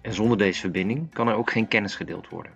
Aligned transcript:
En 0.00 0.14
zonder 0.14 0.38
deze 0.38 0.60
verbinding 0.60 1.12
kan 1.12 1.28
er 1.28 1.34
ook 1.34 1.50
geen 1.50 1.68
kennis 1.68 1.94
gedeeld 1.94 2.28
worden. 2.28 2.52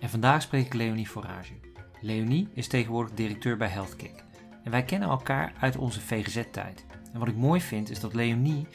En 0.00 0.08
vandaag 0.08 0.42
spreek 0.42 0.66
ik 0.66 0.74
Leonie 0.74 1.08
Forage. 1.08 1.52
Leonie 2.00 2.48
is 2.54 2.68
tegenwoordig 2.68 3.14
directeur 3.14 3.56
bij 3.56 3.68
HealthKick. 3.68 4.24
En 4.64 4.70
wij 4.70 4.84
kennen 4.84 5.08
elkaar 5.08 5.52
uit 5.60 5.76
onze 5.76 6.00
VGZ-tijd. 6.00 6.86
En 7.12 7.18
wat 7.18 7.28
ik 7.28 7.36
mooi 7.36 7.60
vind 7.60 7.90
is 7.90 8.00
dat 8.00 8.14
Leonie, 8.14 8.66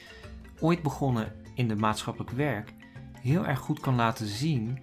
ooit 0.59 0.81
begonnen 0.81 1.31
in 1.53 1.67
de 1.67 1.75
maatschappelijk 1.75 2.31
werk, 2.31 2.73
heel 3.21 3.45
erg 3.45 3.59
goed 3.59 3.79
kan 3.79 3.95
laten 3.95 4.27
zien 4.27 4.79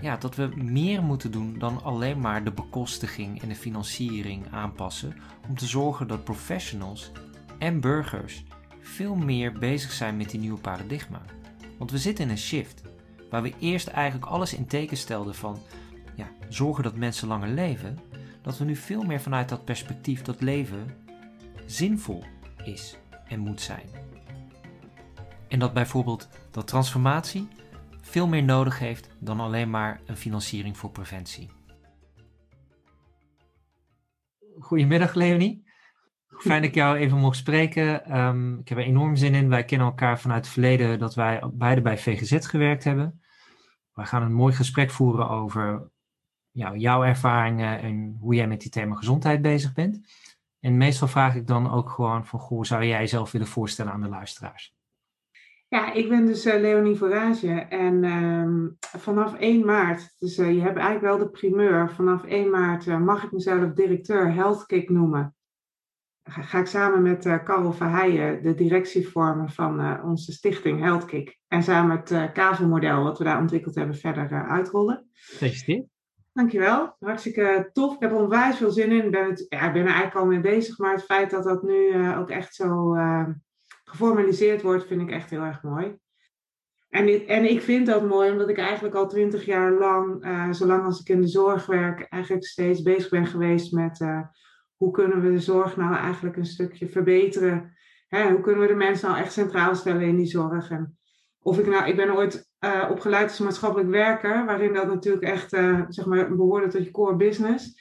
ja, 0.00 0.16
dat 0.16 0.34
we 0.34 0.50
meer 0.56 1.02
moeten 1.02 1.30
doen 1.30 1.58
dan 1.58 1.82
alleen 1.82 2.20
maar 2.20 2.44
de 2.44 2.52
bekostiging 2.52 3.42
en 3.42 3.48
de 3.48 3.54
financiering 3.54 4.46
aanpassen 4.50 5.16
om 5.48 5.56
te 5.56 5.66
zorgen 5.66 6.08
dat 6.08 6.24
professionals 6.24 7.12
en 7.58 7.80
burgers 7.80 8.44
veel 8.80 9.14
meer 9.14 9.52
bezig 9.52 9.92
zijn 9.92 10.16
met 10.16 10.30
die 10.30 10.40
nieuwe 10.40 10.60
paradigma. 10.60 11.22
Want 11.78 11.90
we 11.90 11.98
zitten 11.98 12.24
in 12.24 12.30
een 12.30 12.38
shift 12.38 12.82
waar 13.30 13.42
we 13.42 13.54
eerst 13.58 13.86
eigenlijk 13.86 14.30
alles 14.30 14.54
in 14.54 14.66
teken 14.66 14.96
stelden 14.96 15.34
van 15.34 15.58
ja, 16.14 16.28
zorgen 16.48 16.82
dat 16.82 16.96
mensen 16.96 17.28
langer 17.28 17.48
leven, 17.48 17.98
dat 18.42 18.58
we 18.58 18.64
nu 18.64 18.76
veel 18.76 19.02
meer 19.02 19.20
vanuit 19.20 19.48
dat 19.48 19.64
perspectief 19.64 20.22
dat 20.22 20.40
leven 20.40 20.96
zinvol 21.66 22.24
is 22.64 22.98
en 23.28 23.38
moet 23.38 23.60
zijn. 23.60 23.86
En 25.48 25.58
dat 25.58 25.72
bijvoorbeeld 25.72 26.28
dat 26.50 26.66
transformatie 26.66 27.48
veel 28.00 28.26
meer 28.26 28.42
nodig 28.42 28.78
heeft 28.78 29.08
dan 29.18 29.40
alleen 29.40 29.70
maar 29.70 30.00
een 30.06 30.16
financiering 30.16 30.76
voor 30.76 30.90
preventie. 30.90 31.50
Goedemiddag 34.58 35.14
Leonie. 35.14 35.68
Fijn 36.40 36.62
dat 36.62 36.70
ik 36.70 36.76
jou 36.76 36.96
even 36.96 37.18
mocht 37.18 37.36
spreken. 37.36 38.04
Ehm, 38.04 38.58
ik 38.58 38.68
heb 38.68 38.78
er 38.78 38.84
enorm 38.84 39.16
zin 39.16 39.34
in. 39.34 39.48
Wij 39.48 39.64
kennen 39.64 39.86
elkaar 39.86 40.20
vanuit 40.20 40.44
het 40.44 40.52
verleden 40.52 40.98
dat 40.98 41.14
wij 41.14 41.42
beide 41.52 41.80
bij 41.80 41.98
VGZ 41.98 42.48
gewerkt 42.48 42.84
hebben. 42.84 43.22
We 43.92 44.04
gaan 44.04 44.22
een 44.22 44.32
mooi 44.32 44.54
gesprek 44.54 44.90
voeren 44.90 45.28
over 45.28 45.90
jouw 46.52 47.04
ervaringen 47.04 47.80
en 47.80 48.16
hoe 48.20 48.34
jij 48.34 48.46
met 48.46 48.60
die 48.60 48.70
thema 48.70 48.94
gezondheid 48.94 49.42
bezig 49.42 49.72
bent. 49.72 50.00
En 50.60 50.76
meestal 50.76 51.08
vraag 51.08 51.34
ik 51.34 51.46
dan 51.46 51.70
ook 51.70 51.90
gewoon 51.90 52.26
van, 52.26 52.38
goh, 52.38 52.62
zou 52.62 52.84
jij 52.84 52.98
jezelf 52.98 53.32
willen 53.32 53.46
voorstellen 53.46 53.92
aan 53.92 54.00
de 54.00 54.08
luisteraars? 54.08 54.74
Ja, 55.68 55.92
ik 55.92 56.08
ben 56.08 56.26
dus 56.26 56.46
uh, 56.46 56.60
Leonie 56.60 56.96
Vorage 56.96 57.52
en 57.52 58.04
ehm, 58.04 58.68
vanaf 58.80 59.34
1 59.34 59.64
maart, 59.64 60.14
dus 60.18 60.38
uh, 60.38 60.52
je 60.52 60.60
hebt 60.60 60.76
eigenlijk 60.76 61.06
wel 61.06 61.18
de 61.18 61.30
primeur, 61.30 61.90
vanaf 61.90 62.24
1 62.24 62.50
maart 62.50 62.86
uh, 62.86 62.98
mag 62.98 63.24
ik 63.24 63.32
mezelf 63.32 63.72
directeur 63.72 64.32
HealthKick 64.32 64.90
noemen. 64.90 65.34
Ga, 66.22 66.42
ga 66.42 66.58
ik 66.58 66.66
samen 66.66 67.02
met 67.02 67.26
uh, 67.26 67.44
Karel 67.44 67.72
Verheijen 67.72 68.42
de 68.42 68.54
directie 68.54 69.08
vormen 69.08 69.50
van 69.50 70.02
onze 70.02 70.32
stichting 70.32 70.80
HealthKick 70.80 71.38
en 71.48 71.62
samen 71.62 71.96
het 71.96 72.32
KAVO-model 72.32 73.02
wat 73.02 73.18
we 73.18 73.24
daar 73.24 73.40
ontwikkeld 73.40 73.74
hebben 73.74 73.96
verder 73.96 74.46
uitrollen. 74.48 75.08
Gefeliciteerd. 75.12 75.86
Dankjewel, 76.32 76.96
hartstikke 76.98 77.70
tof. 77.72 77.94
Ik 77.94 78.00
heb 78.00 78.10
er 78.10 78.16
onwijs 78.16 78.56
veel 78.56 78.70
zin 78.70 78.92
in. 78.92 79.04
Ik 79.04 79.10
ben, 79.10 79.28
het, 79.28 79.46
ja, 79.48 79.66
ik 79.66 79.72
ben 79.72 79.82
er 79.82 79.88
eigenlijk 79.88 80.16
al 80.16 80.26
mee 80.26 80.40
bezig, 80.40 80.78
maar 80.78 80.92
het 80.92 81.04
feit 81.04 81.30
dat 81.30 81.44
dat 81.44 81.62
nu 81.62 82.08
ook 82.16 82.30
echt 82.30 82.54
zo 82.54 82.96
geformaliseerd 83.84 84.62
wordt, 84.62 84.86
vind 84.86 85.00
ik 85.00 85.10
echt 85.10 85.30
heel 85.30 85.42
erg 85.42 85.62
mooi. 85.62 85.98
En, 86.88 87.26
en 87.26 87.50
ik 87.50 87.62
vind 87.62 87.86
dat 87.86 88.08
mooi 88.08 88.30
omdat 88.30 88.48
ik 88.48 88.58
eigenlijk 88.58 88.94
al 88.94 89.08
twintig 89.08 89.44
jaar 89.44 89.72
lang, 89.72 90.24
uh, 90.24 90.52
zolang 90.52 90.84
als 90.84 91.00
ik 91.00 91.08
in 91.08 91.20
de 91.20 91.28
zorg 91.28 91.66
werk, 91.66 92.06
eigenlijk 92.08 92.44
steeds 92.44 92.82
bezig 92.82 93.10
ben 93.10 93.26
geweest 93.26 93.72
met 93.72 94.00
uh, 94.00 94.20
hoe 94.80 94.90
kunnen 94.90 95.20
we 95.20 95.30
de 95.30 95.38
zorg 95.38 95.76
nou 95.76 95.94
eigenlijk 95.94 96.36
een 96.36 96.46
stukje 96.46 96.88
verbeteren. 96.88 97.76
Hè, 98.08 98.30
hoe 98.30 98.40
kunnen 98.40 98.60
we 98.60 98.66
de 98.66 98.74
mensen 98.74 99.08
nou 99.08 99.20
echt 99.20 99.32
centraal 99.32 99.74
stellen 99.74 100.02
in 100.02 100.16
die 100.16 100.26
zorg. 100.26 100.70
En 100.70 100.98
of 101.42 101.58
ik 101.58 101.66
nou, 101.66 101.88
ik 101.88 101.96
ben 101.96 102.16
ooit 102.16 102.50
uh, 102.64 102.88
opgeleid 102.90 103.28
als 103.28 103.38
maatschappelijk 103.38 103.90
werker, 103.90 104.44
waarin 104.44 104.74
dat 104.74 104.86
natuurlijk 104.86 105.24
echt 105.24 105.50
zeg 105.88 106.06
maar 106.06 106.36
behoorde 106.36 106.68
tot 106.68 106.84
je 106.84 106.90
core 106.90 107.16
business. 107.16 107.78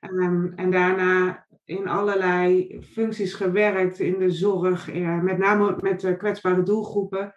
Um, 0.00 0.52
en 0.56 0.70
daarna 0.70 1.46
in 1.64 1.88
allerlei 1.88 2.78
functies 2.82 3.34
gewerkt 3.34 3.98
in 3.98 4.18
de 4.18 4.30
zorg, 4.30 4.92
ja, 4.92 5.16
met 5.16 5.38
name 5.38 5.76
met 5.80 6.16
kwetsbare 6.16 6.62
doelgroepen. 6.62 7.34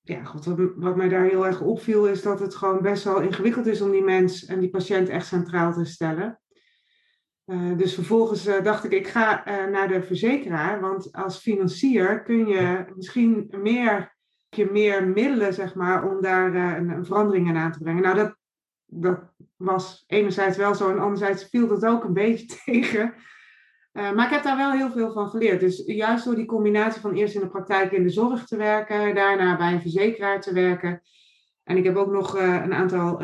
Ja, 0.00 0.22
wat, 0.22 0.70
wat, 0.76 0.96
mij 0.96 1.08
daar 1.08 1.24
heel 1.24 1.46
erg 1.46 1.60
opviel 1.60 2.08
is 2.08 2.22
dat 2.22 2.40
het 2.40 2.54
gewoon 2.54 2.82
best 2.82 3.04
wel 3.04 3.20
ingewikkeld 3.20 3.66
is 3.66 3.80
om 3.80 3.90
die 3.90 4.04
mens 4.04 4.44
en 4.44 4.60
die 4.60 4.70
patiënt 4.70 5.08
echt 5.08 5.26
centraal 5.26 5.72
te 5.72 5.84
stellen. 5.84 6.41
Uh, 7.46 7.76
dus 7.76 7.94
vervolgens 7.94 8.46
uh, 8.46 8.62
dacht 8.62 8.84
ik, 8.84 8.92
ik 8.92 9.06
ga 9.06 9.48
uh, 9.48 9.72
naar 9.72 9.88
de 9.88 10.02
verzekeraar, 10.02 10.80
want 10.80 11.12
als 11.12 11.38
financier 11.38 12.22
kun 12.22 12.46
je 12.46 12.84
misschien 12.94 13.54
meer, 13.62 14.16
je 14.48 14.68
meer 14.72 15.06
middelen, 15.06 15.54
zeg 15.54 15.74
maar, 15.74 16.10
om 16.10 16.20
daar 16.20 16.54
een, 16.54 16.88
een 16.88 17.04
verandering 17.04 17.48
in 17.48 17.56
aan 17.56 17.72
te 17.72 17.78
brengen. 17.78 18.02
Nou, 18.02 18.16
dat, 18.16 18.36
dat 18.86 19.20
was 19.56 20.04
enerzijds 20.06 20.56
wel 20.56 20.74
zo 20.74 20.90
en 20.90 20.98
anderzijds 20.98 21.44
viel 21.44 21.68
dat 21.68 21.84
ook 21.84 22.04
een 22.04 22.12
beetje 22.12 22.46
tegen. 22.64 23.14
Maar 23.92 24.24
ik 24.24 24.32
heb 24.32 24.42
daar 24.42 24.56
wel 24.56 24.70
heel 24.70 24.90
veel 24.90 25.12
van 25.12 25.28
geleerd. 25.28 25.60
Dus 25.60 25.82
juist 25.86 26.24
door 26.24 26.34
die 26.34 26.46
combinatie 26.46 27.00
van 27.00 27.14
eerst 27.14 27.34
in 27.34 27.40
de 27.40 27.48
praktijk 27.48 27.92
in 27.92 28.02
de 28.02 28.10
zorg 28.10 28.46
te 28.46 28.56
werken, 28.56 29.14
daarna 29.14 29.56
bij 29.56 29.72
een 29.72 29.80
verzekeraar 29.80 30.40
te 30.40 30.52
werken. 30.52 31.02
En 31.64 31.76
ik 31.76 31.84
heb 31.84 31.96
ook 31.96 32.12
nog 32.12 32.38
een 32.38 32.74
aantal 32.74 33.20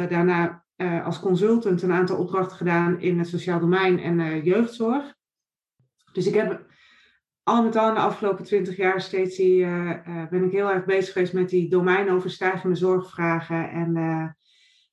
daarna 0.78 1.02
als 1.02 1.20
consultant 1.20 1.82
een 1.82 1.92
aantal 1.92 2.16
opdrachten 2.16 2.56
gedaan 2.56 3.00
in 3.00 3.18
het 3.18 3.28
sociaal 3.28 3.60
domein 3.60 3.98
en 3.98 4.42
jeugdzorg. 4.42 5.14
Dus 6.12 6.26
ik 6.26 6.34
heb 6.34 6.66
al 7.42 7.62
met 7.62 7.76
al 7.76 7.88
in 7.88 7.94
de 7.94 8.00
afgelopen 8.00 8.44
twintig 8.44 8.76
jaar 8.76 9.00
steeds 9.00 9.36
die, 9.36 9.66
ben 10.30 10.44
ik 10.44 10.52
heel 10.52 10.70
erg 10.70 10.84
bezig 10.84 11.12
geweest 11.12 11.32
met 11.32 11.48
die 11.48 11.70
domeinoverstijgende 11.70 12.76
zorgvragen 12.76 13.70
en 13.70 13.96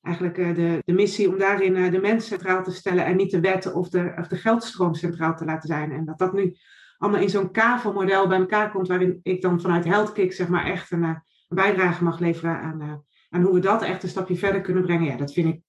eigenlijk 0.06 0.38
eh, 0.38 0.56
de, 0.56 0.81
de 0.85 0.94
missie 0.94 1.29
om 1.29 1.38
daarin 1.38 1.75
eh, 1.75 1.91
de 1.91 2.00
mens 2.00 2.28
centraal 2.28 2.63
te 2.63 2.72
stellen 2.72 3.06
en 3.06 3.16
niet 3.16 3.31
de 3.31 3.40
wetten 3.40 3.75
of 3.75 3.90
de, 3.90 4.13
of 4.18 4.28
de 4.28 4.35
geldstroom 4.35 4.94
centraal 4.94 5.35
te 5.35 5.45
laten 5.45 5.68
zijn. 5.68 5.91
En 5.91 6.06
dat 6.06 6.18
dat 6.18 6.34
nu 6.34 6.56
allemaal 6.97 7.22
in 7.22 7.29
zo'n 7.29 7.51
kavelmodel 7.51 8.28
bij 8.28 8.40
elkaar 8.40 8.72
komt, 8.72 8.88
waarin 8.88 9.19
ik 9.24 9.41
dan 9.41 9.62
vanuit 9.62 9.85
HealthKick 9.85 10.34
zeg 10.34 10.47
maar 10.47 10.66
echt 10.66 10.91
een, 10.91 11.03
eh, 11.03 11.09
een 11.47 11.56
bijdrage 11.56 12.03
mag 12.03 12.19
leveren 12.19 12.59
aan, 12.59 13.03
aan 13.29 13.41
hoe 13.41 13.53
we 13.53 13.59
dat 13.59 13.81
echt 13.81 14.03
een 14.03 14.09
stapje 14.09 14.35
verder 14.35 14.62
kunnen 14.62 14.84
brengen. 14.84 15.06
Ja, 15.06 15.18
dat 15.18 15.34
vind 15.34 15.53
ik, 15.53 15.62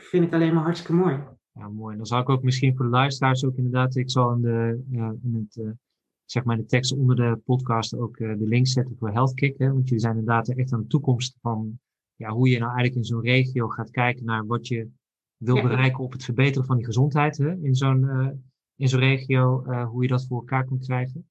vind 0.00 0.24
ik 0.24 0.32
alleen 0.32 0.54
maar 0.54 0.62
hartstikke 0.62 0.94
mooi. 0.94 1.18
Ja, 1.52 1.68
mooi. 1.68 1.96
Dan 1.96 2.06
zal 2.06 2.20
ik 2.20 2.28
ook 2.28 2.42
misschien 2.42 2.76
voor 2.76 2.84
de 2.84 2.90
luisteraars 2.90 3.44
ook 3.44 3.56
inderdaad, 3.56 3.96
ik 3.96 4.10
zal 4.10 4.32
in 4.32 4.40
de, 4.40 4.82
in 5.22 5.48
het, 5.50 5.76
zeg 6.24 6.44
maar 6.44 6.56
de 6.56 6.64
tekst 6.64 6.92
onder 6.92 7.16
de 7.16 7.40
podcast 7.44 7.94
ook 7.94 8.16
de 8.16 8.36
link 8.38 8.66
zetten 8.66 8.96
voor 8.96 9.10
HealthKick. 9.10 9.58
Hè, 9.58 9.72
want 9.72 9.84
jullie 9.84 10.02
zijn 10.02 10.18
inderdaad 10.18 10.48
echt 10.48 10.72
aan 10.72 10.80
de 10.80 10.86
toekomst 10.86 11.38
van 11.40 11.80
ja, 12.14 12.30
hoe 12.30 12.48
je 12.48 12.58
nou 12.58 12.70
eigenlijk 12.70 12.96
in 12.96 13.04
zo'n 13.04 13.22
regio 13.22 13.68
gaat 13.68 13.90
kijken 13.90 14.24
naar 14.24 14.46
wat 14.46 14.68
je 14.68 14.88
wil 15.36 15.62
bereiken 15.62 16.04
op 16.04 16.12
het 16.12 16.24
verbeteren 16.24 16.66
van 16.66 16.76
die 16.76 16.84
gezondheid 16.84 17.36
hè, 17.36 17.56
in 17.56 17.74
zo'n 17.74 18.02
uh, 18.02 18.28
in 18.76 18.88
zo'n 18.88 19.00
regio, 19.00 19.64
uh, 19.66 19.88
hoe 19.88 20.02
je 20.02 20.08
dat 20.08 20.26
voor 20.26 20.38
elkaar 20.38 20.64
kunt 20.64 20.84
krijgen. 20.84 21.28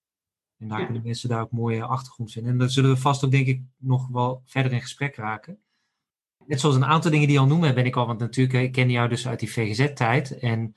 En 0.57 0.67
daar 0.67 0.79
ja. 0.79 0.85
kunnen 0.85 1.03
mensen 1.03 1.29
daar 1.29 1.41
ook 1.41 1.51
mooie 1.51 1.83
achtergrond 1.83 2.31
vinden. 2.31 2.51
En 2.51 2.57
daar 2.57 2.69
zullen 2.69 2.89
we 2.89 2.97
vast 2.97 3.25
ook, 3.25 3.31
denk 3.31 3.47
ik, 3.47 3.61
nog 3.77 4.07
wel 4.07 4.41
verder 4.45 4.71
in 4.71 4.81
gesprek 4.81 5.15
raken. 5.15 5.59
Net 6.47 6.59
zoals 6.59 6.75
een 6.75 6.85
aantal 6.85 7.11
dingen 7.11 7.27
die 7.27 7.35
je 7.35 7.41
al 7.41 7.47
noemen, 7.47 7.75
ben 7.75 7.85
ik 7.85 7.95
al, 7.95 8.07
want 8.07 8.19
natuurlijk, 8.19 8.63
ik 8.63 8.71
ken 8.71 8.89
jou 8.89 9.09
dus 9.09 9.27
uit 9.27 9.39
die 9.39 9.51
VGZ-tijd. 9.51 10.39
En 10.39 10.75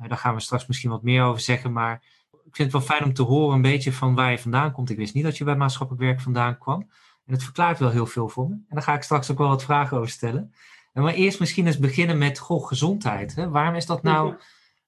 uh, 0.00 0.08
daar 0.08 0.18
gaan 0.18 0.34
we 0.34 0.40
straks 0.40 0.66
misschien 0.66 0.90
wat 0.90 1.02
meer 1.02 1.22
over 1.22 1.40
zeggen. 1.40 1.72
Maar 1.72 2.02
ik 2.30 2.56
vind 2.56 2.72
het 2.72 2.72
wel 2.72 2.96
fijn 2.96 3.04
om 3.04 3.14
te 3.14 3.22
horen 3.22 3.54
een 3.54 3.62
beetje 3.62 3.92
van 3.92 4.14
waar 4.14 4.30
je 4.30 4.38
vandaan 4.38 4.72
komt. 4.72 4.90
Ik 4.90 4.96
wist 4.96 5.14
niet 5.14 5.24
dat 5.24 5.36
je 5.36 5.44
bij 5.44 5.56
maatschappelijk 5.56 6.04
werk 6.04 6.20
vandaan 6.20 6.58
kwam. 6.58 6.80
En 7.26 7.32
het 7.32 7.42
verklaart 7.42 7.78
wel 7.78 7.90
heel 7.90 8.06
veel 8.06 8.28
voor 8.28 8.48
me. 8.48 8.54
En 8.54 8.64
daar 8.68 8.82
ga 8.82 8.94
ik 8.94 9.02
straks 9.02 9.30
ook 9.30 9.38
wel 9.38 9.48
wat 9.48 9.64
vragen 9.64 9.96
over 9.96 10.10
stellen. 10.10 10.54
Maar 10.92 11.14
eerst 11.14 11.40
misschien 11.40 11.66
eens 11.66 11.78
beginnen 11.78 12.18
met 12.18 12.38
goh, 12.38 12.66
gezondheid. 12.66 13.34
Hè? 13.34 13.48
Waarom 13.48 13.74
is 13.74 13.86
dat 13.86 14.02
nou 14.02 14.34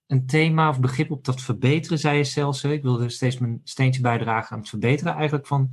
een 0.07 0.27
thema 0.27 0.69
of 0.69 0.81
begrip 0.81 1.11
op 1.11 1.25
dat 1.25 1.41
verbeteren, 1.41 1.99
zei 1.99 2.17
je 2.17 2.25
zelfs. 2.25 2.65
Ik 2.65 2.83
wilde 2.83 3.09
steeds 3.09 3.39
mijn 3.39 3.61
steentje 3.65 4.01
bijdragen 4.01 4.53
aan 4.53 4.59
het 4.59 4.69
verbeteren 4.69 5.15
eigenlijk 5.15 5.47
van 5.47 5.71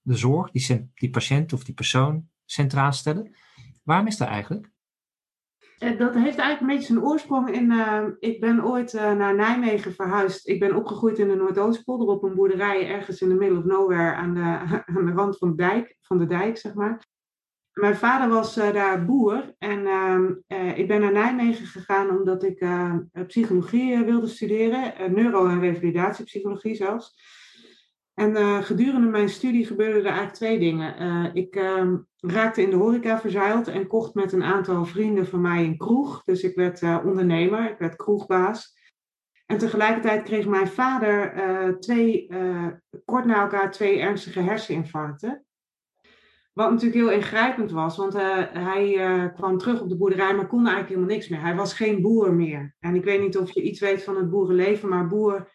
de 0.00 0.16
zorg, 0.16 0.50
die, 0.50 0.90
die 0.94 1.10
patiënt 1.10 1.52
of 1.52 1.64
die 1.64 1.74
persoon 1.74 2.28
centraal 2.44 2.92
stellen. 2.92 3.36
Waarom 3.82 4.06
is 4.06 4.16
dat 4.16 4.28
eigenlijk? 4.28 4.72
Eh, 5.78 5.98
dat 5.98 6.14
heeft 6.14 6.38
eigenlijk 6.38 6.60
een 6.60 6.66
beetje 6.66 6.92
zijn 6.92 7.04
oorsprong 7.04 7.50
in. 7.50 7.70
Uh, 7.70 8.04
ik 8.18 8.40
ben 8.40 8.64
ooit 8.64 8.92
uh, 8.92 9.12
naar 9.12 9.34
Nijmegen 9.34 9.94
verhuisd. 9.94 10.48
Ik 10.48 10.60
ben 10.60 10.76
opgegroeid 10.76 11.18
in 11.18 11.28
de 11.28 11.34
Noordoostpolder 11.34 12.08
op 12.08 12.22
een 12.22 12.34
boerderij 12.34 12.88
ergens 12.88 13.20
in 13.20 13.28
de 13.28 13.34
middle 13.34 13.58
of 13.58 13.64
nowhere 13.64 14.14
aan 14.14 14.34
de, 14.34 14.40
aan 14.96 15.06
de 15.06 15.12
rand 15.12 15.38
van 15.38 15.48
de 15.48 15.56
dijk, 15.56 15.96
van 16.00 16.18
de 16.18 16.26
dijk, 16.26 16.56
zeg 16.58 16.74
maar. 16.74 17.06
Mijn 17.72 17.96
vader 17.96 18.28
was 18.28 18.54
daar 18.54 19.04
boer 19.04 19.54
en 19.58 19.86
ehm, 19.86 20.32
ik 20.74 20.88
ben 20.88 21.00
naar 21.00 21.12
Nijmegen 21.12 21.66
gegaan 21.66 22.18
omdat 22.18 22.42
ik 22.42 22.66
psychologie 23.26 24.04
wilde 24.04 24.26
studeren, 24.26 25.14
neuro- 25.14 25.48
en 25.48 25.60
revalidatiepsychologie 25.60 26.74
zelfs. 26.74 27.14
En 28.14 28.30
uh, 28.30 28.62
gedurende 28.62 29.08
mijn 29.08 29.28
studie 29.28 29.66
gebeurden 29.66 29.98
er 29.98 30.04
eigenlijk 30.04 30.34
twee 30.34 30.58
dingen. 30.58 31.02
Uh, 31.02 31.34
ik 31.34 31.56
uh, 31.56 31.92
raakte 32.16 32.62
in 32.62 32.70
de 32.70 32.76
horeca 32.76 33.20
verzeild 33.20 33.68
en 33.68 33.86
kocht 33.86 34.14
met 34.14 34.32
een 34.32 34.42
aantal 34.42 34.84
vrienden 34.84 35.26
van 35.26 35.40
mij 35.40 35.64
een 35.64 35.76
kroeg. 35.76 36.22
Dus 36.24 36.42
ik 36.42 36.54
werd 36.54 36.82
eh, 36.82 36.98
ondernemer, 37.04 37.70
ik 37.70 37.78
werd 37.78 37.96
kroegbaas. 37.96 38.82
En 39.46 39.58
tegelijkertijd 39.58 40.22
kreeg 40.22 40.46
mijn 40.46 40.68
vader 40.68 41.32
twee, 41.80 42.28
kort 43.04 43.24
na 43.24 43.42
elkaar 43.42 43.70
twee 43.70 44.00
ernstige 44.00 44.40
herseninfarcten. 44.40 45.44
Wat 46.52 46.70
natuurlijk 46.70 47.00
heel 47.00 47.10
ingrijpend 47.10 47.70
was, 47.70 47.96
want 47.96 48.12
hij 48.52 48.94
kwam 49.34 49.58
terug 49.58 49.80
op 49.80 49.88
de 49.88 49.96
boerderij, 49.96 50.34
maar 50.34 50.46
kon 50.46 50.58
eigenlijk 50.58 50.88
helemaal 50.88 51.14
niks 51.14 51.28
meer. 51.28 51.40
Hij 51.40 51.54
was 51.54 51.74
geen 51.74 52.02
boer 52.02 52.34
meer. 52.34 52.74
En 52.80 52.94
ik 52.94 53.04
weet 53.04 53.20
niet 53.20 53.38
of 53.38 53.50
je 53.50 53.62
iets 53.62 53.80
weet 53.80 54.04
van 54.04 54.16
het 54.16 54.30
boerenleven, 54.30 54.88
maar 54.88 55.06
boer 55.06 55.48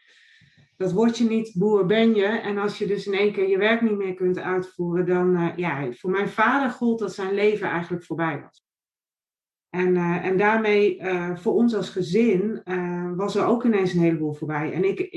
dat 0.79 0.91
word 0.91 1.17
je 1.17 1.23
niet, 1.23 1.53
boer 1.55 1.85
ben 1.85 2.15
je. 2.15 2.25
En 2.25 2.57
als 2.57 2.77
je 2.77 2.87
dus 2.87 3.07
in 3.07 3.13
één 3.13 3.31
keer 3.31 3.49
je 3.49 3.57
werk 3.57 3.81
niet 3.81 3.97
meer 3.97 4.13
kunt 4.13 4.39
uitvoeren, 4.39 5.05
dan, 5.05 5.35
uh, 5.35 5.49
ja, 5.55 5.91
voor 5.91 6.09
mijn 6.09 6.29
vader 6.29 6.69
gold 6.69 6.99
dat 6.99 7.13
zijn 7.13 7.33
leven 7.33 7.67
eigenlijk 7.67 8.03
voorbij 8.03 8.41
was. 8.41 8.63
En, 9.69 9.95
uh, 9.95 10.25
en 10.25 10.37
daarmee, 10.37 10.99
uh, 10.99 11.35
voor 11.35 11.53
ons 11.53 11.75
als 11.75 11.89
gezin, 11.89 12.61
was 13.15 13.35
er 13.35 13.45
ook 13.45 13.63
ineens 13.63 13.93
een 13.93 13.99
heleboel 13.99 14.33
voorbij. 14.33 14.73
En 14.73 14.83
ik, 14.83 15.15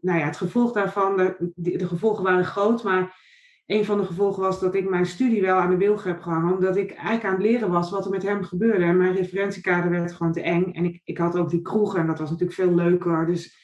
nou 0.00 0.18
ja, 0.18 0.24
het 0.24 0.36
gevolg 0.36 0.72
daarvan, 0.72 1.16
de, 1.16 1.52
de, 1.54 1.86
gevolgen 1.86 2.24
waren 2.24 2.44
groot, 2.44 2.82
maar 2.82 3.28
een 3.66 3.84
van 3.84 3.98
de 3.98 4.04
gevolgen 4.04 4.42
was 4.42 4.60
dat 4.60 4.74
ik 4.74 4.88
mijn 4.88 5.06
studie 5.06 5.42
wel 5.42 5.56
aan 5.56 5.70
de 5.70 5.76
wilg 5.76 6.04
heb 6.04 6.20
gehangen, 6.20 6.54
omdat 6.54 6.76
ik 6.76 6.90
eigenlijk 6.90 7.24
aan 7.24 7.32
het 7.32 7.42
leren 7.42 7.70
was 7.70 7.90
wat 7.90 8.04
er 8.04 8.10
met 8.10 8.22
hem 8.22 8.42
gebeurde. 8.42 8.84
En 8.84 8.96
mijn 8.96 9.14
referentiekader 9.14 9.90
werd 9.90 10.12
gewoon 10.12 10.32
te 10.32 10.42
eng. 10.42 10.72
En 10.72 10.84
ik, 10.84 11.00
ik 11.04 11.18
had 11.18 11.36
ook 11.36 11.50
die 11.50 11.62
kroegen 11.62 12.00
en 12.00 12.06
dat 12.06 12.18
was 12.18 12.30
natuurlijk 12.30 12.58
veel 12.58 12.74
leuker. 12.74 13.26
Dus 13.26 13.60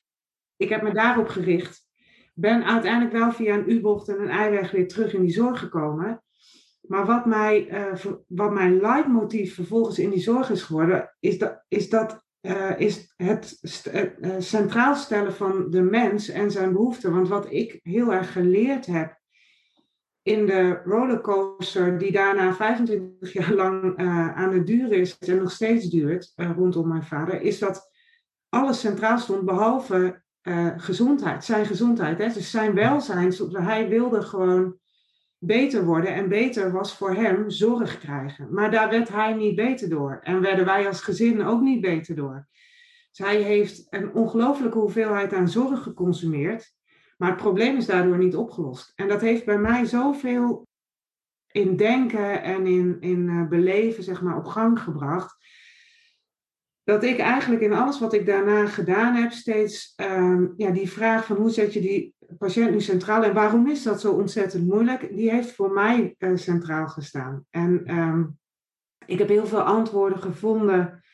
ik 0.57 0.69
heb 0.69 0.83
me 0.83 0.93
daarop 0.93 1.29
gericht. 1.29 1.85
Ben 2.35 2.65
uiteindelijk 2.65 3.13
wel 3.13 3.33
via 3.33 3.55
een 3.55 3.71
U-bocht 3.71 4.09
en 4.09 4.21
een 4.21 4.31
eiweg 4.31 4.71
weer 4.71 4.89
terug 4.89 5.15
in 5.15 5.21
die 5.21 5.31
zorg 5.31 5.59
gekomen. 5.59 6.23
Maar 6.81 7.07
wat, 7.07 7.27
mij, 7.27 7.69
uh, 7.71 8.13
wat 8.27 8.53
mijn 8.53 8.81
leidmotief 8.81 9.55
vervolgens 9.55 9.99
in 9.99 10.11
die 10.11 10.21
zorg 10.21 10.51
is 10.51 10.63
geworden, 10.63 11.15
is 11.21 11.39
dat, 11.39 11.65
is 11.69 11.89
dat 11.89 12.25
uh, 12.41 12.81
is 12.81 13.13
het 13.17 13.59
uh, 13.93 14.35
centraal 14.39 14.95
stellen 14.95 15.35
van 15.35 15.71
de 15.71 15.83
mens 15.83 16.29
en 16.29 16.51
zijn 16.51 16.73
behoeften. 16.73 17.13
Want 17.13 17.29
wat 17.29 17.53
ik 17.53 17.81
heel 17.83 18.13
erg 18.13 18.33
geleerd 18.33 18.87
heb 18.87 19.19
in 20.23 20.47
de 20.47 20.81
rollercoaster, 20.85 21.99
die 21.99 22.13
daarna 22.13 22.55
25 22.55 23.33
jaar 23.33 23.53
lang 23.53 23.97
aan 24.37 24.53
het 24.53 24.67
duren 24.67 24.99
is 24.99 25.19
en 25.19 25.37
nog 25.37 25.51
steeds 25.51 25.91
duurt 25.91 26.33
rondom 26.37 26.89
mijn 26.89 27.05
vader, 27.05 27.41
is 27.41 27.59
dat 27.59 27.91
alles 28.49 28.81
centraal 28.81 29.19
stond 29.19 29.45
behalve 29.45 30.25
uh, 30.49 30.73
gezondheid, 30.77 31.45
zijn 31.45 31.67
gezondheid. 31.67 32.19
Hè? 32.19 32.33
Dus 32.33 32.51
zijn 32.51 32.75
welzijn, 32.75 33.33
hij 33.53 33.89
wilde 33.89 34.23
gewoon 34.23 34.79
beter 35.39 35.85
worden 35.85 36.15
en 36.15 36.29
beter 36.29 36.73
was 36.73 36.97
voor 36.97 37.15
hem 37.15 37.51
zorg 37.51 37.99
krijgen. 37.99 38.55
Maar 38.55 38.71
daar 38.71 38.91
werd 38.91 39.09
hij 39.09 39.35
niet 39.35 39.57
beter 39.57 39.89
door 39.89 40.21
en 40.23 40.41
werden 40.41 40.65
wij 40.65 40.87
als 40.87 41.01
gezin 41.01 41.45
ook 41.45 41.61
niet 41.61 41.81
beter 41.81 42.15
door. 42.15 42.49
Dus 43.11 43.27
hij 43.27 43.43
heeft 43.43 43.87
een 43.91 44.13
ongelooflijke 44.13 44.79
hoeveelheid 44.79 45.35
aan 45.35 45.49
zorg 45.49 45.83
geconsumeerd, 45.83 46.75
maar 47.17 47.29
het 47.29 47.39
probleem 47.39 47.77
is 47.77 47.87
daardoor 47.87 48.19
niet 48.19 48.37
opgelost. 48.37 48.93
En 48.95 49.09
dat 49.09 49.21
heeft 49.21 49.45
bij 49.45 49.59
mij 49.59 49.85
zoveel 49.85 50.67
in 51.47 51.77
denken 51.77 52.43
en 52.43 52.67
in, 52.67 52.97
in 53.01 53.29
uh, 53.29 53.49
beleven 53.49 54.03
zeg 54.03 54.23
maar, 54.23 54.37
op 54.37 54.47
gang 54.47 54.81
gebracht 54.81 55.37
dat 56.87 57.05
ik 57.05 57.19
eigenlijk 57.19 57.63
in 57.63 57.73
alles 57.73 57.99
wat 57.99 58.13
ik 58.13 58.27
daarna 58.27 58.67
gedaan 58.67 59.15
heb, 59.15 59.33
steeds 59.33 59.95
um, 59.97 60.55
ja, 60.57 60.71
die 60.71 60.91
vraag 60.91 61.27
van 61.27 61.37
hoe 61.37 61.51
zet 61.51 61.73
je 61.73 61.81
die 61.81 62.15
patiënt 62.39 62.71
nu 62.71 62.81
centraal 62.81 63.25
en 63.25 63.35
waarom 63.35 63.69
is 63.69 63.83
dat 63.83 64.01
zo 64.01 64.13
ontzettend 64.13 64.67
moeilijk, 64.67 65.09
die 65.17 65.31
heeft 65.31 65.53
voor 65.53 65.71
mij 65.71 66.15
uh, 66.19 66.37
centraal 66.37 66.89
gestaan. 66.89 67.45
En 67.51 67.97
um, 67.99 68.39
ik 69.07 69.19
heb 69.19 69.29
heel 69.29 69.47
veel 69.47 69.61
antwoorden 69.61 70.19
gevonden 70.19 71.05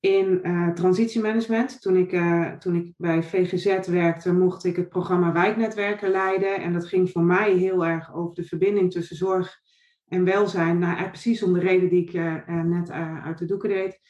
in 0.00 0.40
uh, 0.42 0.68
transitiemanagement. 0.68 1.80
Toen 1.80 1.96
ik, 1.96 2.12
uh, 2.12 2.52
toen 2.52 2.74
ik 2.74 2.92
bij 2.96 3.22
VGZ 3.22 3.86
werkte, 3.86 4.32
mocht 4.32 4.64
ik 4.64 4.76
het 4.76 4.88
programma 4.88 5.32
Wijknetwerken 5.32 6.10
leiden. 6.10 6.56
En 6.56 6.72
dat 6.72 6.86
ging 6.86 7.10
voor 7.10 7.22
mij 7.22 7.52
heel 7.52 7.86
erg 7.86 8.14
over 8.14 8.34
de 8.34 8.44
verbinding 8.44 8.92
tussen 8.92 9.16
zorg 9.16 9.60
en 10.08 10.24
welzijn. 10.24 10.78
Nou, 10.78 11.08
precies 11.08 11.42
om 11.42 11.52
de 11.52 11.60
reden 11.60 11.88
die 11.88 12.02
ik 12.02 12.12
net 12.64 12.90
uit 13.24 13.38
de 13.38 13.44
doeken 13.44 13.68
deed. 13.68 14.00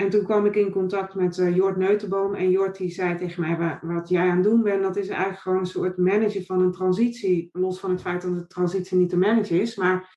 En 0.00 0.10
toen 0.10 0.24
kwam 0.24 0.46
ik 0.46 0.56
in 0.56 0.70
contact 0.70 1.14
met 1.14 1.38
uh, 1.38 1.56
Jort 1.56 1.76
Neutenboom. 1.76 2.34
En 2.34 2.50
Jort 2.50 2.76
die 2.76 2.90
zei 2.90 3.16
tegen 3.16 3.40
mij, 3.40 3.78
wat 3.82 4.08
jij 4.08 4.28
aan 4.28 4.36
het 4.36 4.44
doen 4.44 4.62
bent, 4.62 4.82
dat 4.82 4.96
is 4.96 5.08
eigenlijk 5.08 5.40
gewoon 5.40 5.58
een 5.58 5.66
soort 5.66 5.96
managen 5.96 6.44
van 6.44 6.60
een 6.60 6.72
transitie. 6.72 7.48
Los 7.52 7.80
van 7.80 7.90
het 7.90 8.00
feit 8.00 8.22
dat 8.22 8.38
de 8.38 8.46
transitie 8.46 8.96
niet 8.96 9.08
te 9.08 9.16
managen 9.16 9.60
is. 9.60 9.76
Maar 9.76 10.16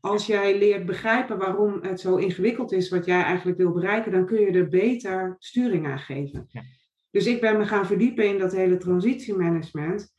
als 0.00 0.26
jij 0.26 0.58
leert 0.58 0.86
begrijpen 0.86 1.38
waarom 1.38 1.78
het 1.82 2.00
zo 2.00 2.16
ingewikkeld 2.16 2.72
is 2.72 2.88
wat 2.88 3.04
jij 3.04 3.22
eigenlijk 3.22 3.58
wil 3.58 3.72
bereiken, 3.72 4.12
dan 4.12 4.26
kun 4.26 4.40
je 4.40 4.50
er 4.50 4.68
beter 4.68 5.36
sturing 5.38 5.86
aan 5.86 5.98
geven. 5.98 6.48
Ja. 6.48 6.62
Dus 7.10 7.26
ik 7.26 7.40
ben 7.40 7.58
me 7.58 7.66
gaan 7.66 7.86
verdiepen 7.86 8.28
in 8.28 8.38
dat 8.38 8.52
hele 8.52 8.76
transitiemanagement. 8.76 10.14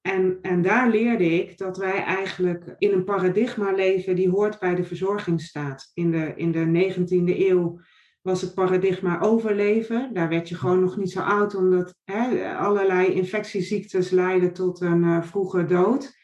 En, 0.00 0.38
en 0.42 0.62
daar 0.62 0.90
leerde 0.90 1.42
ik 1.42 1.58
dat 1.58 1.76
wij 1.76 2.04
eigenlijk 2.04 2.74
in 2.78 2.92
een 2.92 3.04
paradigma 3.04 3.72
leven 3.72 4.16
die 4.16 4.30
hoort 4.30 4.58
bij 4.58 4.74
de 4.74 4.84
verzorgingsstaat. 4.84 5.90
In 5.94 6.10
de, 6.10 6.32
in 6.36 6.52
de 6.52 6.92
19e 6.92 7.38
eeuw 7.38 7.80
was 8.28 8.40
het 8.40 8.54
paradigma 8.54 9.20
overleven. 9.20 10.10
Daar 10.12 10.28
werd 10.28 10.48
je 10.48 10.54
gewoon 10.54 10.80
nog 10.80 10.96
niet 10.96 11.10
zo 11.10 11.20
oud, 11.20 11.54
omdat 11.54 11.94
hè, 12.04 12.54
allerlei 12.56 13.12
infectieziektes 13.12 14.10
leiden 14.10 14.52
tot 14.52 14.80
een 14.80 15.02
uh, 15.02 15.22
vroege 15.22 15.64
dood. 15.64 16.16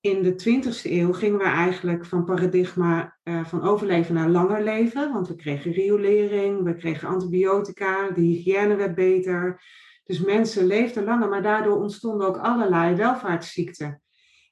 In 0.00 0.22
de 0.22 0.32
20e 0.32 0.90
eeuw 0.90 1.12
gingen 1.12 1.38
we 1.38 1.44
eigenlijk 1.44 2.06
van 2.06 2.24
paradigma 2.24 3.16
uh, 3.24 3.44
van 3.44 3.62
overleven 3.62 4.14
naar 4.14 4.28
langer 4.28 4.64
leven, 4.64 5.12
want 5.12 5.28
we 5.28 5.36
kregen 5.36 5.72
riolering, 5.72 6.62
we 6.62 6.74
kregen 6.74 7.08
antibiotica, 7.08 8.10
de 8.10 8.20
hygiëne 8.20 8.76
werd 8.76 8.94
beter. 8.94 9.62
Dus 10.04 10.20
mensen 10.20 10.66
leefden 10.66 11.04
langer, 11.04 11.28
maar 11.28 11.42
daardoor 11.42 11.76
ontstonden 11.76 12.26
ook 12.26 12.38
allerlei 12.38 12.94
welvaartsziekten. 12.94 14.02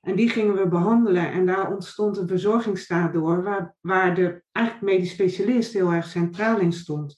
En 0.04 0.16
die 0.16 0.28
gingen 0.28 0.54
we 0.54 0.68
behandelen 0.68 1.32
en 1.32 1.46
daar 1.46 1.72
ontstond 1.72 2.16
een 2.16 2.28
verzorgingsstaat 2.28 3.12
door, 3.12 3.42
waar, 3.42 3.74
waar 3.80 4.14
de 4.14 4.42
eigenlijk 4.52 4.86
medisch 4.86 5.10
specialist 5.10 5.72
heel 5.72 5.92
erg 5.92 6.06
centraal 6.06 6.58
in 6.58 6.72
stond. 6.72 7.16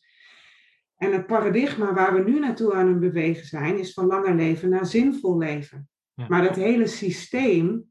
En 0.97 1.13
het 1.13 1.27
paradigma 1.27 1.95
waar 1.95 2.15
we 2.15 2.31
nu 2.31 2.39
naartoe 2.39 2.75
aan 2.75 2.89
het 2.89 3.01
bewegen 3.01 3.47
zijn, 3.47 3.79
is 3.79 3.93
van 3.93 4.07
langer 4.07 4.35
leven 4.35 4.69
naar 4.69 4.87
zinvol 4.87 5.39
leven. 5.39 5.89
Maar 6.29 6.43
dat 6.43 6.57
hele 6.57 6.87
systeem 6.87 7.85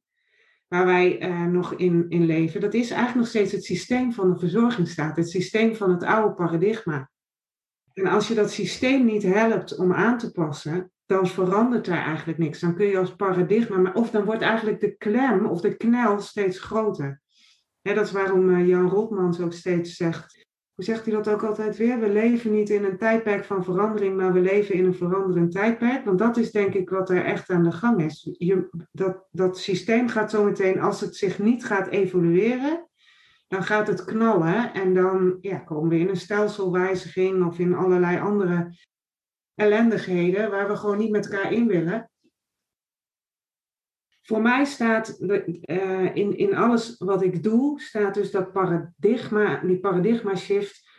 waar 0.67 0.85
wij 0.85 1.29
uh, 1.29 1.45
nog 1.45 1.73
in, 1.73 2.05
in 2.09 2.25
leven, 2.25 2.61
dat 2.61 2.73
is 2.73 2.89
eigenlijk 2.89 3.19
nog 3.19 3.27
steeds 3.27 3.51
het 3.51 3.63
systeem 3.63 4.13
van 4.13 4.33
de 4.33 4.39
verzorgingsstaat, 4.39 5.15
het 5.15 5.29
systeem 5.29 5.75
van 5.75 5.91
het 5.91 6.03
oude 6.03 6.33
paradigma. 6.33 7.09
En 7.93 8.07
als 8.07 8.27
je 8.27 8.33
dat 8.33 8.51
systeem 8.51 9.05
niet 9.05 9.23
helpt 9.23 9.77
om 9.77 9.93
aan 9.93 10.17
te 10.17 10.31
passen, 10.31 10.91
dan 11.05 11.27
verandert 11.27 11.87
er 11.87 11.97
eigenlijk 11.97 12.37
niks. 12.37 12.59
Dan 12.59 12.75
kun 12.75 12.85
je 12.85 12.97
als 12.97 13.15
paradigma, 13.15 13.91
of 13.93 14.09
dan 14.09 14.25
wordt 14.25 14.41
eigenlijk 14.41 14.79
de 14.79 14.95
klem 14.97 15.45
of 15.45 15.61
de 15.61 15.75
knel 15.75 16.19
steeds 16.19 16.59
groter. 16.59 17.21
dat 17.81 18.05
is 18.05 18.11
waarom 18.11 18.49
uh, 18.49 18.67
Jan 18.67 18.89
Rotmans 18.89 19.39
ook 19.39 19.53
steeds 19.53 19.95
zegt, 19.95 20.45
hoe 20.73 20.85
zegt 20.85 21.05
hij 21.05 21.13
dat 21.13 21.27
ook 21.27 21.43
altijd 21.43 21.77
weer? 21.77 21.99
We 21.99 22.09
leven 22.09 22.51
niet 22.51 22.69
in 22.69 22.83
een 22.83 22.97
tijdperk 22.97 23.43
van 23.43 23.63
verandering, 23.63 24.17
maar 24.17 24.33
we 24.33 24.39
leven 24.39 24.75
in 24.75 24.85
een 24.85 24.93
veranderend 24.93 25.51
tijdperk. 25.51 26.05
Want 26.05 26.19
dat 26.19 26.37
is 26.37 26.51
denk 26.51 26.73
ik 26.73 26.89
wat 26.89 27.09
er 27.09 27.25
echt 27.25 27.49
aan 27.49 27.63
de 27.63 27.71
gang 27.71 28.03
is. 28.03 28.29
Je, 28.37 28.69
dat, 28.91 29.27
dat 29.31 29.59
systeem 29.59 30.07
gaat 30.07 30.31
zometeen, 30.31 30.79
als 30.79 31.01
het 31.01 31.15
zich 31.15 31.39
niet 31.39 31.65
gaat 31.65 31.87
evolueren, 31.87 32.87
dan 33.47 33.63
gaat 33.63 33.87
het 33.87 34.05
knallen. 34.05 34.73
En 34.73 34.93
dan 34.93 35.37
ja, 35.41 35.57
komen 35.57 35.89
we 35.89 35.99
in 35.99 36.09
een 36.09 36.15
stelselwijziging 36.15 37.45
of 37.45 37.59
in 37.59 37.75
allerlei 37.75 38.19
andere 38.19 38.73
ellendigheden 39.55 40.51
waar 40.51 40.67
we 40.67 40.75
gewoon 40.75 40.97
niet 40.97 41.11
met 41.11 41.31
elkaar 41.31 41.51
in 41.51 41.67
willen. 41.67 42.09
Voor 44.21 44.41
mij 44.41 44.65
staat 44.65 45.17
uh, 45.19 46.15
in, 46.15 46.37
in 46.37 46.55
alles 46.55 46.97
wat 46.97 47.21
ik 47.21 47.43
doe, 47.43 47.81
staat 47.81 48.13
dus 48.13 48.31
dat 48.31 48.51
paradigma, 48.51 49.61
die 49.63 49.79
paradigma 49.79 50.35
shift 50.35 50.89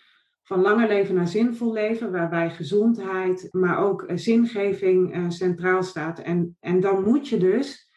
van 0.42 0.60
langer 0.60 0.88
leven 0.88 1.14
naar 1.14 1.28
zinvol 1.28 1.72
leven, 1.72 2.12
waarbij 2.12 2.50
gezondheid, 2.50 3.48
maar 3.50 3.78
ook 3.78 4.04
zingeving 4.14 5.16
uh, 5.16 5.30
centraal 5.30 5.82
staat. 5.82 6.18
En, 6.18 6.56
en 6.60 6.80
dan 6.80 7.04
moet 7.04 7.28
je 7.28 7.38
dus 7.38 7.90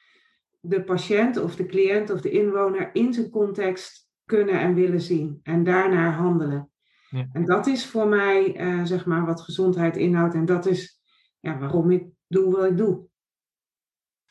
de 0.59 0.83
patiënt 0.83 1.37
of 1.37 1.55
de 1.55 1.65
cliënt 1.65 2.09
of 2.09 2.21
de 2.21 2.29
inwoner 2.29 2.89
in 2.93 3.13
zijn 3.13 3.29
context 3.29 4.09
kunnen 4.25 4.59
en 4.59 4.73
willen 4.73 5.01
zien 5.01 5.39
en 5.43 5.63
daarnaar 5.63 6.13
handelen. 6.13 6.71
Ja. 7.09 7.27
En 7.33 7.45
dat 7.45 7.67
is 7.67 7.85
voor 7.85 8.07
mij, 8.07 8.61
uh, 8.61 8.85
zeg 8.85 9.05
maar, 9.05 9.25
wat 9.25 9.41
gezondheid 9.41 9.97
inhoudt. 9.97 10.33
En 10.33 10.45
dat 10.45 10.65
is 10.65 11.01
ja, 11.39 11.57
waarom 11.57 11.91
ik 11.91 12.05
doe 12.27 12.51
wat 12.51 12.65
ik 12.65 12.77
doe. 12.77 13.07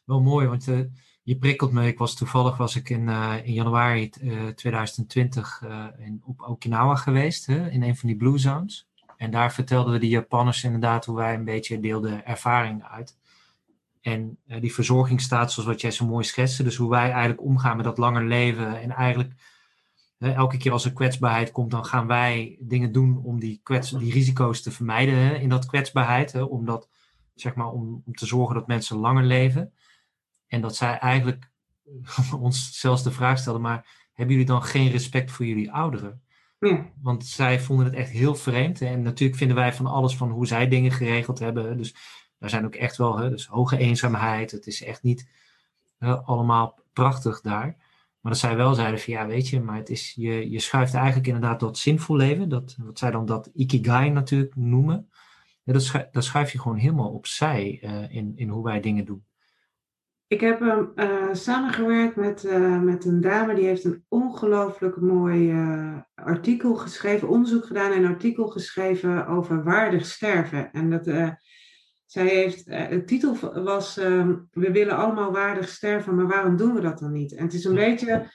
Wel 0.04 0.20
mooi, 0.20 0.46
want 0.46 0.66
uh, 0.68 0.80
je 1.22 1.38
prikkelt 1.38 1.72
me. 1.72 1.86
Ik 1.86 1.98
was 1.98 2.14
toevallig 2.14 2.56
was 2.56 2.76
ik 2.76 2.88
in, 2.88 3.08
uh, 3.08 3.34
in 3.42 3.52
januari 3.52 4.10
2020 4.54 5.62
in, 5.98 6.22
op 6.24 6.42
Okinawa 6.42 6.94
geweest, 6.94 7.46
hè, 7.46 7.70
in 7.70 7.82
een 7.82 7.96
van 7.96 8.08
die 8.08 8.18
Blue 8.18 8.38
Zones. 8.38 8.88
En 9.16 9.30
daar 9.30 9.52
vertelden 9.52 9.92
we 9.92 9.98
de 9.98 10.08
Japanners 10.08 10.64
inderdaad 10.64 11.04
hoe 11.04 11.16
wij 11.16 11.34
een 11.34 11.44
beetje 11.44 11.80
deelden 11.80 12.26
ervaring 12.26 12.84
uit. 12.84 13.18
En 14.00 14.38
die 14.44 14.74
verzorging 14.74 15.20
staat 15.20 15.52
zoals 15.52 15.68
wat 15.68 15.80
jij 15.80 15.90
zo 15.90 16.06
mooi 16.06 16.24
schetste. 16.24 16.62
Dus 16.62 16.76
hoe 16.76 16.90
wij 16.90 17.10
eigenlijk 17.10 17.42
omgaan 17.42 17.76
met 17.76 17.84
dat 17.84 17.98
langer 17.98 18.24
leven. 18.24 18.80
En 18.80 18.90
eigenlijk 18.90 19.32
elke 20.18 20.56
keer 20.56 20.72
als 20.72 20.84
er 20.84 20.92
kwetsbaarheid 20.92 21.50
komt, 21.50 21.70
dan 21.70 21.84
gaan 21.84 22.06
wij 22.06 22.56
dingen 22.60 22.92
doen 22.92 23.20
om 23.24 23.40
die, 23.40 23.60
kwets, 23.62 23.90
die 23.90 24.12
risico's 24.12 24.62
te 24.62 24.70
vermijden 24.70 25.40
in 25.40 25.48
dat 25.48 25.66
kwetsbaarheid. 25.66 26.32
Hè, 26.32 26.42
om, 26.42 26.64
dat, 26.64 26.88
zeg 27.34 27.54
maar, 27.54 27.70
om, 27.70 28.02
om 28.06 28.14
te 28.14 28.26
zorgen 28.26 28.54
dat 28.54 28.66
mensen 28.66 28.96
langer 28.96 29.24
leven. 29.24 29.72
En 30.46 30.60
dat 30.60 30.76
zij 30.76 30.98
eigenlijk 30.98 31.50
ons 32.40 32.80
zelfs 32.80 33.02
de 33.02 33.10
vraag 33.10 33.38
stelden, 33.38 33.62
maar 33.62 34.08
hebben 34.12 34.34
jullie 34.34 34.50
dan 34.50 34.62
geen 34.62 34.90
respect 34.90 35.30
voor 35.30 35.46
jullie 35.46 35.72
ouderen? 35.72 36.22
Ja. 36.58 36.92
Want 37.02 37.26
zij 37.26 37.60
vonden 37.60 37.86
het 37.86 37.94
echt 37.94 38.10
heel 38.10 38.34
vreemd. 38.34 38.80
En 38.80 39.02
natuurlijk 39.02 39.38
vinden 39.38 39.56
wij 39.56 39.72
van 39.72 39.86
alles 39.86 40.16
van 40.16 40.30
hoe 40.30 40.46
zij 40.46 40.68
dingen 40.68 40.92
geregeld 40.92 41.38
hebben. 41.38 41.76
Dus 41.76 41.94
daar 42.38 42.50
zijn 42.50 42.64
ook 42.64 42.74
echt 42.74 42.96
wel 42.96 43.18
hè, 43.18 43.30
dus 43.30 43.46
hoge 43.46 43.78
eenzaamheid. 43.78 44.50
Het 44.50 44.66
is 44.66 44.82
echt 44.82 45.02
niet 45.02 45.28
allemaal 46.24 46.78
prachtig 46.92 47.40
daar. 47.40 47.76
Maar 48.28 48.36
dat 48.36 48.46
zij 48.46 48.56
wel 48.56 48.74
zeiden 48.74 49.00
van 49.00 49.12
ja, 49.12 49.26
weet 49.26 49.48
je, 49.48 49.60
maar 49.60 49.76
het 49.76 49.90
is, 49.90 50.12
je, 50.16 50.50
je 50.50 50.58
schuift 50.58 50.94
eigenlijk 50.94 51.26
inderdaad 51.26 51.60
dat 51.60 51.78
zinvol 51.78 52.16
leven, 52.16 52.48
dat, 52.48 52.76
wat 52.78 52.98
zij 52.98 53.10
dan 53.10 53.26
dat 53.26 53.50
ikigai 53.54 54.10
natuurlijk 54.10 54.56
noemen. 54.56 55.08
Ja, 55.62 55.72
dat, 55.72 55.82
schuif, 55.82 56.08
dat 56.10 56.24
schuif 56.24 56.52
je 56.52 56.60
gewoon 56.60 56.76
helemaal 56.76 57.10
opzij 57.10 57.80
uh, 57.84 58.16
in, 58.16 58.32
in 58.36 58.48
hoe 58.48 58.64
wij 58.64 58.80
dingen 58.80 59.04
doen. 59.04 59.24
Ik 60.26 60.40
heb 60.40 60.60
uh, 60.60 60.84
samengewerkt 61.32 62.16
met, 62.16 62.44
uh, 62.44 62.80
met 62.80 63.04
een 63.04 63.20
dame 63.20 63.54
die 63.54 63.66
heeft 63.66 63.84
een 63.84 64.04
ongelooflijk 64.08 65.00
mooi 65.00 65.54
artikel 66.14 66.74
geschreven, 66.74 67.28
onderzoek 67.28 67.66
gedaan 67.66 67.92
en 67.92 68.04
artikel 68.04 68.48
geschreven 68.48 69.26
over 69.26 69.64
waardig 69.64 70.06
sterven. 70.06 70.72
En 70.72 70.90
dat 70.90 71.06
zij 72.10 72.26
heeft, 72.26 72.68
uh, 72.68 72.88
de 72.88 73.04
titel 73.04 73.36
was 73.62 73.98
uh, 73.98 74.28
We 74.52 74.72
willen 74.72 74.96
allemaal 74.96 75.32
waardig 75.32 75.68
sterven, 75.68 76.14
maar 76.14 76.26
waarom 76.26 76.56
doen 76.56 76.74
we 76.74 76.80
dat 76.80 76.98
dan 76.98 77.12
niet? 77.12 77.34
En 77.34 77.44
het 77.44 77.54
is 77.54 77.64
een 77.64 77.74
beetje, 77.74 78.30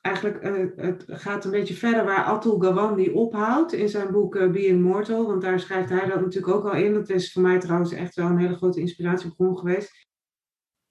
eigenlijk, 0.00 0.44
uh, 0.44 0.66
het 0.76 1.04
gaat 1.06 1.44
een 1.44 1.50
beetje 1.50 1.74
verder 1.74 2.04
waar 2.04 2.24
Atul 2.24 2.58
Gawande 2.58 3.12
ophoudt 3.12 3.72
in 3.72 3.88
zijn 3.88 4.12
boek 4.12 4.34
uh, 4.34 4.50
Being 4.50 4.82
Mortal, 4.82 5.26
want 5.26 5.42
daar 5.42 5.60
schrijft 5.60 5.88
hij 5.88 6.06
dat 6.06 6.20
natuurlijk 6.20 6.54
ook 6.54 6.64
al 6.64 6.74
in. 6.74 6.94
Dat 6.94 7.08
is 7.08 7.32
voor 7.32 7.42
mij 7.42 7.58
trouwens 7.58 7.92
echt 7.92 8.14
wel 8.14 8.26
een 8.26 8.38
hele 8.38 8.56
grote 8.56 8.80
inspiratiebron 8.80 9.58
geweest. 9.58 10.06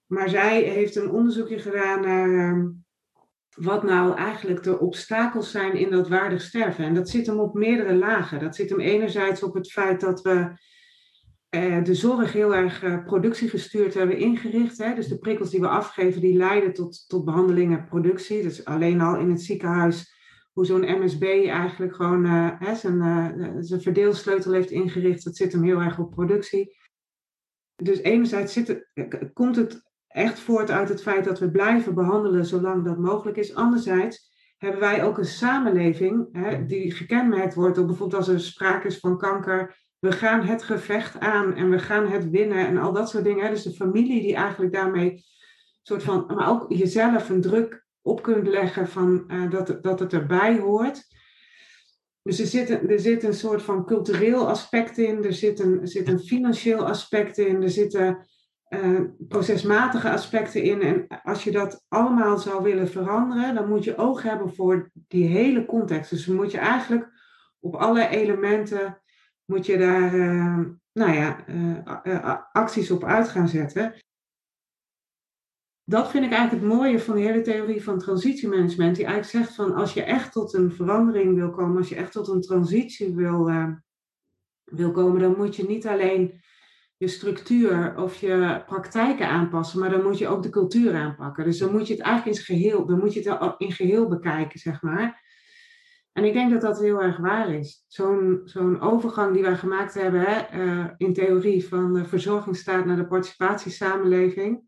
Maar 0.06 0.28
zij 0.28 0.62
heeft 0.62 0.96
een 0.96 1.10
onderzoekje 1.10 1.58
gedaan 1.58 2.00
naar 2.00 2.48
ehm, 2.48 2.66
wat 3.54 3.82
nou 3.82 4.16
eigenlijk 4.16 4.62
de 4.62 4.78
obstakels 4.78 5.50
zijn 5.50 5.72
in 5.72 5.90
dat 5.90 6.08
waardig 6.08 6.40
sterven. 6.40 6.84
En 6.84 6.94
dat 6.94 7.08
zit 7.08 7.26
hem 7.26 7.38
op 7.38 7.54
meerdere 7.54 7.94
lagen. 7.94 8.40
Dat 8.40 8.56
zit 8.56 8.70
hem 8.70 8.80
enerzijds 8.80 9.42
op 9.42 9.54
het 9.54 9.70
feit 9.70 10.00
dat 10.00 10.22
we 10.22 10.56
de 11.84 11.94
zorg 11.94 12.32
heel 12.32 12.54
erg 12.54 12.82
uh, 12.82 13.04
productiegestuurd 13.04 13.94
hebben 13.94 14.18
ingericht. 14.18 14.78
Hè? 14.78 14.94
Dus 14.94 15.08
de 15.08 15.18
prikkels 15.18 15.50
die 15.50 15.60
we 15.60 15.68
afgeven, 15.68 16.20
die 16.20 16.36
leiden 16.36 16.72
tot, 16.72 17.04
tot 17.08 17.24
behandeling 17.24 17.76
en 17.76 17.84
productie. 17.84 18.42
Dus 18.42 18.64
alleen 18.64 19.00
al 19.00 19.16
in 19.16 19.30
het 19.30 19.42
ziekenhuis, 19.42 20.16
hoe 20.52 20.66
zo'n 20.66 21.00
MSB 21.00 21.22
eigenlijk 21.46 21.94
gewoon 21.94 22.26
uh, 22.26 22.50
hè, 22.58 22.74
zijn, 22.74 23.64
zijn 23.64 23.80
verdeelsleutel 23.80 24.52
heeft 24.52 24.70
ingericht, 24.70 25.24
dat 25.24 25.36
zit 25.36 25.52
hem 25.52 25.62
heel 25.62 25.80
erg 25.80 25.98
op 25.98 26.10
productie. 26.10 26.76
Dus 27.82 28.00
enerzijds 28.00 28.52
zit 28.52 28.68
het, 28.68 29.32
komt 29.32 29.56
het 29.56 29.82
echt 30.08 30.40
voort 30.40 30.70
uit 30.70 30.88
het 30.88 31.02
feit 31.02 31.24
dat 31.24 31.38
we 31.38 31.50
blijven 31.50 31.94
behandelen 31.94 32.44
zolang 32.44 32.84
dat 32.84 32.98
mogelijk 32.98 33.36
is. 33.36 33.54
Anderzijds 33.54 34.28
hebben 34.56 34.80
wij 34.80 35.04
ook 35.04 35.18
een 35.18 35.24
samenleving 35.24 36.28
hè, 36.32 36.64
die 36.64 36.92
gekenmerkt 36.92 37.54
wordt 37.54 37.76
door 37.76 37.86
bijvoorbeeld 37.86 38.20
als 38.20 38.28
er 38.28 38.40
sprake 38.40 38.86
is 38.86 38.98
van 38.98 39.18
kanker 39.18 39.86
we 39.98 40.12
gaan 40.12 40.42
het 40.42 40.62
gevecht 40.62 41.20
aan 41.20 41.54
en 41.54 41.70
we 41.70 41.78
gaan 41.78 42.08
het 42.08 42.30
winnen 42.30 42.66
en 42.66 42.78
al 42.78 42.92
dat 42.92 43.10
soort 43.10 43.24
dingen. 43.24 43.50
Dus 43.50 43.62
de 43.62 43.72
familie 43.72 44.22
die 44.22 44.34
eigenlijk 44.34 44.72
daarmee 44.72 45.24
soort 45.82 46.02
van, 46.02 46.24
maar 46.26 46.48
ook 46.48 46.72
jezelf 46.72 47.28
een 47.28 47.40
druk 47.40 47.86
op 48.02 48.22
kunt 48.22 48.46
leggen 48.46 48.88
van 48.88 49.24
uh, 49.28 49.50
dat, 49.50 49.78
dat 49.82 50.00
het 50.00 50.12
erbij 50.12 50.58
hoort. 50.58 51.06
Dus 52.22 52.40
er 52.40 52.46
zit, 52.46 52.70
een, 52.70 52.90
er 52.90 53.00
zit 53.00 53.22
een 53.22 53.34
soort 53.34 53.62
van 53.62 53.84
cultureel 53.86 54.48
aspect 54.48 54.98
in, 54.98 55.24
er 55.24 55.32
zit 55.32 55.60
een, 55.60 55.86
zit 55.86 56.08
een 56.08 56.20
financieel 56.20 56.86
aspect 56.86 57.38
in, 57.38 57.62
er 57.62 57.70
zitten 57.70 58.26
uh, 58.68 59.00
procesmatige 59.28 60.10
aspecten 60.10 60.62
in. 60.62 60.82
En 60.82 61.06
als 61.22 61.44
je 61.44 61.50
dat 61.50 61.84
allemaal 61.88 62.38
zou 62.38 62.62
willen 62.62 62.88
veranderen, 62.88 63.54
dan 63.54 63.68
moet 63.68 63.84
je 63.84 63.96
oog 63.96 64.22
hebben 64.22 64.54
voor 64.54 64.90
die 64.94 65.26
hele 65.26 65.66
context. 65.66 66.10
Dus 66.10 66.24
dan 66.24 66.36
moet 66.36 66.50
je 66.50 66.58
eigenlijk 66.58 67.08
op 67.60 67.74
alle 67.74 68.08
elementen 68.08 69.00
moet 69.50 69.66
je 69.66 69.78
daar 69.78 70.14
uh, 70.14 70.58
nou 70.92 71.12
ja, 71.12 71.48
uh, 72.04 72.36
acties 72.52 72.90
op 72.90 73.04
uit 73.04 73.28
gaan 73.28 73.48
zetten. 73.48 73.94
Dat 75.84 76.10
vind 76.10 76.24
ik 76.24 76.32
eigenlijk 76.32 76.64
het 76.64 76.74
mooie 76.74 77.00
van 77.00 77.14
de 77.14 77.20
hele 77.20 77.40
theorie 77.40 77.82
van 77.82 77.98
transitiemanagement. 77.98 78.96
Die 78.96 79.04
eigenlijk 79.04 79.44
zegt 79.44 79.56
van 79.56 79.74
als 79.74 79.94
je 79.94 80.02
echt 80.02 80.32
tot 80.32 80.54
een 80.54 80.72
verandering 80.72 81.34
wil 81.34 81.50
komen, 81.50 81.76
als 81.76 81.88
je 81.88 81.96
echt 81.96 82.12
tot 82.12 82.28
een 82.28 82.40
transitie 82.40 83.14
wil, 83.14 83.50
wil 84.64 84.90
komen, 84.90 85.20
dan 85.20 85.36
moet 85.36 85.56
je 85.56 85.66
niet 85.66 85.86
alleen 85.86 86.40
je 86.96 87.08
structuur 87.08 87.96
of 87.96 88.20
je 88.20 88.62
praktijken 88.66 89.28
aanpassen, 89.28 89.80
maar 89.80 89.90
dan 89.90 90.02
moet 90.02 90.18
je 90.18 90.28
ook 90.28 90.42
de 90.42 90.50
cultuur 90.50 90.94
aanpakken. 90.94 91.44
Dus 91.44 91.58
dan 91.58 91.72
moet 91.72 91.86
je 91.86 91.94
het 91.94 92.02
eigenlijk 92.02 92.36
in 92.36 92.44
geheel, 92.44 92.86
dan 92.86 92.98
moet 92.98 93.14
je 93.14 93.30
het 93.30 93.54
in 93.58 93.72
geheel 93.72 94.08
bekijken, 94.08 94.58
zeg 94.58 94.82
maar. 94.82 95.26
En 96.18 96.24
ik 96.24 96.32
denk 96.32 96.50
dat 96.50 96.60
dat 96.60 96.80
heel 96.80 97.02
erg 97.02 97.16
waar 97.16 97.54
is. 97.54 97.84
Zo'n 97.86 98.80
overgang 98.80 99.32
die 99.34 99.42
wij 99.42 99.56
gemaakt 99.56 99.94
hebben 99.94 100.20
hè, 100.20 100.64
uh, 100.64 100.84
in 100.96 101.12
theorie 101.12 101.68
van 101.68 101.94
de 101.94 102.04
verzorgingsstaat 102.04 102.84
naar 102.84 102.96
de 102.96 103.06
participatiesamenleving. 103.06 104.62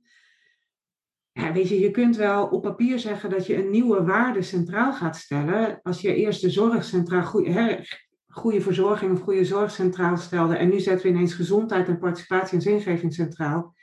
Ja, 1.33 1.53
weet 1.53 1.69
je, 1.69 1.81
je 1.81 1.91
kunt 1.91 2.17
wel 2.17 2.47
op 2.47 2.63
papier 2.63 2.99
zeggen 2.99 3.31
dat 3.31 3.47
je 3.47 3.57
een 3.57 3.71
nieuwe 3.71 4.05
waarde 4.05 4.43
centraal 4.43 4.93
gaat 4.93 5.17
stellen. 5.17 5.81
Als 5.83 6.01
je 6.01 6.15
eerst 6.15 6.41
de 6.41 6.51
zorg 6.51 6.85
centraal, 6.85 7.23
goede, 7.23 7.87
goede 8.29 8.61
verzorging 8.61 9.13
of 9.13 9.21
goede 9.21 9.45
zorg 9.45 9.71
centraal 9.71 10.17
stelde. 10.17 10.57
En 10.57 10.69
nu 10.69 10.81
zetten 10.81 11.07
we 11.07 11.13
ineens 11.13 11.35
gezondheid 11.35 11.89
en 11.89 11.99
participatie 11.99 12.57
en 12.57 12.63
zingeving 12.63 13.15
centraal 13.15 13.75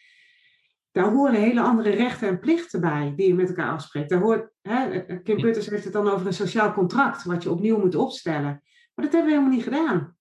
daar 0.98 1.12
horen 1.12 1.42
hele 1.42 1.62
andere 1.62 1.90
rechten 1.90 2.28
en 2.28 2.40
plichten 2.40 2.82
bij 2.82 3.14
die 3.16 3.28
je 3.28 3.34
met 3.34 3.48
elkaar 3.48 3.72
afspreekt. 3.72 4.10
Daar 4.10 4.20
hoort, 4.20 4.52
hè, 4.68 5.02
Kim 5.24 5.42
Putters 5.42 5.70
heeft 5.70 5.84
het 5.84 5.94
dan 5.94 6.10
over 6.10 6.28
een 6.28 6.34
sociaal 6.34 6.74
contract, 6.74 7.24
wat 7.24 7.44
je 7.44 7.52
opnieuw 7.52 7.80
moet 7.80 7.96
opstellen. 7.96 8.62
Maar 8.94 9.06
dat 9.06 9.14
hebben 9.14 9.24
we 9.26 9.38
helemaal 9.38 9.56
niet 9.56 9.64
gedaan. 9.64 10.16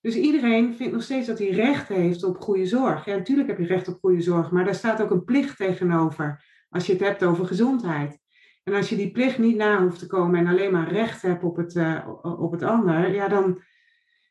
Dus 0.00 0.14
iedereen 0.14 0.74
vindt 0.74 0.92
nog 0.92 1.02
steeds 1.02 1.26
dat 1.26 1.38
hij 1.38 1.50
recht 1.50 1.88
heeft 1.88 2.24
op 2.24 2.40
goede 2.40 2.66
zorg. 2.66 3.04
Ja, 3.04 3.16
natuurlijk 3.16 3.48
heb 3.48 3.58
je 3.58 3.66
recht 3.66 3.88
op 3.88 3.98
goede 4.00 4.20
zorg, 4.20 4.50
maar 4.50 4.64
daar 4.64 4.74
staat 4.74 5.02
ook 5.02 5.10
een 5.10 5.24
plicht 5.24 5.56
tegenover 5.56 6.44
als 6.68 6.86
je 6.86 6.92
het 6.92 7.02
hebt 7.02 7.24
over 7.24 7.46
gezondheid. 7.46 8.18
En 8.64 8.74
als 8.74 8.88
je 8.88 8.96
die 8.96 9.10
plicht 9.10 9.38
niet 9.38 9.56
na 9.56 9.82
hoeft 9.82 9.98
te 9.98 10.06
komen 10.06 10.40
en 10.40 10.46
alleen 10.46 10.72
maar 10.72 10.92
recht 10.92 11.22
hebt 11.22 11.44
op 11.44 11.56
het, 11.56 11.74
uh, 11.74 12.08
op 12.22 12.52
het 12.52 12.62
ander, 12.62 13.14
ja, 13.14 13.28
dan, 13.28 13.62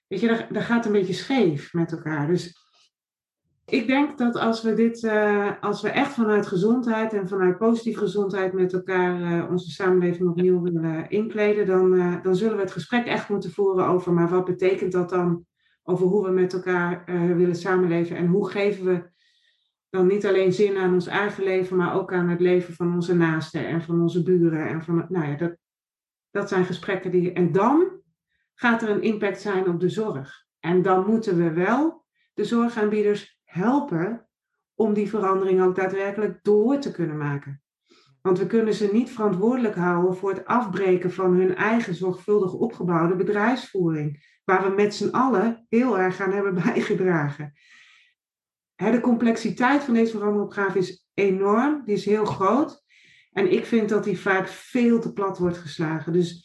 weet 0.07 0.19
je, 0.19 0.27
dat, 0.27 0.45
dat 0.49 0.63
gaat 0.63 0.85
een 0.85 0.91
beetje 0.91 1.13
scheef 1.13 1.73
met 1.73 1.91
elkaar. 1.91 2.27
Dus 2.27 2.64
ik 3.65 3.87
denk 3.87 4.17
dat 4.17 4.35
als 4.35 4.61
we 4.61 4.73
dit, 4.73 5.03
uh, 5.03 5.51
als 5.61 5.81
we 5.81 5.89
echt 5.89 6.13
vanuit 6.13 6.47
gezondheid 6.47 7.13
en 7.13 7.27
vanuit 7.27 7.57
positieve 7.57 7.99
gezondheid 7.99 8.53
met 8.53 8.73
elkaar 8.73 9.21
uh, 9.21 9.51
onze 9.51 9.71
samenleving 9.71 10.29
opnieuw 10.29 10.61
willen 10.61 11.09
inkleden, 11.09 11.65
dan, 11.65 11.93
uh, 11.93 12.23
dan 12.23 12.35
zullen 12.35 12.55
we 12.55 12.61
het 12.61 12.71
gesprek 12.71 13.05
echt 13.05 13.29
moeten 13.29 13.51
voeren 13.51 13.87
over, 13.87 14.13
maar 14.13 14.29
wat 14.29 14.45
betekent 14.45 14.91
dat 14.91 15.09
dan 15.09 15.45
over 15.83 16.05
hoe 16.05 16.25
we 16.25 16.31
met 16.31 16.53
elkaar 16.53 17.03
willen 17.35 17.55
samenleven 17.55 18.15
en 18.15 18.27
hoe 18.27 18.49
geven 18.49 18.85
we 18.85 19.13
dan 19.89 20.07
niet 20.07 20.25
alleen 20.25 20.53
zin 20.53 20.77
aan 20.77 20.93
ons 20.93 21.07
eigen 21.07 21.43
leven, 21.43 21.77
maar 21.77 21.95
ook 21.95 22.13
aan 22.13 22.29
het 22.29 22.39
leven 22.39 22.73
van 22.73 22.93
onze 22.93 23.15
naasten 23.15 23.67
en 23.67 23.81
van 23.81 24.01
onze 24.01 24.23
buren. 24.23 24.67
En 24.67 24.83
van, 24.83 25.05
nou 25.09 25.27
ja, 25.27 25.35
dat, 25.35 25.57
dat 26.31 26.49
zijn 26.49 26.65
gesprekken 26.65 27.11
die. 27.11 27.31
En 27.31 27.51
dan 27.51 28.01
gaat 28.55 28.81
er 28.81 28.89
een 28.89 29.01
impact 29.01 29.41
zijn 29.41 29.67
op 29.67 29.79
de 29.79 29.89
zorg. 29.89 30.45
En 30.59 30.81
dan 30.81 31.05
moeten 31.05 31.37
we 31.37 31.51
wel 31.51 32.05
de 32.33 32.43
zorgaanbieders 32.43 33.34
helpen 33.55 34.27
om 34.73 34.93
die 34.93 35.09
verandering 35.09 35.61
ook 35.61 35.75
daadwerkelijk 35.75 36.43
door 36.43 36.79
te 36.79 36.91
kunnen 36.91 37.17
maken. 37.17 37.61
Want 38.21 38.39
we 38.39 38.47
kunnen 38.47 38.73
ze 38.73 38.89
niet 38.91 39.11
verantwoordelijk 39.11 39.75
houden 39.75 40.15
voor 40.15 40.29
het 40.29 40.45
afbreken 40.45 41.11
van 41.11 41.33
hun 41.33 41.55
eigen 41.55 41.95
zorgvuldig 41.95 42.53
opgebouwde 42.53 43.15
bedrijfsvoering, 43.15 44.39
waar 44.43 44.69
we 44.69 44.75
met 44.75 44.95
z'n 44.95 45.09
allen 45.09 45.65
heel 45.69 45.99
erg 45.99 46.21
aan 46.21 46.31
hebben 46.31 46.53
bijgedragen. 46.63 47.53
de 48.75 48.99
complexiteit 49.01 49.83
van 49.83 49.93
deze 49.93 50.17
veranderopgave 50.17 50.77
is 50.77 51.07
enorm, 51.13 51.81
die 51.85 51.95
is 51.95 52.05
heel 52.05 52.25
groot. 52.25 52.83
En 53.31 53.51
ik 53.51 53.65
vind 53.65 53.89
dat 53.89 54.03
die 54.03 54.19
vaak 54.19 54.47
veel 54.47 54.99
te 54.99 55.13
plat 55.13 55.37
wordt 55.37 55.57
geslagen. 55.57 56.13
Dus 56.13 56.44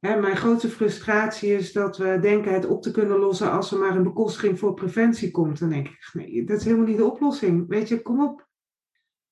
mijn 0.00 0.36
grootste 0.36 0.68
frustratie 0.68 1.54
is 1.54 1.72
dat 1.72 1.96
we 1.96 2.18
denken 2.20 2.52
het 2.52 2.66
op 2.66 2.82
te 2.82 2.90
kunnen 2.90 3.18
lossen 3.18 3.50
als 3.50 3.72
er 3.72 3.78
maar 3.78 3.96
een 3.96 4.02
bekostiging 4.02 4.58
voor 4.58 4.74
preventie 4.74 5.30
komt. 5.30 5.58
Dan 5.58 5.68
denk 5.68 5.88
ik, 5.88 6.10
nee, 6.12 6.44
dat 6.44 6.56
is 6.56 6.64
helemaal 6.64 6.86
niet 6.86 6.96
de 6.96 7.10
oplossing. 7.10 7.68
Weet 7.68 7.88
je, 7.88 8.02
kom 8.02 8.22
op. 8.24 8.48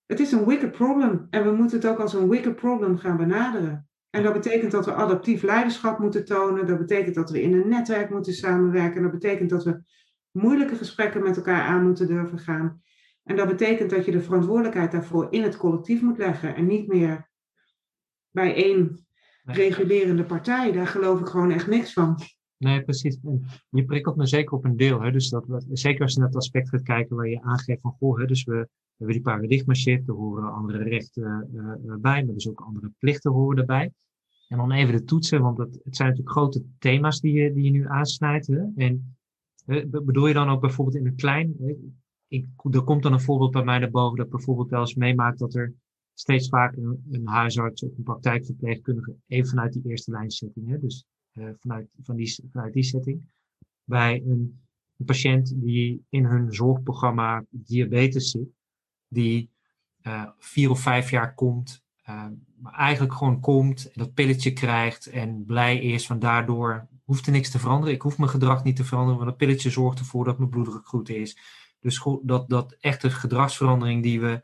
Het 0.07 0.21
is 0.21 0.33
een 0.33 0.45
wicked 0.45 0.71
problem 0.71 1.27
en 1.31 1.45
we 1.45 1.51
moeten 1.51 1.79
het 1.79 1.87
ook 1.87 1.99
als 1.99 2.15
een 2.15 2.29
wicked 2.29 2.57
problem 2.57 2.99
gaan 2.99 3.17
benaderen. 3.17 3.89
En 4.11 4.23
dat 4.23 4.33
betekent 4.33 4.73
dat 4.73 4.85
we 4.85 4.93
adaptief 4.93 5.43
leiderschap 5.43 5.99
moeten 5.99 6.25
tonen. 6.25 6.67
Dat 6.67 6.79
betekent 6.79 7.15
dat 7.15 7.31
we 7.31 7.43
in 7.43 7.53
een 7.53 7.69
netwerk 7.69 8.11
moeten 8.11 8.33
samenwerken. 8.33 9.03
Dat 9.03 9.11
betekent 9.11 9.51
dat 9.51 9.65
we 9.65 9.83
moeilijke 10.31 10.75
gesprekken 10.77 11.23
met 11.23 11.37
elkaar 11.37 11.63
aan 11.63 11.83
moeten 11.83 12.07
durven 12.07 12.39
gaan. 12.39 12.83
En 13.23 13.37
dat 13.37 13.47
betekent 13.47 13.91
dat 13.91 14.05
je 14.05 14.11
de 14.11 14.23
verantwoordelijkheid 14.23 14.93
daarvoor 14.93 15.27
in 15.31 15.43
het 15.43 15.57
collectief 15.57 16.03
moet 16.03 16.19
leggen 16.19 16.55
en 16.55 16.67
niet 16.67 16.89
meer 16.89 17.31
bij 18.31 18.55
één 18.55 19.08
regulerende 19.53 20.25
partij. 20.25 20.73
Daar 20.73 20.87
geloof 20.87 21.21
ik 21.21 21.27
gewoon 21.27 21.51
echt 21.51 21.67
niks 21.67 21.93
van. 21.93 22.19
Nee, 22.57 22.83
precies. 22.83 23.19
En 23.25 23.45
je 23.71 23.85
prikkelt 23.85 24.17
me 24.17 24.27
zeker 24.27 24.53
op 24.53 24.65
een 24.65 24.77
deel. 24.77 25.01
Hè? 25.01 25.11
Dus 25.11 25.29
dat, 25.29 25.65
zeker 25.73 26.03
als 26.03 26.13
je 26.13 26.19
naar 26.19 26.29
het 26.29 26.37
aspect 26.37 26.69
gaat 26.69 26.83
kijken 26.83 27.17
waar 27.17 27.29
je 27.29 27.43
aangeeft 27.43 27.81
van, 27.81 27.97
goh, 27.99 28.19
hè, 28.19 28.27
dus 28.27 28.45
we, 28.45 28.53
we 28.53 28.69
hebben 28.97 29.17
die 29.17 29.25
paradigma 29.25 29.75
shift, 29.75 30.09
er 30.09 30.15
horen 30.15 30.53
andere 30.53 30.83
rechten 30.83 31.49
uh, 31.55 31.95
bij, 32.01 32.25
maar 32.25 32.35
dus 32.35 32.49
ook 32.49 32.61
andere 32.61 32.93
plichten 32.99 33.33
horen 33.33 33.59
erbij. 33.59 33.93
En 34.49 34.57
dan 34.57 34.73
even 34.73 34.95
de 34.95 35.05
toetsen, 35.05 35.43
want 35.43 35.59
het, 35.59 35.81
het 35.85 35.97
zijn 35.97 36.09
natuurlijk 36.09 36.37
grote 36.37 36.65
thema's 36.79 37.21
die 37.21 37.33
je, 37.33 37.53
die 37.53 37.65
je 37.65 37.71
nu 37.71 37.87
aansnijdt. 37.87 38.47
Hè? 38.47 38.65
En 38.77 39.17
bedoel 39.91 40.27
je 40.27 40.35
dan 40.35 40.49
ook 40.49 40.61
bijvoorbeeld 40.61 40.97
in 40.97 41.07
het 41.07 41.15
klein? 41.15 41.55
Ik, 42.29 42.47
er 42.71 42.83
komt 42.83 43.03
dan 43.03 43.13
een 43.13 43.21
voorbeeld 43.21 43.51
bij 43.51 43.65
mij 43.65 43.79
naar 43.79 43.91
boven 43.91 44.19
dat 44.19 44.31
bijvoorbeeld 44.31 44.71
wel 44.71 44.81
eens 44.81 44.95
meemaakt 44.95 45.39
dat 45.39 45.55
er 45.55 45.75
steeds 46.21 46.49
vaker 46.49 46.79
een, 46.79 47.05
een 47.11 47.27
huisarts 47.27 47.83
of 47.83 47.91
een 47.97 48.03
praktijkverpleegkundige 48.03 49.15
even 49.27 49.49
vanuit 49.49 49.73
die 49.73 49.83
eerste 49.87 50.11
lijnsetting, 50.11 50.69
hè, 50.69 50.79
dus 50.79 51.05
uh, 51.33 51.51
vanuit, 51.59 51.89
van 52.03 52.17
die, 52.17 52.41
vanuit 52.53 52.73
die 52.73 52.83
setting, 52.83 53.21
bij 53.85 54.23
een, 54.27 54.61
een, 54.97 55.07
patiënt 55.07 55.53
die 55.57 56.05
in 56.09 56.25
hun 56.25 56.53
zorgprogramma 56.53 57.45
diabetes 57.51 58.31
zit, 58.31 58.49
die 59.09 59.51
uh, 60.03 60.29
vier 60.39 60.71
of 60.71 60.81
vijf 60.81 61.11
jaar 61.11 61.35
komt, 61.35 61.83
uh, 62.09 62.27
maar 62.57 62.73
eigenlijk 62.73 63.15
gewoon 63.15 63.41
komt 63.41 63.91
dat 63.95 64.15
pilletje 64.15 64.53
krijgt 64.53 65.07
en 65.07 65.45
blij 65.45 65.79
is 65.79 66.07
van 66.07 66.19
daardoor 66.19 66.89
hoeft 67.05 67.27
er 67.27 67.33
niks 67.33 67.51
te 67.51 67.59
veranderen. 67.59 67.95
Ik 67.95 68.03
hoef 68.03 68.19
mijn 68.19 68.31
gedrag 68.31 68.65
niet 68.65 68.77
te 68.77 68.85
veranderen, 68.85 69.19
want 69.19 69.31
dat 69.31 69.39
pilletje 69.39 69.71
zorgt 69.71 69.99
ervoor 69.99 70.25
dat 70.25 70.39
mijn 70.39 70.51
bloeddruk 70.51 70.87
goed 70.87 71.09
is. 71.09 71.39
Dus 71.81 72.05
dat, 72.23 72.49
dat 72.49 72.77
echte 72.81 73.11
gedragsverandering 73.11 74.03
die 74.03 74.21
we, 74.21 74.43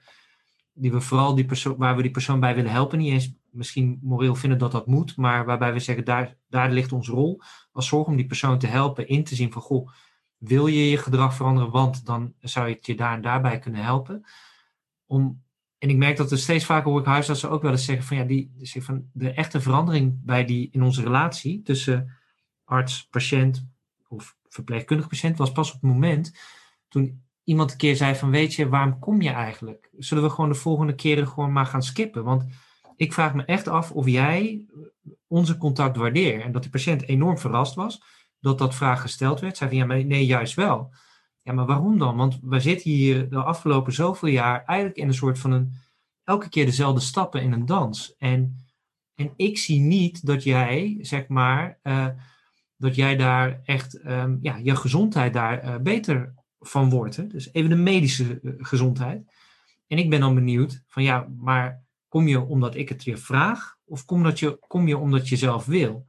die 0.74 0.92
we 0.92 1.00
vooral 1.00 1.34
die 1.34 1.44
persoon, 1.44 1.76
waar 1.76 1.96
we 1.96 2.02
die 2.02 2.10
persoon 2.10 2.40
bij 2.40 2.54
willen 2.54 2.70
helpen, 2.70 2.98
niet 2.98 3.12
eens 3.12 3.32
misschien 3.50 3.98
moreel 4.02 4.34
vinden 4.34 4.58
dat 4.58 4.72
dat 4.72 4.86
moet, 4.86 5.16
maar 5.16 5.44
waarbij 5.44 5.72
we 5.72 5.78
zeggen, 5.78 6.04
daar, 6.04 6.36
daar 6.48 6.70
ligt 6.70 6.92
onze 6.92 7.12
rol 7.12 7.40
als 7.72 7.88
zorg 7.88 8.06
om 8.06 8.16
die 8.16 8.26
persoon 8.26 8.58
te 8.58 8.66
helpen 8.66 9.08
in 9.08 9.24
te 9.24 9.34
zien 9.34 9.52
van, 9.52 9.62
goh, 9.62 9.88
wil 10.38 10.66
je 10.66 10.90
je 10.90 10.96
gedrag 10.96 11.34
veranderen, 11.34 11.70
want 11.70 12.06
dan 12.06 12.34
zou 12.40 12.68
je 12.68 12.74
het 12.74 12.86
je 12.86 12.94
daar 12.94 13.14
en 13.14 13.22
daarbij 13.22 13.58
kunnen 13.58 13.82
helpen. 13.82 14.24
Om, 15.06 15.42
en 15.78 15.88
ik 15.88 15.96
merk 15.96 16.16
dat 16.16 16.30
er 16.30 16.38
steeds 16.38 16.64
vaker 16.64 16.90
hoor 16.90 17.00
ik 17.00 17.06
huisartsen 17.06 17.50
ook 17.50 17.62
wel 17.62 17.70
eens 17.70 17.84
zeggen 17.84 18.06
van, 18.06 18.16
ja, 18.16 18.24
die, 18.24 18.52
van 18.62 19.08
de 19.12 19.30
echte 19.30 19.60
verandering 19.60 20.24
bij 20.24 20.44
die, 20.44 20.68
in 20.70 20.82
onze 20.82 21.02
relatie 21.02 21.62
tussen 21.62 22.12
arts, 22.64 23.08
patiënt 23.08 23.66
of 24.08 24.36
verpleegkundig 24.48 25.08
patiënt 25.08 25.38
was 25.38 25.52
pas 25.52 25.68
op 25.68 25.80
het 25.80 25.90
moment 25.90 26.38
toen 26.88 27.22
iemand 27.44 27.70
een 27.70 27.76
keer 27.76 27.96
zei 27.96 28.14
van 28.14 28.30
weet 28.30 28.54
je, 28.54 28.68
waarom 28.68 28.98
kom 28.98 29.20
je 29.20 29.30
eigenlijk? 29.30 29.90
Zullen 29.98 30.24
we 30.24 30.30
gewoon 30.30 30.50
de 30.50 30.56
volgende 30.56 30.94
keren 30.94 31.28
gewoon 31.28 31.52
maar 31.52 31.66
gaan 31.66 31.82
skippen? 31.82 32.24
Want 32.24 32.44
ik 32.96 33.12
vraag 33.12 33.34
me 33.34 33.44
echt 33.44 33.68
af 33.68 33.90
of 33.90 34.08
jij 34.08 34.66
onze 35.26 35.56
contact 35.56 35.96
waardeert. 35.96 36.42
En 36.42 36.52
dat 36.52 36.62
de 36.62 36.70
patiënt 36.70 37.08
enorm 37.08 37.38
verrast 37.38 37.74
was 37.74 38.02
dat 38.40 38.58
dat 38.58 38.74
vraag 38.74 39.00
gesteld 39.00 39.40
werd. 39.40 39.56
Zei 39.56 39.70
van 39.70 39.78
ja, 39.78 39.84
maar 39.86 40.04
nee, 40.04 40.26
juist 40.26 40.54
wel. 40.54 40.94
Ja, 41.42 41.52
maar 41.52 41.66
waarom 41.66 41.98
dan? 41.98 42.16
Want 42.16 42.38
we 42.42 42.60
zitten 42.60 42.90
hier 42.90 43.30
de 43.30 43.42
afgelopen 43.42 43.92
zoveel 43.92 44.28
jaar 44.28 44.64
eigenlijk 44.64 44.98
in 44.98 45.08
een 45.08 45.14
soort 45.14 45.38
van 45.38 45.52
een, 45.52 45.72
elke 46.24 46.48
keer 46.48 46.64
dezelfde 46.64 47.00
stappen 47.00 47.42
in 47.42 47.52
een 47.52 47.66
dans. 47.66 48.14
En, 48.18 48.64
en 49.14 49.32
ik 49.36 49.58
zie 49.58 49.80
niet 49.80 50.26
dat 50.26 50.42
jij, 50.42 50.98
zeg 51.00 51.28
maar, 51.28 51.78
uh, 51.83 52.07
dat 52.76 52.94
jij 52.94 53.16
daar 53.16 53.61
echt 53.64 54.04
um, 54.07 54.38
ja, 54.42 54.57
je 54.57 54.76
gezondheid 54.76 55.33
daar 55.33 55.64
uh, 55.64 55.76
beter 55.76 56.35
van 56.68 56.90
wordt. 56.90 57.16
Hè? 57.16 57.27
Dus 57.27 57.53
even 57.53 57.70
de 57.70 57.77
medische 57.77 58.40
uh, 58.42 58.53
gezondheid. 58.59 59.33
En 59.87 59.98
ik 59.98 60.11
ben 60.11 60.20
dan 60.20 60.35
benieuwd 60.35 60.83
van 60.87 61.03
ja, 61.03 61.29
maar 61.38 61.83
kom 62.09 62.29
je 62.29 62.40
omdat 62.40 62.74
ik 62.74 62.88
het 62.88 63.05
je 63.05 63.16
vraag? 63.16 63.77
Of 63.85 64.05
kom, 64.05 64.22
dat 64.22 64.38
je, 64.38 64.59
kom 64.66 64.88
je 64.88 64.98
omdat 64.98 65.29
je 65.29 65.37
zelf 65.37 65.64
wil? 65.64 66.07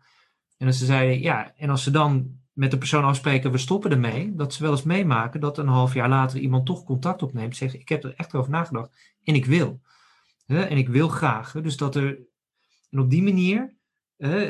En 0.58 0.68
als 0.68 0.78
ze 0.78 0.86
zeiden 0.86 1.22
ja, 1.22 1.54
en 1.56 1.70
als 1.70 1.84
ze 1.84 1.91
dan 1.91 2.39
met 2.54 2.72
de 2.72 2.78
persoon 2.78 3.04
afspreken, 3.04 3.52
we 3.52 3.58
stoppen 3.58 3.91
ermee, 3.91 4.36
dat 4.36 4.54
ze 4.54 4.63
wel 4.63 4.72
eens 4.72 4.84
meemaken 4.84 5.39
dat 5.39 5.58
een 5.58 5.68
half 5.68 5.94
jaar 5.94 6.10
later 6.10 6.39
iemand 6.39 6.65
toch 6.65 6.84
contact 6.84 7.24
opneemt, 7.24 7.56
zegt 7.56 7.74
ik 7.74 7.89
heb 7.89 8.04
er 8.04 8.13
echt 8.15 8.36
over 8.36 8.52
nagedacht 8.52 9.15
en 9.24 9.36
ik 9.36 9.46
wil. 9.46 9.82
Hè? 10.46 10.62
En 10.62 10.78
ik 10.78 10.89
wil 10.89 11.08
graag. 11.08 11.52
Dus 11.52 11.78
dat 11.78 11.96
er, 11.96 12.20
en 12.89 13.00
op 13.00 13.10
die 13.10 13.24
manier 13.24 13.74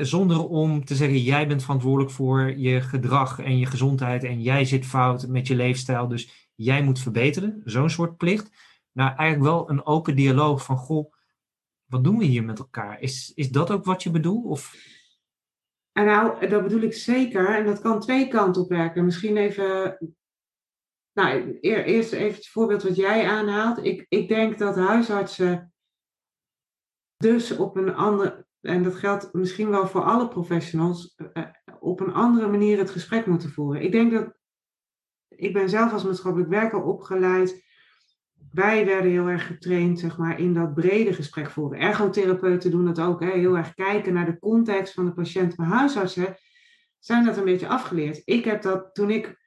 zonder 0.02 0.48
om 0.48 0.86
te 0.86 0.96
zeggen, 0.96 1.20
jij 1.20 1.48
bent 1.48 1.64
verantwoordelijk 1.64 2.12
voor 2.12 2.58
je 2.58 2.82
gedrag 2.82 3.40
en 3.40 3.58
je 3.58 3.66
gezondheid 3.66 4.24
en 4.24 4.42
jij 4.42 4.66
zit 4.66 4.86
fout 4.86 5.28
met 5.28 5.48
je 5.48 5.56
leefstijl, 5.56 6.08
dus 6.08 6.50
jij 6.56 6.84
moet 6.84 7.00
verbeteren. 7.00 7.62
Zo'n 7.64 7.90
soort 7.90 8.18
plicht. 8.18 8.50
Nou, 8.92 9.16
eigenlijk 9.16 9.52
wel 9.52 9.70
een 9.70 9.86
open 9.86 10.16
dialoog 10.16 10.64
van, 10.64 10.78
goh, 10.78 11.14
wat 11.86 12.04
doen 12.04 12.18
we 12.18 12.26
hier 12.26 12.44
met 12.44 12.60
elkaar? 12.60 13.02
Is, 13.02 13.32
is 13.36 13.50
dat 13.50 13.72
ook 13.72 13.86
wat 13.86 14.04
je 14.04 14.12
bedoelt? 14.12 14.46
Of... 14.46 14.76
En 15.92 16.06
nou, 16.06 16.48
dat 16.48 16.64
bedoel 16.64 16.82
ik 16.82 16.94
zeker. 16.94 17.56
En 17.56 17.66
dat 17.66 17.82
kan 17.82 18.00
twee 18.00 18.28
kanten 18.28 18.62
op 18.62 18.70
werken. 18.70 19.06
Misschien 19.06 19.38
even, 19.38 19.98
nou, 21.14 21.60
eerst 21.60 22.12
even 22.12 22.36
het 22.36 22.48
voorbeeld 22.48 22.84
wat 22.84 22.96
jij 22.96 23.28
aanhaalt. 23.28 23.84
Ik, 23.84 24.06
ik 24.10 24.28
denk 24.28 24.58
dat 24.58 24.76
huisartsen 24.76 25.74
dus 27.18 27.52
op 27.52 27.76
een 27.76 27.96
andere, 27.96 28.45
en 28.66 28.84
dat 28.84 28.96
geldt 28.96 29.34
misschien 29.34 29.70
wel 29.70 29.88
voor 29.88 30.02
alle 30.02 30.28
professionals, 30.28 31.16
eh, 31.16 31.28
eh, 31.34 31.50
op 31.80 32.00
een 32.00 32.14
andere 32.14 32.48
manier 32.48 32.78
het 32.78 32.90
gesprek 32.90 33.26
moeten 33.26 33.50
voeren. 33.50 33.82
Ik 33.82 33.92
denk 33.92 34.12
dat, 34.12 34.34
ik 35.28 35.54
ben 35.54 35.70
zelf 35.70 35.94
als 35.94 36.04
maatschappelijk 36.04 36.50
werker 36.50 36.84
opgeleid. 36.84 37.64
Wij 38.52 38.86
werden 38.86 39.12
heel 39.12 39.28
erg 39.28 39.48
getraind 39.48 40.00
zeg 40.00 40.18
maar, 40.18 40.40
in 40.40 40.54
dat 40.54 40.74
brede 40.74 41.14
gesprek 41.14 41.50
voeren. 41.50 41.80
Ergotherapeuten 41.80 42.72
doen 42.72 42.86
dat 42.86 43.00
ook. 43.00 43.20
Hè? 43.20 43.32
Heel 43.32 43.58
erg 43.58 43.74
kijken 43.74 44.14
naar 44.14 44.26
de 44.26 44.40
context 44.40 44.94
van 44.94 45.06
de 45.06 45.14
patiënt. 45.14 45.58
Maar 45.58 45.68
huisartsen 45.68 46.36
zijn 47.00 47.26
dat 47.26 47.38
een 47.38 47.44
beetje 47.44 47.68
afgeleerd. 47.68 48.22
Ik 48.26 48.46
heb 48.46 48.62
dat 48.62 48.90
toen 48.94 49.10
ik 49.10 49.45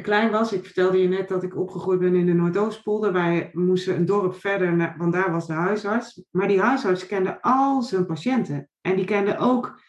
klein 0.00 0.30
was, 0.30 0.52
ik 0.52 0.64
vertelde 0.64 0.98
je 0.98 1.08
net 1.08 1.28
dat 1.28 1.42
ik 1.42 1.56
opgegroeid 1.56 2.00
ben 2.00 2.14
in 2.14 2.26
de 2.26 2.32
Noordoostpolder. 2.32 3.12
Wij 3.12 3.50
moesten 3.52 3.96
een 3.96 4.06
dorp 4.06 4.34
verder, 4.34 4.94
want 4.98 5.12
daar 5.12 5.30
was 5.30 5.46
de 5.46 5.52
huisarts. 5.52 6.24
Maar 6.30 6.48
die 6.48 6.60
huisarts 6.60 7.06
kende 7.06 7.42
al 7.42 7.82
zijn 7.82 8.06
patiënten. 8.06 8.68
En 8.80 8.96
die 8.96 9.04
kende 9.04 9.38
ook 9.38 9.80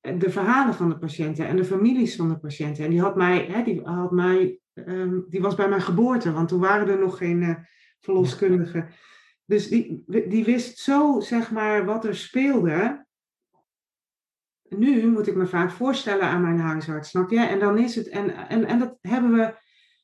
de 0.00 0.30
verhalen 0.30 0.74
van 0.74 0.88
de 0.88 0.98
patiënten 0.98 1.46
en 1.46 1.56
de 1.56 1.64
families 1.64 2.16
van 2.16 2.28
de 2.28 2.38
patiënten. 2.38 2.84
En 2.84 2.90
die 2.90 3.00
had 3.00 3.16
mij, 3.16 3.46
hè, 3.50 3.62
die, 3.62 3.80
had 3.82 4.10
mij 4.10 4.60
um, 4.74 5.24
die 5.28 5.40
was 5.40 5.54
bij 5.54 5.68
mijn 5.68 5.82
geboorte, 5.82 6.32
want 6.32 6.48
toen 6.48 6.60
waren 6.60 6.88
er 6.88 6.98
nog 6.98 7.18
geen 7.18 7.42
uh, 7.42 7.54
verloskundigen. 8.00 8.88
Dus 9.44 9.68
die, 9.68 10.04
die 10.06 10.44
wist 10.44 10.78
zo, 10.78 11.20
zeg 11.20 11.50
maar, 11.50 11.84
wat 11.84 12.04
er 12.04 12.16
speelde 12.16 13.06
nu 14.70 15.08
moet 15.08 15.26
ik 15.26 15.34
me 15.34 15.46
vaak 15.46 15.70
voorstellen 15.70 16.24
aan 16.24 16.42
mijn 16.42 16.58
huisarts, 16.58 17.08
snap 17.08 17.30
je? 17.30 17.40
En 17.40 17.58
dan 17.58 17.78
is 17.78 17.94
het, 17.94 18.08
en, 18.08 18.48
en, 18.48 18.64
en 18.64 18.78
dat 18.78 18.98
hebben 19.00 19.32
we 19.32 19.54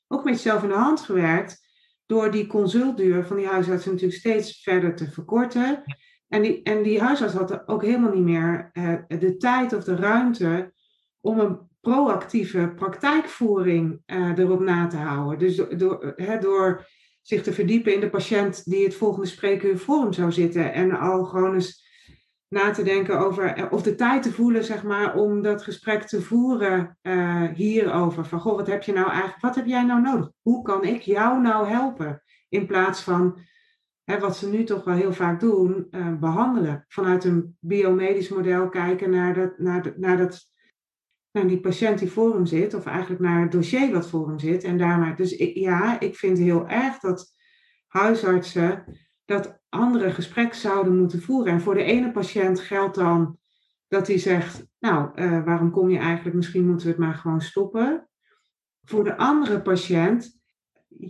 ook 0.08 0.24
met 0.24 0.34
jezelf 0.34 0.62
in 0.62 0.68
de 0.68 0.74
hand 0.74 1.00
gewerkt, 1.00 1.64
door 2.06 2.30
die 2.30 2.46
consultduur 2.46 3.24
van 3.24 3.36
die 3.36 3.46
huisarts 3.46 3.84
natuurlijk 3.84 4.18
steeds 4.18 4.62
verder 4.62 4.94
te 4.94 5.10
verkorten. 5.10 5.82
En 6.28 6.42
die, 6.42 6.62
en 6.62 6.82
die 6.82 7.00
huisarts 7.00 7.34
had 7.34 7.68
ook 7.68 7.82
helemaal 7.82 8.14
niet 8.14 8.24
meer 8.24 8.70
uh, 8.72 8.94
de 9.20 9.36
tijd 9.36 9.72
of 9.72 9.84
de 9.84 9.96
ruimte 9.96 10.72
om 11.20 11.40
een 11.40 11.58
proactieve 11.80 12.72
praktijkvoering 12.76 14.02
uh, 14.06 14.38
erop 14.38 14.60
na 14.60 14.86
te 14.86 14.96
houden. 14.96 15.38
Dus 15.38 15.56
door, 15.56 15.76
door, 15.76 16.14
uh, 16.16 16.40
door 16.40 16.86
zich 17.22 17.42
te 17.42 17.52
verdiepen 17.52 17.94
in 17.94 18.00
de 18.00 18.10
patiënt 18.10 18.64
die 18.64 18.84
het 18.84 18.94
volgende 18.94 19.26
spreekuur 19.26 19.78
voor 19.78 20.00
hem 20.00 20.12
zou 20.12 20.32
zitten 20.32 20.72
en 20.72 20.98
al 20.98 21.24
gewoon 21.24 21.54
eens 21.54 21.85
na 22.48 22.70
te 22.70 22.82
denken 22.82 23.18
over, 23.18 23.44
eh, 23.44 23.72
of 23.72 23.82
de 23.82 23.94
tijd 23.94 24.22
te 24.22 24.32
voelen, 24.32 24.64
zeg 24.64 24.82
maar, 24.82 25.14
om 25.14 25.42
dat 25.42 25.62
gesprek 25.62 26.02
te 26.02 26.22
voeren 26.22 26.98
uh, 27.02 27.42
hierover. 27.54 28.26
Van, 28.26 28.40
goh, 28.40 28.56
wat 28.56 28.66
heb 28.66 28.82
je 28.82 28.92
nou 28.92 29.10
eigenlijk, 29.10 29.40
wat 29.40 29.54
heb 29.54 29.66
jij 29.66 29.84
nou 29.84 30.00
nodig? 30.00 30.30
Hoe 30.42 30.62
kan 30.62 30.84
ik 30.84 31.00
jou 31.00 31.40
nou 31.40 31.68
helpen? 31.68 32.22
In 32.48 32.66
plaats 32.66 33.02
van, 33.02 33.38
hè, 34.04 34.18
wat 34.18 34.36
ze 34.36 34.48
nu 34.48 34.64
toch 34.64 34.84
wel 34.84 34.94
heel 34.94 35.12
vaak 35.12 35.40
doen, 35.40 35.86
uh, 35.90 36.18
behandelen. 36.18 36.84
Vanuit 36.88 37.24
een 37.24 37.56
biomedisch 37.60 38.28
model 38.28 38.68
kijken 38.68 39.10
naar, 39.10 39.34
dat, 39.34 39.58
naar, 39.58 39.92
naar, 39.96 40.16
dat, 40.16 40.50
naar 41.30 41.46
die 41.46 41.60
patiënt 41.60 41.98
die 41.98 42.10
voor 42.10 42.34
hem 42.34 42.46
zit, 42.46 42.74
of 42.74 42.86
eigenlijk 42.86 43.20
naar 43.20 43.40
het 43.40 43.52
dossier 43.52 43.92
wat 43.92 44.08
voor 44.08 44.28
hem 44.28 44.38
zit. 44.38 44.64
En 44.64 44.78
daarmee, 44.78 45.14
dus 45.14 45.36
ik, 45.36 45.54
ja, 45.54 46.00
ik 46.00 46.16
vind 46.16 46.38
heel 46.38 46.68
erg 46.68 46.98
dat 46.98 47.34
huisartsen 47.86 48.84
dat 49.24 49.55
andere 49.76 50.10
gesprek 50.10 50.54
zouden 50.54 50.98
moeten 50.98 51.22
voeren. 51.22 51.52
En 51.52 51.60
voor 51.60 51.74
de 51.74 51.82
ene 51.82 52.12
patiënt 52.12 52.60
geldt 52.60 52.94
dan 52.94 53.38
dat 53.88 54.06
hij 54.06 54.18
zegt, 54.18 54.66
nou, 54.78 55.10
uh, 55.14 55.44
waarom 55.44 55.70
kom 55.70 55.90
je 55.90 55.98
eigenlijk, 55.98 56.36
misschien 56.36 56.66
moeten 56.66 56.86
we 56.86 56.92
het 56.92 57.00
maar 57.00 57.14
gewoon 57.14 57.40
stoppen. 57.40 58.08
Voor 58.84 59.04
de 59.04 59.16
andere 59.16 59.62
patiënt, 59.62 60.40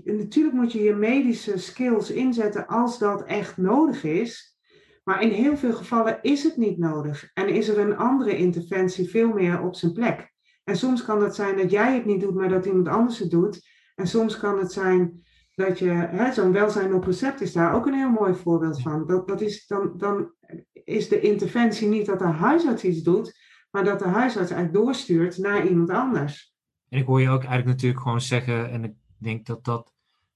natuurlijk 0.05 0.55
moet 0.55 0.73
je 0.73 0.83
je 0.83 0.95
medische 0.95 1.59
skills 1.59 2.11
inzetten 2.11 2.67
als 2.67 2.99
dat 2.99 3.25
echt 3.25 3.57
nodig 3.57 4.05
is. 4.05 4.57
Maar 5.05 5.23
in 5.23 5.31
heel 5.31 5.57
veel 5.57 5.73
gevallen 5.73 6.19
is 6.23 6.43
het 6.43 6.57
niet 6.57 6.79
nodig 6.79 7.31
en 7.35 7.49
is 7.49 7.69
er 7.69 7.79
een 7.79 7.97
andere 7.97 8.37
interventie 8.37 9.09
veel 9.09 9.33
meer 9.33 9.63
op 9.63 9.75
zijn 9.75 9.93
plek. 9.93 10.33
En 10.65 10.77
soms 10.77 11.05
kan 11.05 11.23
het 11.23 11.35
zijn 11.35 11.57
dat 11.57 11.71
jij 11.71 11.95
het 11.95 12.05
niet 12.05 12.21
doet, 12.21 12.35
maar 12.35 12.49
dat 12.49 12.67
iemand 12.67 12.89
anders 12.89 13.19
het 13.19 13.31
doet. 13.31 13.69
En 13.95 14.07
soms 14.07 14.39
kan 14.39 14.59
het 14.59 14.73
zijn 14.73 15.26
dat 15.57 15.79
je, 15.79 16.31
zo'n 16.35 16.53
welzijn 16.53 16.95
op 16.95 17.05
recept 17.05 17.41
is 17.41 17.53
daar 17.53 17.75
ook 17.75 17.87
een 17.87 17.95
heel 17.95 18.11
mooi 18.11 18.35
voorbeeld 18.35 18.83
van. 18.83 19.07
Dat, 19.07 19.29
dat 19.29 19.41
is, 19.41 19.67
dan, 19.67 19.93
dan 19.97 20.33
is 20.73 21.09
de 21.09 21.21
interventie 21.21 21.89
niet 21.89 22.07
dat 22.07 22.19
de 22.19 22.25
huisarts 22.25 22.85
iets 22.85 23.03
doet, 23.03 23.39
maar 23.71 23.85
dat 23.85 23.99
de 23.99 24.09
huisarts 24.09 24.51
eigenlijk 24.51 24.85
doorstuurt 24.85 25.39
naar 25.39 25.67
iemand 25.67 25.91
anders. 25.91 26.55
En 26.89 26.99
ik 26.99 27.07
hoor 27.07 27.21
je 27.21 27.29
ook 27.29 27.45
eigenlijk 27.45 27.67
natuurlijk 27.67 28.03
gewoon 28.03 28.21
zeggen, 28.21 28.71
en 28.71 28.85
ik 28.85 28.93
denk 29.19 29.47
dat 29.47 29.65
dat, 29.65 29.93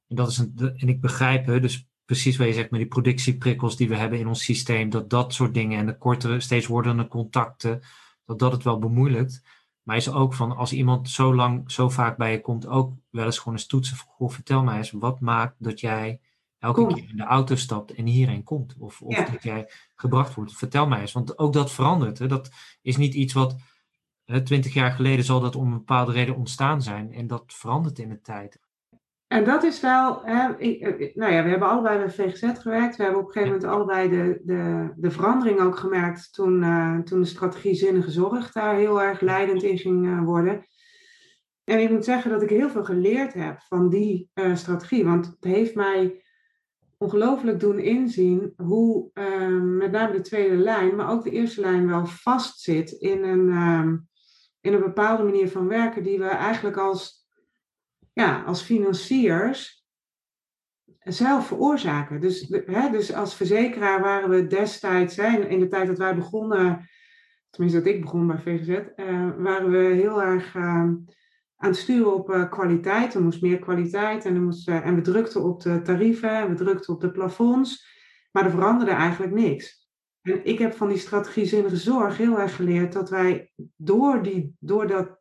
en 0.08 0.16
dat 0.16 0.28
is 0.28 0.38
een, 0.38 0.72
en 0.76 0.88
ik 0.88 1.00
begrijp, 1.00 1.46
hè, 1.46 1.60
dus 1.60 1.88
precies 2.04 2.36
wat 2.36 2.46
je 2.46 2.52
zegt 2.52 2.70
met 2.70 2.80
die 2.80 2.88
productieprikkels 2.88 3.76
die 3.76 3.88
we 3.88 3.96
hebben 3.96 4.18
in 4.18 4.28
ons 4.28 4.44
systeem, 4.44 4.90
dat 4.90 5.10
dat 5.10 5.34
soort 5.34 5.54
dingen 5.54 5.78
en 5.78 5.86
de 5.86 5.98
kortere, 5.98 6.40
steeds 6.40 6.66
wordende 6.66 7.08
contacten, 7.08 7.80
dat 8.24 8.38
dat 8.38 8.52
het 8.52 8.62
wel 8.62 8.78
bemoeilijkt. 8.78 9.42
Maar 9.90 9.98
is 9.98 10.12
ook 10.12 10.34
van 10.34 10.56
als 10.56 10.72
iemand 10.72 11.10
zo 11.10 11.34
lang, 11.34 11.70
zo 11.70 11.88
vaak 11.88 12.16
bij 12.16 12.32
je 12.32 12.40
komt, 12.40 12.66
ook 12.66 12.92
wel 13.10 13.24
eens 13.24 13.38
gewoon 13.38 13.54
eens 13.54 13.66
toetsen. 13.66 13.96
Goh, 13.96 14.30
vertel 14.30 14.62
mij 14.62 14.76
eens, 14.76 14.90
wat 14.90 15.20
maakt 15.20 15.54
dat 15.58 15.80
jij 15.80 16.20
elke 16.58 16.86
keer 16.86 17.08
in 17.08 17.16
de 17.16 17.22
auto 17.24 17.56
stapt 17.56 17.94
en 17.94 18.06
hierheen 18.06 18.42
komt? 18.42 18.74
Of, 18.78 19.02
of 19.02 19.16
dat 19.16 19.42
jij 19.42 19.70
gebracht 19.94 20.34
wordt. 20.34 20.56
Vertel 20.56 20.86
mij 20.86 21.00
eens, 21.00 21.12
want 21.12 21.38
ook 21.38 21.52
dat 21.52 21.72
verandert. 21.72 22.18
Hè? 22.18 22.26
Dat 22.26 22.50
is 22.82 22.96
niet 22.96 23.14
iets 23.14 23.32
wat 23.32 23.56
twintig 24.44 24.74
jaar 24.74 24.92
geleden 24.92 25.24
zal 25.24 25.40
dat 25.40 25.56
om 25.56 25.66
een 25.66 25.78
bepaalde 25.78 26.12
reden 26.12 26.36
ontstaan 26.36 26.82
zijn. 26.82 27.12
En 27.12 27.26
dat 27.26 27.44
verandert 27.46 27.98
in 27.98 28.08
de 28.08 28.20
tijd. 28.20 28.60
En 29.30 29.44
dat 29.44 29.62
is 29.62 29.80
wel, 29.80 30.24
hè, 30.24 30.58
ik, 30.58 30.80
eh, 30.80 31.14
nou 31.14 31.32
ja, 31.32 31.42
we 31.42 31.48
hebben 31.48 31.68
allebei 31.68 31.98
bij 31.98 32.10
VGZ 32.10 32.60
gewerkt. 32.60 32.96
We 32.96 33.02
hebben 33.02 33.20
op 33.20 33.26
een 33.26 33.32
gegeven 33.32 33.54
moment 33.54 33.72
allebei 33.72 34.08
de, 34.08 34.40
de, 34.42 34.92
de 34.96 35.10
verandering 35.10 35.60
ook 35.60 35.76
gemerkt 35.76 36.32
toen, 36.32 36.62
uh, 36.62 36.98
toen 36.98 37.20
de 37.20 37.26
strategie 37.26 37.74
zinnige 37.74 38.10
zorg 38.10 38.52
daar 38.52 38.74
heel 38.74 39.02
erg 39.02 39.20
leidend 39.20 39.62
in 39.62 39.78
ging 39.78 40.06
uh, 40.06 40.24
worden. 40.24 40.66
En 41.64 41.80
ik 41.80 41.90
moet 41.90 42.04
zeggen 42.04 42.30
dat 42.30 42.42
ik 42.42 42.48
heel 42.48 42.70
veel 42.70 42.84
geleerd 42.84 43.32
heb 43.32 43.60
van 43.60 43.88
die 43.88 44.30
uh, 44.34 44.56
strategie. 44.56 45.04
Want 45.04 45.26
het 45.26 45.44
heeft 45.44 45.74
mij 45.74 46.24
ongelooflijk 46.98 47.60
doen 47.60 47.78
inzien 47.78 48.52
hoe 48.56 49.10
met 49.60 49.90
name 49.90 50.12
de 50.12 50.20
tweede 50.20 50.56
lijn, 50.56 50.96
maar 50.96 51.10
ook 51.10 51.24
de 51.24 51.30
eerste 51.30 51.60
lijn 51.60 51.86
wel 51.86 52.06
vastzit 52.06 52.90
in 52.90 53.24
een, 53.24 53.48
in 54.60 54.72
een 54.72 54.80
bepaalde 54.80 55.22
manier 55.22 55.48
van 55.48 55.68
werken 55.68 56.02
die 56.02 56.18
we 56.18 56.28
eigenlijk 56.28 56.76
als 56.76 57.19
ja, 58.20 58.42
als 58.42 58.62
financiers 58.62 59.84
zelf 60.98 61.46
veroorzaken. 61.46 62.20
Dus, 62.20 62.48
hè, 62.66 62.90
dus 62.90 63.14
als 63.14 63.34
verzekeraar 63.34 64.00
waren 64.00 64.30
we 64.30 64.46
destijds, 64.46 65.16
hè, 65.16 65.38
in 65.38 65.60
de 65.60 65.68
tijd 65.68 65.86
dat 65.86 65.98
wij 65.98 66.14
begonnen, 66.14 66.88
tenminste 67.50 67.78
dat 67.78 67.94
ik 67.94 68.00
begon 68.00 68.26
bij 68.26 68.38
VGZ, 68.38 68.68
uh, 68.68 69.30
waren 69.36 69.70
we 69.70 69.78
heel 69.78 70.22
erg 70.22 70.54
uh, 70.54 70.64
aan 70.64 71.06
het 71.56 71.76
sturen 71.76 72.14
op 72.14 72.30
uh, 72.30 72.50
kwaliteit. 72.50 73.14
Er 73.14 73.22
moest 73.22 73.42
meer 73.42 73.58
kwaliteit 73.58 74.24
en, 74.24 74.34
er 74.34 74.40
moest, 74.40 74.68
en 74.68 74.94
we 74.94 75.00
drukten 75.00 75.42
op 75.42 75.62
de 75.62 75.82
tarieven, 75.82 76.30
en 76.30 76.48
we 76.48 76.54
drukten 76.54 76.94
op 76.94 77.00
de 77.00 77.10
plafonds, 77.10 77.86
maar 78.32 78.44
er 78.44 78.50
veranderde 78.50 78.92
eigenlijk 78.92 79.32
niks. 79.32 79.88
En 80.22 80.44
ik 80.44 80.58
heb 80.58 80.74
van 80.74 80.88
die 80.88 80.98
strategie 80.98 81.46
zinnige 81.46 81.76
zorg 81.76 82.16
heel 82.16 82.38
erg 82.38 82.56
geleerd 82.56 82.92
dat 82.92 83.10
wij 83.10 83.52
door, 83.76 84.22
die, 84.22 84.56
door 84.58 84.86
dat, 84.86 85.18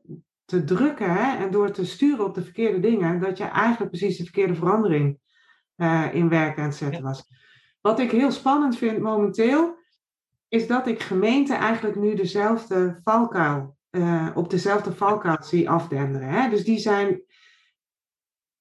te 0.50 0.64
drukken 0.64 1.38
en 1.38 1.52
door 1.52 1.72
te 1.72 1.86
sturen 1.86 2.26
op 2.26 2.36
de 2.36 2.44
verkeerde 2.44 2.80
dingen, 2.80 3.20
dat 3.20 3.38
je 3.38 3.44
eigenlijk 3.44 3.92
precies 3.92 4.18
de 4.18 4.24
verkeerde 4.24 4.56
verandering 4.56 5.20
uh, 5.78 6.14
in 6.14 6.30
werk 6.30 6.58
aan 6.58 6.64
het 6.64 6.76
zetten 6.76 7.04
was. 7.04 7.24
Wat 7.82 8.00
ik 8.00 8.12
heel 8.12 8.32
spannend 8.32 8.78
vind 8.78 9.00
momenteel, 9.00 9.78
is 10.48 10.68
dat 10.68 10.88
ik 10.88 11.00
gemeenten 11.02 11.58
eigenlijk 11.58 11.96
nu 11.96 12.16
dezelfde 12.16 13.00
valkuil, 13.04 13.78
uh, 13.92 14.30
op 14.34 14.50
dezelfde 14.50 14.96
valkuil 14.96 15.44
zie 15.44 15.70
afdenderen. 15.70 16.28
Hè. 16.30 16.50
Dus 16.50 16.64
die 16.64 16.80
zijn 16.80 17.22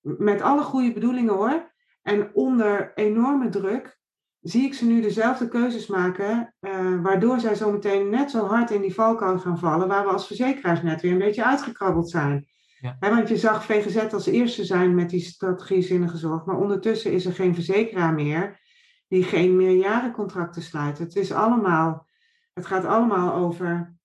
met 0.01 0.41
alle 0.41 0.63
goede 0.63 0.93
bedoelingen 0.93 1.35
hoor, 1.35 1.73
en 2.03 2.35
onder 2.35 2.93
enorme 2.95 3.49
druk 3.49 3.98
zie 4.41 4.65
ik 4.65 4.75
ze 4.75 4.85
nu 4.85 5.01
dezelfde 5.01 5.49
keuzes 5.49 5.87
maken, 5.87 6.55
uh, 6.61 7.03
waardoor 7.03 7.41
zij 7.41 7.55
zometeen 7.55 8.11
net 8.11 8.31
zo 8.31 8.47
hard 8.47 8.71
in 8.71 8.81
die 8.81 8.95
valkuil 8.95 9.39
gaan 9.39 9.59
vallen, 9.59 9.89
waar 9.89 10.05
we 10.05 10.13
als 10.13 10.27
verzekeraars 10.27 10.83
net 10.83 11.01
weer 11.01 11.13
een 11.13 11.19
beetje 11.19 11.45
uitgekrabbeld 11.45 12.11
zijn. 12.11 12.49
Ja. 12.81 12.97
want 13.01 13.29
je 13.29 13.37
zag 13.37 13.65
VGZ 13.65 14.13
als 14.13 14.27
eerste 14.27 14.65
zijn 14.65 14.95
met 14.95 15.11
die 15.11 15.21
strategiezinnige 15.21 16.17
zorg, 16.17 16.45
maar 16.45 16.57
ondertussen 16.59 17.13
is 17.13 17.27
er 17.27 17.33
geen 17.33 17.55
verzekeraar 17.55 18.15
meer 18.15 18.61
die 19.09 19.23
geen 19.23 19.57
meerjarencontracten 19.57 20.63
sluit. 20.63 20.99
Het 20.99 21.17
is 21.17 21.33
allemaal, 21.33 22.07
het 22.53 22.67
gaat 22.67 22.85
allemaal 22.85 23.35
over 23.35 23.97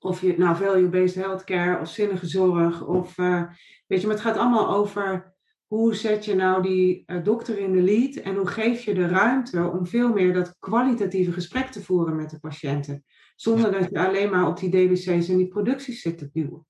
of 0.00 0.20
je 0.20 0.34
nou 0.38 0.56
value-based 0.56 1.14
healthcare 1.14 1.80
of 1.80 1.88
zinnige 1.88 2.26
zorg 2.26 2.82
of 2.82 3.18
uh, 3.18 3.42
weet 3.86 4.00
je, 4.00 4.06
maar 4.06 4.16
het 4.16 4.24
gaat 4.24 4.36
allemaal 4.36 4.68
over 4.68 5.36
hoe 5.68 5.94
zet 5.94 6.24
je 6.24 6.34
nou 6.34 6.62
die 6.62 7.02
uh, 7.06 7.24
dokter 7.24 7.58
in 7.58 7.72
de 7.72 7.82
lead 7.82 8.14
en 8.14 8.36
hoe 8.36 8.46
geef 8.46 8.84
je 8.84 8.94
de 8.94 9.06
ruimte 9.06 9.70
om 9.70 9.86
veel 9.86 10.12
meer 10.12 10.32
dat 10.32 10.56
kwalitatieve 10.58 11.32
gesprek 11.32 11.66
te 11.66 11.82
voeren 11.82 12.16
met 12.16 12.30
de 12.30 12.38
patiënten. 12.38 13.04
Zonder 13.36 13.72
dat 13.72 13.88
je 13.90 13.98
alleen 14.06 14.30
maar 14.30 14.46
op 14.46 14.58
die 14.58 14.70
DBC's 14.70 15.28
en 15.28 15.36
die 15.36 15.48
producties 15.48 16.00
zit 16.00 16.18
te 16.18 16.30
duwen. 16.32 16.66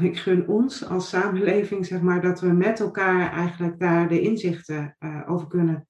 Ik 0.00 0.18
gun 0.18 0.48
ons 0.48 0.86
als 0.86 1.08
samenleving, 1.08 1.86
zeg 1.86 2.00
maar, 2.00 2.20
dat 2.22 2.40
we 2.40 2.46
met 2.46 2.80
elkaar 2.80 3.32
eigenlijk 3.32 3.78
daar 3.78 4.08
de 4.08 4.20
inzichten 4.20 4.96
uh, 4.98 5.22
over 5.26 5.46
kunnen 5.46 5.88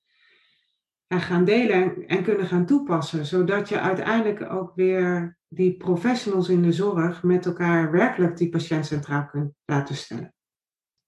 uh, 1.09 1.20
gaan 1.20 1.44
delen 1.44 2.07
en 2.07 2.22
kunnen 2.22 2.46
gaan 2.46 2.66
toepassen. 2.66 3.27
Zodat 3.27 3.68
je 3.68 3.81
uiteindelijk 3.81 4.53
ook 4.53 4.72
weer 4.75 5.38
die 5.48 5.77
professionals 5.77 6.48
in 6.48 6.62
de 6.62 6.72
zorg 6.72 7.22
met 7.22 7.46
elkaar 7.46 7.90
werkelijk 7.90 8.37
die 8.37 8.48
patiënt 8.48 8.87
centraal 8.87 9.27
kunt 9.27 9.53
laten 9.64 9.94
stellen. 9.94 10.35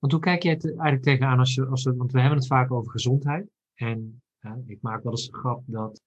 Want 0.04 0.16
hoe 0.16 0.24
kijk 0.24 0.42
jij 0.42 0.52
het 0.52 0.64
eigenlijk 0.64 1.02
tegenaan 1.02 1.38
als 1.38 1.54
je, 1.54 1.66
als 1.66 1.84
we, 1.84 1.96
want 1.96 2.12
we 2.12 2.20
hebben 2.20 2.38
het 2.38 2.46
vaak 2.46 2.72
over 2.72 2.90
gezondheid. 2.90 3.50
En 3.74 4.22
ik 4.66 4.78
maak 4.82 5.02
wel 5.02 5.12
eens 5.12 5.26
een 5.26 5.38
grap 5.38 5.62
dat 5.66 6.02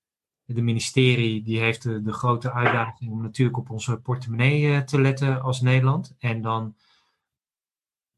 de 0.46 0.62
ministerie, 0.62 1.44
die 1.44 1.60
heeft 1.60 1.84
de, 1.84 2.02
de 2.02 2.14
grote 2.14 2.52
uitdaging 2.52 3.12
om 3.12 3.22
natuurlijk 3.22 3.58
op 3.58 3.70
onze 3.70 3.98
portemonnee 3.98 4.74
eh, 4.74 4.80
te 4.80 5.02
letten 5.02 5.42
als 5.42 5.62
Nederland. 5.62 6.16
En 6.20 6.42
dan, 6.42 6.76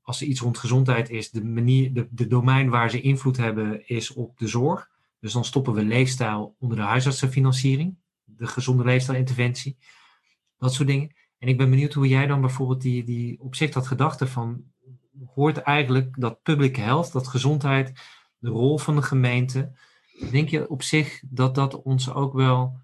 als 0.01 0.21
er 0.21 0.27
iets 0.27 0.39
rond 0.39 0.57
gezondheid 0.57 1.09
is, 1.09 1.31
de 1.31 1.45
manier, 1.45 1.93
de, 1.93 2.07
de 2.11 2.27
domein 2.27 2.69
waar 2.69 2.89
ze 2.89 3.01
invloed 3.01 3.37
hebben 3.37 3.87
is 3.87 4.13
op 4.13 4.37
de 4.37 4.47
zorg. 4.47 4.89
Dus 5.19 5.33
dan 5.33 5.45
stoppen 5.45 5.73
we 5.73 5.83
leefstijl 5.83 6.55
onder 6.57 6.77
de 6.77 6.83
huisartsenfinanciering, 6.83 7.97
de 8.23 8.47
gezonde 8.47 8.83
leefstijlinterventie, 8.83 9.77
dat 10.57 10.73
soort 10.73 10.87
dingen. 10.87 11.15
En 11.37 11.47
ik 11.47 11.57
ben 11.57 11.69
benieuwd 11.69 11.93
hoe 11.93 12.07
jij 12.07 12.27
dan 12.27 12.41
bijvoorbeeld 12.41 12.81
die, 12.81 13.03
die 13.03 13.39
op 13.41 13.55
zich 13.55 13.71
dat 13.71 13.87
gedachte 13.87 14.27
van 14.27 14.63
hoort 15.33 15.57
eigenlijk 15.57 16.19
dat 16.19 16.41
public 16.41 16.75
health, 16.75 17.11
dat 17.11 17.27
gezondheid, 17.27 17.91
de 18.37 18.49
rol 18.49 18.77
van 18.77 18.95
de 18.95 19.01
gemeente. 19.01 19.71
Denk 20.31 20.49
je 20.49 20.69
op 20.69 20.81
zich 20.81 21.21
dat 21.29 21.55
dat 21.55 21.81
ons 21.81 22.13
ook 22.13 22.33
wel 22.33 22.79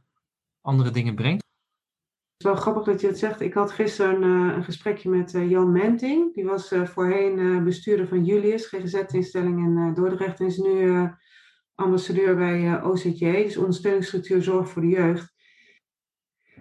andere 0.62 0.92
dingen 0.92 1.16
brengt? 1.16 1.44
Het 1.44 2.46
is 2.46 2.52
wel 2.52 2.56
grappig 2.56 2.84
dat 2.84 3.02
je 3.02 3.08
het 3.08 3.20
zegt. 3.20 3.42
Ik 3.42 3.54
had 3.54 3.72
gisteren 3.72 4.24
uh, 4.24 4.56
een 4.56 4.64
gesprekje 4.64 5.10
met 5.10 5.34
uh, 5.34 5.50
Jan 5.50 5.72
Menting. 5.72 6.34
Die 6.34 6.46
was 6.46 6.72
uh, 6.72 6.86
voorheen 6.86 7.64
bestuurder 7.64 8.08
van 8.08 8.26
Julius, 8.26 8.66
GGZ-instelling 8.66 9.58
in 9.58 9.94
Dordrecht. 9.94 10.40
En 10.40 10.46
is 10.46 10.58
nu 10.58 11.10
ambassadeur 11.76 12.36
bij 12.36 12.84
OZJ, 12.84 13.32
dus 13.32 13.58
ondersteuningsstructuur 13.58 14.44
zorg 14.44 14.70
voor 14.70 14.82
de 14.82 14.88
jeugd. 14.88 15.35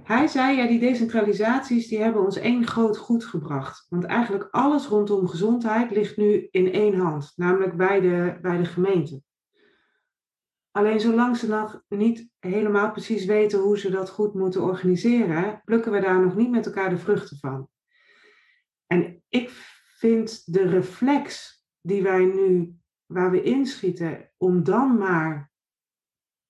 Hij 0.04 0.26
zei, 0.26 0.56
ja, 0.56 0.66
die 0.66 0.78
decentralisaties 0.78 1.88
die 1.88 1.98
hebben 1.98 2.24
ons 2.24 2.36
één 2.36 2.66
groot 2.66 2.96
goed 2.96 3.24
gebracht. 3.24 3.86
Want 3.88 4.04
eigenlijk 4.04 4.48
alles 4.50 4.86
rondom 4.86 5.28
gezondheid 5.28 5.90
ligt 5.90 6.16
nu 6.16 6.48
in 6.50 6.72
één 6.72 6.94
hand, 6.94 7.32
namelijk 7.36 7.76
bij 7.76 8.00
de, 8.00 8.38
bij 8.42 8.56
de 8.56 8.64
gemeente. 8.64 9.22
Alleen 10.70 11.00
zolang 11.00 11.36
ze 11.36 11.48
nog 11.48 11.82
niet 11.88 12.28
helemaal 12.38 12.90
precies 12.90 13.24
weten 13.24 13.58
hoe 13.60 13.78
ze 13.78 13.90
dat 13.90 14.10
goed 14.10 14.34
moeten 14.34 14.62
organiseren, 14.62 15.62
plukken 15.64 15.92
we 15.92 16.00
daar 16.00 16.20
nog 16.20 16.36
niet 16.36 16.50
met 16.50 16.66
elkaar 16.66 16.90
de 16.90 16.98
vruchten 16.98 17.38
van. 17.38 17.68
En 18.86 19.22
ik 19.28 19.50
vind 19.98 20.52
de 20.52 20.66
reflex 20.68 21.58
die 21.80 22.02
wij 22.02 22.24
nu, 22.24 22.74
waar 23.06 23.30
we 23.30 23.42
inschieten, 23.42 24.30
om 24.36 24.64
dan 24.64 24.98
maar 24.98 25.52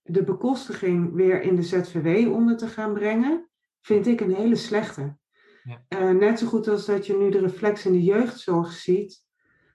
de 0.04 0.24
bekostiging 0.24 1.14
weer 1.14 1.42
in 1.42 1.56
de 1.56 1.62
ZVW 1.62 2.32
onder 2.32 2.56
te 2.56 2.66
gaan 2.66 2.92
brengen, 2.92 3.48
vind 3.80 4.06
ik 4.06 4.20
een 4.20 4.34
hele 4.34 4.56
slechte. 4.56 5.16
Ja. 5.62 5.84
Uh, 5.88 6.18
net 6.20 6.38
zo 6.38 6.46
goed 6.46 6.68
als 6.68 6.86
dat 6.86 7.06
je 7.06 7.16
nu 7.16 7.30
de 7.30 7.40
reflex 7.40 7.86
in 7.86 7.92
de 7.92 8.02
jeugdzorg 8.02 8.72
ziet, 8.72 9.22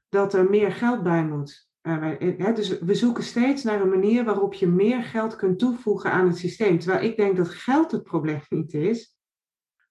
dat 0.09 0.33
er 0.33 0.49
meer 0.49 0.71
geld 0.71 1.03
bij 1.03 1.25
moet. 1.25 1.67
Uh, 1.81 2.55
dus 2.55 2.79
we 2.79 2.95
zoeken 2.95 3.23
steeds 3.23 3.63
naar 3.63 3.81
een 3.81 3.89
manier 3.89 4.23
waarop 4.23 4.53
je 4.53 4.67
meer 4.67 5.03
geld 5.03 5.35
kunt 5.35 5.59
toevoegen 5.59 6.11
aan 6.11 6.27
het 6.27 6.37
systeem. 6.37 6.79
Terwijl 6.79 7.05
ik 7.05 7.17
denk 7.17 7.37
dat 7.37 7.49
geld 7.49 7.91
het 7.91 8.03
probleem 8.03 8.41
niet 8.49 8.73
is, 8.73 9.17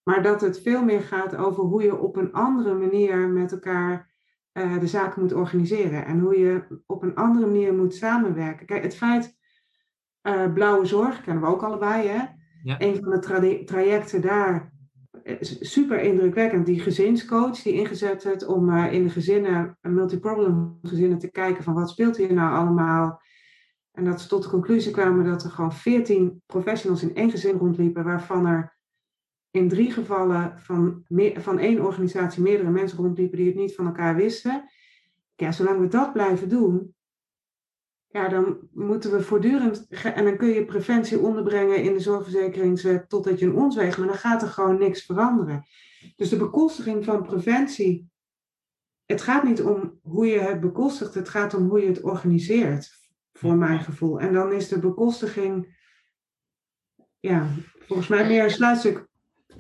maar 0.03 0.23
dat 0.23 0.41
het 0.41 0.61
veel 0.61 0.85
meer 0.85 1.01
gaat 1.01 1.37
over 1.37 1.63
hoe 1.63 1.83
je 1.83 1.99
op 1.99 2.17
een 2.17 2.33
andere 2.33 2.75
manier 2.75 3.29
met 3.29 3.53
elkaar 3.53 4.15
uh, 4.53 4.81
de 4.81 4.87
zaken 4.87 5.23
moet 5.23 5.33
organiseren. 5.33 6.07
En 6.07 6.21
hoe 6.21 6.39
je 6.39 6.83
op 6.87 7.03
een 7.03 7.15
andere 7.15 7.47
manier 7.47 7.75
moet 7.75 7.95
samenwerken. 7.95 8.67
Kijk, 8.67 8.83
het 8.83 8.97
feit, 8.97 9.38
uh, 10.29 10.53
blauwe 10.53 10.87
zorg 10.87 11.21
kennen 11.21 11.43
we 11.43 11.49
ook 11.49 11.63
allebei, 11.63 12.09
hè? 12.09 12.25
Ja. 12.63 12.81
Een 12.81 12.97
van 13.03 13.11
de 13.11 13.63
trajecten 13.65 14.21
daar 14.21 14.73
super 15.61 16.01
indrukwekkend. 16.01 16.67
Die 16.67 16.81
gezinscoach 16.81 17.63
die 17.63 17.73
ingezet 17.73 18.25
werd 18.25 18.47
om 18.47 18.71
uh, 18.71 18.93
in 18.93 19.03
de 19.03 19.11
gezinnen, 19.11 19.79
multiproblem 19.81 20.79
gezinnen, 20.83 21.19
te 21.19 21.31
kijken 21.31 21.65
van 21.65 21.75
wat 21.75 21.91
speelt 21.91 22.17
hier 22.17 22.33
nou 22.33 22.57
allemaal. 22.57 23.23
En 23.93 24.05
dat 24.05 24.21
ze 24.21 24.29
tot 24.29 24.43
de 24.43 24.49
conclusie 24.49 24.93
kwamen 24.93 25.25
dat 25.25 25.45
er 25.45 25.51
gewoon 25.51 25.73
14 25.73 26.43
professionals 26.47 27.03
in 27.03 27.15
één 27.15 27.31
gezin 27.31 27.59
rondliepen, 27.59 28.05
waarvan 28.05 28.47
er 28.47 28.77
in 29.51 29.69
drie 29.69 29.91
gevallen 29.91 30.59
van, 30.59 31.05
meer, 31.09 31.41
van 31.41 31.59
één 31.59 31.85
organisatie 31.85 32.43
meerdere 32.43 32.71
mensen 32.71 32.99
rondliepen 32.99 33.37
die 33.37 33.47
het 33.47 33.57
niet 33.57 33.75
van 33.75 33.87
elkaar 33.87 34.17
wisten. 34.17 34.65
Ja, 35.35 35.53
zolang 35.53 35.81
we 35.81 35.89
dat 35.89 36.13
blijven 36.13 36.49
doen, 36.49 36.95
ja, 38.09 38.29
dan 38.29 38.69
moeten 38.73 39.11
we 39.11 39.23
voortdurend. 39.23 39.87
En 39.89 40.25
dan 40.25 40.37
kun 40.37 40.49
je 40.49 40.65
preventie 40.65 41.19
onderbrengen 41.19 41.83
in 41.83 41.93
de 41.93 42.01
zorgverzekeringswet 42.01 43.09
totdat 43.09 43.39
je 43.39 43.47
een 43.47 43.57
ons 43.57 43.77
weegt, 43.77 43.99
maar 43.99 44.07
dan 44.07 44.17
gaat 44.17 44.43
er 44.43 44.49
gewoon 44.49 44.79
niks 44.79 45.05
veranderen. 45.05 45.65
Dus 46.17 46.29
de 46.29 46.37
bekostiging 46.37 47.05
van 47.05 47.23
preventie. 47.23 48.11
Het 49.05 49.23
gaat 49.23 49.43
niet 49.43 49.63
om 49.63 49.99
hoe 50.03 50.27
je 50.27 50.39
het 50.39 50.61
bekostigt, 50.61 51.15
het 51.15 51.29
gaat 51.29 51.55
om 51.55 51.69
hoe 51.69 51.81
je 51.81 51.87
het 51.87 52.01
organiseert, 52.01 52.91
voor 53.33 53.55
mijn 53.55 53.81
gevoel. 53.81 54.21
En 54.21 54.33
dan 54.33 54.53
is 54.53 54.69
de 54.69 54.79
bekostiging, 54.79 55.77
ja, 57.21 57.47
volgens 57.79 58.09
mij 58.09 58.27
meer 58.27 58.45
een 58.45 58.51
sluitstuk 58.51 59.08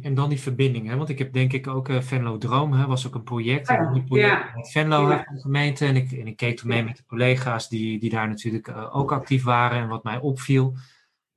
en 0.00 0.14
dan 0.14 0.28
die 0.28 0.40
verbinding, 0.40 0.86
hè? 0.88 0.96
want 0.96 1.08
ik 1.08 1.18
heb 1.18 1.32
denk 1.32 1.52
ik 1.52 1.66
ook 1.66 1.88
uh, 1.88 2.00
Venlo 2.00 2.38
Droom, 2.38 2.72
hè, 2.72 2.86
was 2.86 3.06
ook 3.06 3.14
een 3.14 3.22
project. 3.22 3.68
Een 3.68 4.04
project 4.04 4.28
ja. 4.28 4.52
met 4.54 4.70
Venlo 4.70 5.10
ja. 5.10 5.26
de 5.32 5.40
gemeente. 5.40 5.86
En 5.86 5.96
ik, 5.96 6.12
en 6.12 6.26
ik 6.26 6.36
keek 6.36 6.56
toen 6.56 6.68
mee 6.68 6.84
met 6.84 6.96
de 6.96 7.04
collega's 7.06 7.68
die, 7.68 7.98
die 7.98 8.10
daar 8.10 8.28
natuurlijk 8.28 8.68
uh, 8.68 8.96
ook 8.96 9.12
actief 9.12 9.44
waren. 9.44 9.78
En 9.78 9.88
wat 9.88 10.04
mij 10.04 10.18
opviel, 10.18 10.76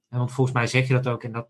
en 0.09 0.17
want 0.17 0.31
volgens 0.31 0.55
mij 0.55 0.67
zeg 0.67 0.87
je 0.87 0.93
dat 0.93 1.07
ook, 1.07 1.23
en 1.23 1.31
dat 1.31 1.47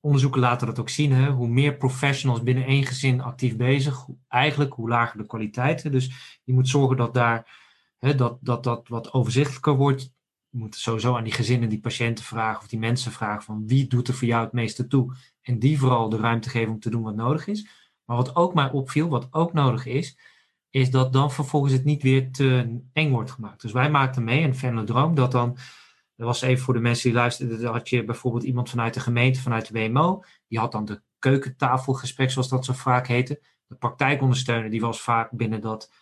onderzoeken 0.00 0.40
laten 0.40 0.66
dat 0.66 0.78
ook 0.78 0.88
zien, 0.88 1.12
hè? 1.12 1.30
hoe 1.30 1.48
meer 1.48 1.76
professionals 1.76 2.42
binnen 2.42 2.64
één 2.64 2.86
gezin 2.86 3.20
actief 3.20 3.56
bezig, 3.56 4.06
eigenlijk 4.28 4.72
hoe 4.72 4.88
lager 4.88 5.18
de 5.18 5.26
kwaliteit. 5.26 5.92
Dus 5.92 6.40
je 6.44 6.52
moet 6.52 6.68
zorgen 6.68 6.96
dat 6.96 7.14
daar, 7.14 7.60
hè, 7.98 8.14
dat, 8.14 8.38
dat 8.40 8.64
dat 8.64 8.88
wat 8.88 9.12
overzichtelijker 9.12 9.76
wordt. 9.76 10.02
Je 10.50 10.58
moet 10.58 10.76
sowieso 10.76 11.16
aan 11.16 11.24
die 11.24 11.32
gezinnen, 11.32 11.68
die 11.68 11.80
patiënten 11.80 12.24
vragen 12.24 12.60
of 12.60 12.68
die 12.68 12.78
mensen 12.78 13.12
vragen 13.12 13.42
van 13.42 13.66
wie 13.66 13.86
doet 13.86 14.08
er 14.08 14.14
voor 14.14 14.28
jou 14.28 14.44
het 14.44 14.52
meeste 14.52 14.86
toe 14.86 15.14
en 15.48 15.58
die 15.58 15.78
vooral 15.78 16.08
de 16.08 16.16
ruimte 16.16 16.48
geven 16.48 16.72
om 16.72 16.80
te 16.80 16.90
doen 16.90 17.02
wat 17.02 17.14
nodig 17.14 17.46
is. 17.46 17.68
Maar 18.04 18.16
wat 18.16 18.36
ook 18.36 18.54
mij 18.54 18.70
opviel, 18.70 19.08
wat 19.08 19.28
ook 19.30 19.52
nodig 19.52 19.86
is, 19.86 20.18
is 20.70 20.90
dat 20.90 21.12
dan 21.12 21.32
vervolgens 21.32 21.72
het 21.72 21.84
niet 21.84 22.02
weer 22.02 22.32
te 22.32 22.78
eng 22.92 23.10
wordt 23.10 23.30
gemaakt. 23.30 23.62
Dus 23.62 23.72
wij 23.72 23.90
maakten 23.90 24.24
mee, 24.24 24.42
een 24.42 24.54
Venlodroom, 24.54 25.14
dat 25.14 25.32
dan, 25.32 25.56
dat 26.16 26.26
was 26.26 26.40
even 26.40 26.64
voor 26.64 26.74
de 26.74 26.80
mensen 26.80 27.08
die 27.08 27.18
luisterden, 27.18 27.60
dan 27.60 27.72
had 27.72 27.88
je 27.88 28.04
bijvoorbeeld 28.04 28.44
iemand 28.44 28.70
vanuit 28.70 28.94
de 28.94 29.00
gemeente, 29.00 29.40
vanuit 29.40 29.72
de 29.72 29.88
WMO, 29.88 30.22
die 30.48 30.58
had 30.58 30.72
dan 30.72 30.84
de 30.84 31.02
keukentafelgesprek, 31.18 32.30
zoals 32.30 32.48
dat 32.48 32.64
zo 32.64 32.72
vaak 32.72 33.06
heette. 33.06 33.42
De 33.66 33.74
praktijkondersteuner, 33.74 34.70
die 34.70 34.80
was 34.80 35.00
vaak 35.00 35.30
binnen 35.30 35.60
dat, 35.60 35.92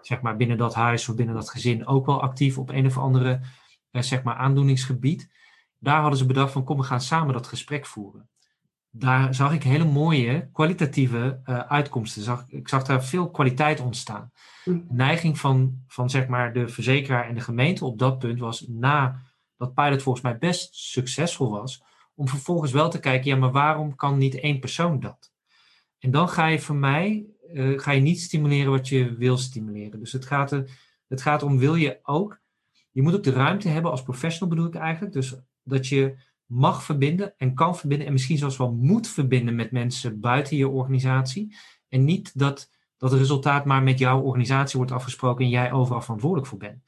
zeg 0.00 0.20
maar, 0.20 0.36
binnen 0.36 0.58
dat 0.58 0.74
huis 0.74 1.08
of 1.08 1.14
binnen 1.16 1.34
dat 1.34 1.50
gezin 1.50 1.86
ook 1.86 2.06
wel 2.06 2.22
actief 2.22 2.58
op 2.58 2.70
een 2.70 2.86
of 2.86 2.98
andere, 2.98 3.40
eh, 3.90 4.02
zeg 4.02 4.22
maar, 4.22 4.34
aandoeningsgebied. 4.34 5.30
Daar 5.78 6.00
hadden 6.00 6.18
ze 6.18 6.26
bedacht 6.26 6.52
van, 6.52 6.64
kom, 6.64 6.76
we 6.76 6.82
gaan 6.82 7.00
samen 7.00 7.32
dat 7.32 7.46
gesprek 7.46 7.86
voeren 7.86 8.30
daar 8.90 9.34
zag 9.34 9.52
ik 9.52 9.62
hele 9.62 9.84
mooie 9.84 10.48
kwalitatieve 10.52 11.40
uh, 11.44 11.58
uitkomsten. 11.58 12.22
Zag, 12.22 12.44
ik 12.48 12.68
zag 12.68 12.82
daar 12.82 13.04
veel 13.04 13.30
kwaliteit 13.30 13.80
ontstaan. 13.80 14.30
Hm. 14.64 14.72
De 14.72 14.84
neiging 14.88 15.38
van, 15.38 15.82
van 15.86 16.10
zeg 16.10 16.26
maar 16.26 16.52
de 16.52 16.68
verzekeraar 16.68 17.28
en 17.28 17.34
de 17.34 17.40
gemeente 17.40 17.84
op 17.84 17.98
dat 17.98 18.18
punt 18.18 18.38
was, 18.38 18.66
na 18.68 19.20
dat 19.56 19.74
pilot 19.74 20.02
volgens 20.02 20.24
mij 20.24 20.38
best 20.38 20.74
succesvol 20.74 21.50
was, 21.50 21.82
om 22.14 22.28
vervolgens 22.28 22.72
wel 22.72 22.90
te 22.90 23.00
kijken, 23.00 23.30
ja, 23.30 23.36
maar 23.36 23.52
waarom 23.52 23.94
kan 23.94 24.18
niet 24.18 24.40
één 24.40 24.60
persoon 24.60 25.00
dat? 25.00 25.32
En 25.98 26.10
dan 26.10 26.28
ga 26.28 26.46
je 26.46 26.58
voor 26.58 26.76
mij, 26.76 27.26
uh, 27.52 27.78
ga 27.78 27.90
je 27.90 28.00
niet 28.00 28.20
stimuleren 28.20 28.70
wat 28.70 28.88
je 28.88 29.14
wil 29.14 29.36
stimuleren. 29.36 30.00
Dus 30.00 30.12
het 30.12 30.26
gaat, 30.26 30.52
er, 30.52 30.70
het 31.08 31.22
gaat 31.22 31.42
om, 31.42 31.58
wil 31.58 31.74
je 31.74 31.98
ook, 32.02 32.40
je 32.90 33.02
moet 33.02 33.14
ook 33.14 33.22
de 33.22 33.32
ruimte 33.32 33.68
hebben 33.68 33.90
als 33.90 34.02
professional 34.02 34.48
bedoel 34.48 34.66
ik 34.66 34.74
eigenlijk, 34.74 35.12
dus 35.12 35.34
dat 35.62 35.86
je 35.86 36.16
mag 36.50 36.82
verbinden 36.82 37.34
en 37.36 37.54
kan 37.54 37.76
verbinden 37.76 38.06
en 38.06 38.12
misschien 38.12 38.38
zelfs 38.38 38.56
wel 38.56 38.72
moet 38.72 39.08
verbinden 39.08 39.54
met 39.54 39.70
mensen 39.70 40.20
buiten 40.20 40.56
je 40.56 40.68
organisatie. 40.68 41.56
En 41.88 42.04
niet 42.04 42.38
dat 42.38 42.70
dat 43.00 43.10
het 43.10 43.20
resultaat 43.20 43.64
maar 43.64 43.82
met 43.82 43.98
jouw 43.98 44.20
organisatie 44.20 44.76
wordt 44.76 44.92
afgesproken 44.92 45.44
en 45.44 45.50
jij 45.50 45.72
overal 45.72 46.00
verantwoordelijk 46.00 46.48
voor 46.48 46.58
bent. 46.58 46.82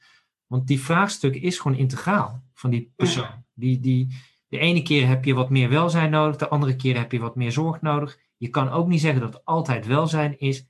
Want 0.47 0.67
die 0.67 0.79
vraagstuk 0.79 1.35
is 1.35 1.59
gewoon 1.59 1.77
integraal 1.77 2.43
van 2.53 2.69
die 2.69 2.91
persoon. 2.95 3.45
Die, 3.53 3.79
die, 3.79 4.07
de 4.47 4.57
ene 4.57 4.81
keer 4.81 5.07
heb 5.07 5.25
je 5.25 5.33
wat 5.33 5.49
meer 5.49 5.69
welzijn 5.69 6.09
nodig, 6.11 6.35
de 6.35 6.47
andere 6.47 6.75
keer 6.75 6.97
heb 6.97 7.11
je 7.11 7.19
wat 7.19 7.35
meer 7.35 7.51
zorg 7.51 7.81
nodig. 7.81 8.19
Je 8.37 8.49
kan 8.49 8.69
ook 8.69 8.87
niet 8.87 9.01
zeggen 9.01 9.21
dat 9.21 9.33
het 9.33 9.45
altijd 9.45 9.85
welzijn 9.85 10.39
is. 10.39 10.67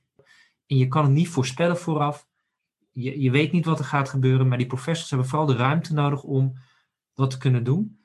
En 0.66 0.76
je 0.76 0.88
kan 0.88 1.04
het 1.04 1.12
niet 1.12 1.28
voorspellen 1.28 1.76
vooraf. 1.76 2.28
Je, 2.92 3.20
je 3.20 3.30
weet 3.30 3.52
niet 3.52 3.64
wat 3.64 3.78
er 3.78 3.84
gaat 3.84 4.08
gebeuren, 4.08 4.48
maar 4.48 4.58
die 4.58 4.66
professionals 4.66 5.10
hebben 5.10 5.28
vooral 5.28 5.46
de 5.46 5.56
ruimte 5.56 5.94
nodig 5.94 6.22
om 6.22 6.52
dat 7.14 7.30
te 7.30 7.38
kunnen 7.38 7.64
doen. 7.64 8.03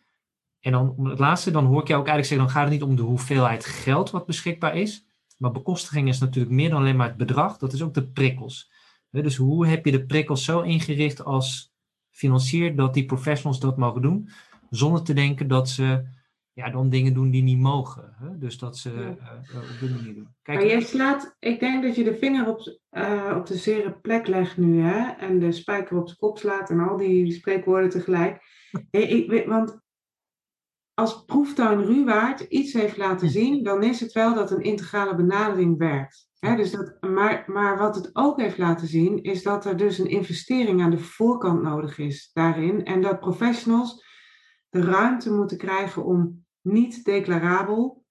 En 0.59 0.71
dan 0.71 0.93
om 0.97 1.05
het 1.05 1.19
laatste, 1.19 1.51
dan 1.51 1.65
hoor 1.65 1.81
ik 1.81 1.87
jou 1.87 1.99
ook 1.99 2.07
eigenlijk 2.07 2.27
zeggen, 2.27 2.47
dan 2.47 2.55
gaat 2.55 2.63
het 2.63 2.73
niet 2.73 2.89
om 2.89 2.95
de 2.95 3.01
hoeveelheid 3.01 3.65
geld 3.65 4.09
wat 4.09 4.25
beschikbaar 4.25 4.75
is. 4.75 5.05
Maar 5.37 5.51
bekostiging 5.51 6.07
is 6.07 6.19
natuurlijk 6.19 6.55
meer 6.55 6.69
dan 6.69 6.79
alleen 6.79 6.95
maar 6.95 7.07
het 7.07 7.17
bedrag, 7.17 7.57
dat 7.57 7.73
is 7.73 7.81
ook 7.81 7.93
de 7.93 8.07
prikkels. 8.07 8.71
Dus 9.11 9.35
hoe 9.35 9.67
heb 9.67 9.85
je 9.85 9.91
de 9.91 10.05
prikkels 10.05 10.45
zo 10.45 10.61
ingericht 10.61 11.23
als 11.23 11.73
financier 12.09 12.75
dat 12.75 12.93
die 12.93 13.05
professionals 13.05 13.59
dat 13.59 13.77
mogen 13.77 14.01
doen, 14.01 14.29
zonder 14.69 15.03
te 15.03 15.13
denken 15.13 15.47
dat 15.47 15.69
ze 15.69 16.07
ja, 16.53 16.69
dan 16.69 16.89
dingen 16.89 17.13
doen 17.13 17.29
die 17.29 17.43
niet 17.43 17.59
mogen. 17.59 18.15
Dus 18.39 18.57
dat 18.57 18.77
ze 18.77 19.15
op 19.53 19.79
die 19.79 19.89
manier 19.89 20.13
doen. 20.13 20.35
Kijk, 20.41 20.57
maar 20.57 20.67
jij 20.67 20.81
slaat, 20.81 21.35
ik 21.39 21.59
denk 21.59 21.83
dat 21.83 21.95
je 21.95 22.03
de 22.03 22.17
vinger 22.17 22.47
op, 22.47 22.77
uh, 22.91 23.33
op 23.37 23.45
de 23.45 23.57
zere 23.57 23.91
plek 23.91 24.27
legt 24.27 24.57
nu, 24.57 24.81
hè? 24.81 25.09
En 25.09 25.39
de 25.39 25.51
spijker 25.51 25.97
op 25.97 26.07
de 26.07 26.15
kop 26.15 26.37
slaat 26.37 26.69
en 26.69 26.79
al 26.79 26.97
die 26.97 27.31
spreekwoorden 27.31 27.89
tegelijk. 27.89 28.41
ik, 28.91 29.45
want 29.47 29.79
als 30.99 31.25
proeftuin 31.25 31.85
Ruwaard 31.85 32.39
iets 32.39 32.73
heeft 32.73 32.97
laten 32.97 33.29
zien, 33.29 33.63
dan 33.63 33.83
is 33.83 33.99
het 33.99 34.11
wel 34.11 34.33
dat 34.33 34.51
een 34.51 34.61
integrale 34.61 35.15
benadering 35.15 35.77
werkt. 35.77 36.27
dus 36.39 36.71
dat, 36.71 36.97
maar, 37.01 37.43
maar 37.47 37.77
wat 37.77 37.95
het 37.95 38.09
ook 38.13 38.39
heeft 38.39 38.57
laten 38.57 38.87
zien, 38.87 39.23
is 39.23 39.43
dat 39.43 39.65
er 39.65 39.77
dus 39.77 39.97
een 39.97 40.09
investering 40.09 40.81
aan 40.81 40.89
de 40.89 40.97
voorkant 40.97 41.61
nodig 41.61 41.97
is 41.97 42.29
daarin. 42.33 42.85
En 42.85 43.01
dat 43.01 43.19
professionals 43.19 44.05
de 44.69 44.81
ruimte 44.81 45.33
moeten 45.33 45.57
krijgen 45.57 46.05
om 46.05 46.45
niet 46.61 47.03
declarabel. 47.03 48.03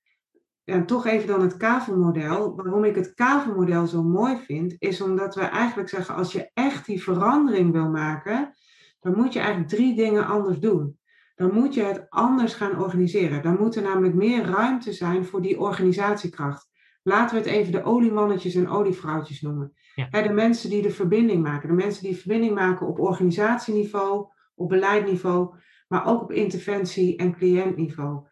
En 0.64 0.86
toch 0.86 1.06
even 1.06 1.26
dan 1.26 1.40
het 1.40 1.56
kavelmodel. 1.56 2.56
Waarom 2.56 2.84
ik 2.84 2.94
het 2.94 3.14
kavelmodel 3.14 3.86
zo 3.86 4.02
mooi 4.02 4.36
vind, 4.36 4.74
is 4.78 5.00
omdat 5.00 5.34
we 5.34 5.40
eigenlijk 5.40 5.88
zeggen: 5.88 6.14
als 6.14 6.32
je 6.32 6.50
echt 6.54 6.86
die 6.86 7.02
verandering 7.02 7.72
wil 7.72 7.90
maken, 7.90 8.54
dan 9.00 9.16
moet 9.16 9.32
je 9.32 9.38
eigenlijk 9.38 9.70
drie 9.70 9.96
dingen 9.96 10.26
anders 10.26 10.58
doen 10.58 10.97
dan 11.38 11.54
moet 11.54 11.74
je 11.74 11.82
het 11.82 12.06
anders 12.08 12.54
gaan 12.54 12.80
organiseren. 12.80 13.42
Dan 13.42 13.56
moet 13.58 13.76
er 13.76 13.82
namelijk 13.82 14.14
meer 14.14 14.44
ruimte 14.44 14.92
zijn 14.92 15.24
voor 15.24 15.42
die 15.42 15.60
organisatiekracht. 15.60 16.70
Laten 17.02 17.36
we 17.36 17.42
het 17.42 17.50
even 17.50 17.72
de 17.72 17.82
oliemannetjes 17.82 18.54
en 18.54 18.68
olievrouwtjes 18.68 19.40
noemen. 19.40 19.72
de 20.10 20.32
mensen 20.32 20.70
die 20.70 20.82
de 20.82 20.90
verbinding 20.90 21.42
maken. 21.42 21.68
De 21.68 21.74
mensen 21.74 22.02
die 22.02 22.16
verbinding 22.16 22.54
maken 22.54 22.86
op 22.86 22.98
organisatieniveau, 22.98 24.26
op 24.54 24.68
beleidniveau, 24.68 25.54
maar 25.88 26.06
ook 26.06 26.22
op 26.22 26.32
interventie- 26.32 27.16
en 27.16 27.34
cliëntniveau. 27.34 28.26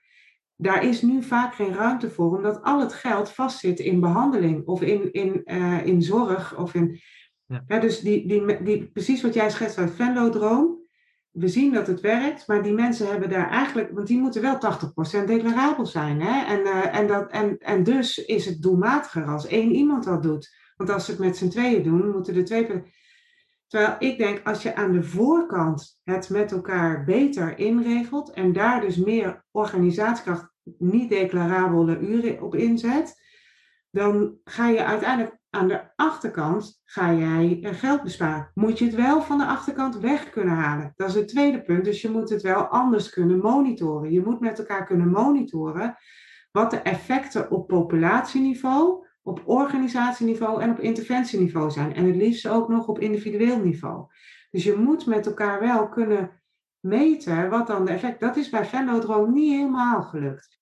Daar 0.57 0.85
is 0.85 1.03
nu 1.03 1.23
vaak 1.23 1.55
geen 1.55 1.75
ruimte 1.75 2.11
voor, 2.11 2.37
omdat 2.37 2.62
al 2.62 2.81
het 2.81 2.92
geld 2.92 3.31
vastzit 3.31 3.79
in 3.79 4.01
behandeling 4.01 4.66
of 4.66 4.83
in, 4.83 5.12
in, 5.12 5.42
uh, 5.45 5.87
in 5.87 6.03
zorg. 6.03 6.59
Of 6.59 6.75
in, 6.75 7.01
ja. 7.47 7.79
dus 7.79 8.01
die, 8.01 8.29
die, 8.29 8.62
die, 8.62 8.90
precies 8.90 9.23
wat 9.23 9.35
jij 9.35 9.51
schetst 9.51 9.79
uit 9.79 9.90
Venlo-droom, 9.90 10.75
we 11.38 11.49
zien 11.49 11.72
dat 11.72 11.87
het 11.87 12.01
werkt, 12.01 12.46
maar 12.46 12.62
die 12.62 12.72
mensen 12.72 13.07
hebben 13.09 13.29
daar 13.29 13.51
eigenlijk, 13.51 13.90
want 13.92 14.07
die 14.07 14.18
moeten 14.18 14.42
wel 14.42 14.59
80% 15.22 15.25
declarabel 15.25 15.87
zijn. 15.87 16.20
Hè? 16.20 16.55
En, 16.55 16.61
uh, 16.61 16.99
en, 16.99 17.07
dat, 17.07 17.31
en, 17.31 17.59
en 17.59 17.83
dus 17.83 18.18
is 18.18 18.44
het 18.44 18.62
doelmatiger 18.62 19.27
als 19.27 19.46
één 19.46 19.75
iemand 19.75 20.05
dat 20.05 20.22
doet. 20.22 20.55
Want 20.77 20.90
als 20.90 21.05
ze 21.05 21.11
het 21.11 21.20
met 21.20 21.37
z'n 21.37 21.49
tweeën 21.49 21.83
doen, 21.83 22.11
moeten 22.11 22.35
de 22.35 22.42
twee. 22.42 22.83
Terwijl 23.66 23.96
ik 23.99 24.18
denk, 24.18 24.46
als 24.46 24.62
je 24.62 24.75
aan 24.75 24.92
de 24.92 25.03
voorkant 25.03 26.01
het 26.03 26.31
met 26.31 26.53
elkaar 26.53 27.05
beter 27.05 27.59
inregelt 27.59 28.31
en 28.31 28.53
daar 28.53 28.81
dus 28.81 28.96
meer 28.96 29.44
organisatiekracht, 29.51 30.49
niet 30.79 31.09
declarabele 31.09 31.99
uren 31.99 32.42
op 32.42 32.55
inzet, 32.55 33.22
dan 33.90 34.37
ga 34.44 34.68
je 34.68 34.85
uiteindelijk 34.85 35.38
aan 35.57 35.69
de 35.69 35.81
achterkant 35.97 36.81
ga 36.85 37.12
jij 37.14 37.59
geld 37.62 38.03
besparen. 38.03 38.51
Moet 38.55 38.79
je 38.79 38.85
het 38.85 38.95
wel 38.95 39.23
van 39.23 39.38
de 39.38 39.47
achterkant 39.47 39.99
weg 39.99 40.31
kunnen 40.31 40.55
halen. 40.55 40.92
Dat 40.97 41.09
is 41.09 41.14
het 41.14 41.29
tweede 41.29 41.62
punt. 41.62 41.85
Dus 41.85 42.03
je 42.03 42.11
moet 42.11 42.31
het 42.31 42.42
wel 42.42 42.66
anders 42.66 43.11
kunnen 43.11 43.38
monitoren. 43.38 44.12
Je 44.12 44.23
moet 44.25 44.40
met 44.40 44.59
elkaar 44.59 44.87
kunnen 44.87 45.09
monitoren 45.09 45.97
wat 46.53 46.71
de 46.71 46.79
effecten 46.79 47.51
op 47.51 47.66
populatieniveau, 47.66 49.07
op 49.23 49.42
organisatieniveau 49.45 50.62
en 50.62 50.71
op 50.71 50.81
interventieniveau 50.81 51.71
zijn. 51.71 51.95
En 51.95 52.07
het 52.07 52.16
liefst 52.16 52.49
ook 52.49 52.69
nog 52.69 52.87
op 52.87 52.99
individueel 52.99 53.59
niveau. 53.59 54.07
Dus 54.51 54.64
je 54.64 54.77
moet 54.77 55.07
met 55.07 55.27
elkaar 55.27 55.61
wel 55.61 55.88
kunnen 55.88 56.42
meten 56.81 57.51
wat 57.51 57.66
dan 57.66 57.85
de 57.85 57.92
effect. 57.92 58.21
Dat 58.21 58.37
is 58.37 58.51
bij 58.51 58.64
Venlodroom 58.64 59.33
niet 59.33 59.53
helemaal 59.53 60.03
gelukt. 60.03 60.61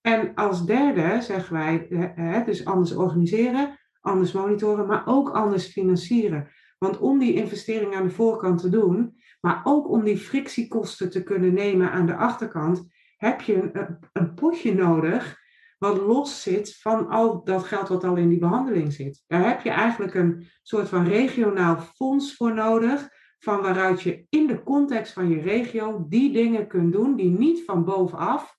En 0.00 0.34
als 0.34 0.66
derde 0.66 1.20
zeggen 1.20 1.54
wij, 1.54 2.42
dus 2.46 2.64
anders 2.64 2.94
organiseren, 2.94 3.80
anders 4.02 4.32
monitoren, 4.32 4.86
maar 4.86 5.02
ook 5.06 5.30
anders 5.30 5.66
financieren. 5.66 6.48
Want 6.78 6.98
om 6.98 7.18
die 7.18 7.34
investering 7.34 7.94
aan 7.94 8.06
de 8.06 8.10
voorkant 8.10 8.60
te 8.60 8.68
doen, 8.68 9.16
maar 9.40 9.60
ook 9.64 9.88
om 9.88 10.04
die 10.04 10.18
frictiekosten 10.18 11.10
te 11.10 11.22
kunnen 11.22 11.54
nemen 11.54 11.90
aan 11.90 12.06
de 12.06 12.16
achterkant, 12.16 12.88
heb 13.16 13.40
je 13.40 13.70
een, 13.72 13.98
een 14.12 14.34
potje 14.34 14.74
nodig 14.74 15.40
wat 15.78 15.96
los 15.96 16.42
zit 16.42 16.76
van 16.76 17.08
al 17.08 17.44
dat 17.44 17.64
geld 17.64 17.88
wat 17.88 18.04
al 18.04 18.16
in 18.16 18.28
die 18.28 18.38
behandeling 18.38 18.92
zit. 18.92 19.24
Daar 19.26 19.48
heb 19.48 19.60
je 19.60 19.70
eigenlijk 19.70 20.14
een 20.14 20.46
soort 20.62 20.88
van 20.88 21.04
regionaal 21.04 21.76
fonds 21.76 22.36
voor 22.36 22.54
nodig, 22.54 23.08
van 23.38 23.60
waaruit 23.60 24.02
je 24.02 24.26
in 24.28 24.46
de 24.46 24.62
context 24.62 25.12
van 25.12 25.28
je 25.28 25.40
regio 25.40 26.04
die 26.08 26.32
dingen 26.32 26.66
kunt 26.66 26.92
doen 26.92 27.16
die 27.16 27.30
niet 27.30 27.64
van 27.64 27.84
bovenaf, 27.84 28.56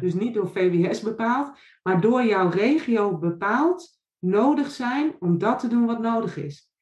dus 0.00 0.14
niet 0.14 0.34
door 0.34 0.48
VWS 0.48 1.00
bepaald, 1.00 1.58
maar 1.82 2.00
door 2.00 2.24
jouw 2.24 2.48
regio 2.48 3.18
bepaald 3.18 3.98
nodig 4.24 4.70
zijn 4.70 5.16
om 5.18 5.38
dat 5.38 5.58
te 5.58 5.68
doen 5.68 5.86
wat 5.86 6.00
nodig 6.00 6.36
is. 6.36 6.72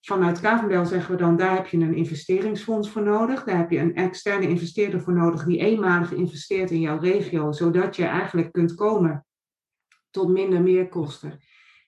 Vanuit 0.00 0.40
Kavendel 0.40 0.86
zeggen 0.86 1.10
we 1.10 1.16
dan, 1.16 1.36
daar 1.36 1.54
heb 1.54 1.66
je 1.66 1.76
een 1.76 1.94
investeringsfonds 1.94 2.90
voor 2.90 3.02
nodig. 3.02 3.44
Daar 3.44 3.56
heb 3.56 3.70
je 3.70 3.78
een 3.78 3.94
externe 3.94 4.48
investeerder 4.48 5.00
voor 5.00 5.12
nodig 5.12 5.44
die 5.44 5.58
eenmalig 5.58 6.12
investeert 6.12 6.70
in 6.70 6.80
jouw 6.80 6.98
regio, 6.98 7.52
zodat 7.52 7.96
je 7.96 8.04
eigenlijk 8.04 8.52
kunt 8.52 8.74
komen 8.74 9.26
tot 10.10 10.28
minder 10.28 10.62
meerkosten. 10.62 11.38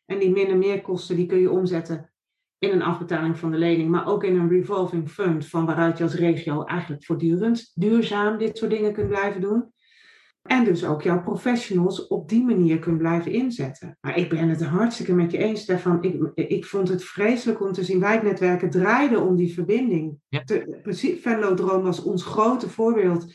En 0.07 0.19
die 0.19 0.31
minder 0.31 0.57
meerkosten 0.57 1.17
die 1.17 1.27
kun 1.27 1.39
je 1.39 1.51
omzetten 1.51 2.13
in 2.59 2.71
een 2.71 2.83
afbetaling 2.83 3.39
van 3.39 3.51
de 3.51 3.57
lening, 3.57 3.91
maar 3.91 4.07
ook 4.07 4.25
in 4.25 4.37
een 4.37 4.49
revolving 4.49 5.11
fund, 5.11 5.47
van 5.47 5.67
waaruit 5.67 5.99
je 5.99 6.05
als 6.05 6.15
regio 6.15 6.65
eigenlijk 6.65 7.05
voortdurend 7.05 7.71
duurzaam 7.75 8.39
dit 8.39 8.59
soort 8.59 8.71
dingen 8.71 8.93
kunt 8.93 9.09
blijven 9.09 9.41
doen. 9.41 9.73
En 10.49 10.65
dus 10.65 10.85
ook 10.85 11.03
jouw 11.03 11.23
professionals 11.23 12.07
op 12.07 12.29
die 12.29 12.45
manier 12.45 12.79
kunt 12.79 12.99
blijven 12.99 13.33
inzetten. 13.33 13.99
Maar 14.01 14.17
ik 14.17 14.29
ben 14.29 14.49
het 14.49 14.63
hartstikke 14.63 15.15
met 15.15 15.31
je 15.31 15.39
eens, 15.39 15.61
Stefan. 15.61 16.03
Ik, 16.03 16.31
ik 16.35 16.65
vond 16.65 16.89
het 16.89 17.05
vreselijk 17.05 17.61
om 17.61 17.73
te 17.73 17.85
zien. 17.85 18.01
Wijknetwerken 18.01 18.71
draaiden 18.71 19.23
om 19.23 19.37
die 19.37 19.55
verbinding. 19.55 20.19
Ja. 20.29 20.45
Droom 21.55 21.83
was 21.83 22.03
ons 22.03 22.25
grote 22.25 22.69
voorbeeld. 22.69 23.35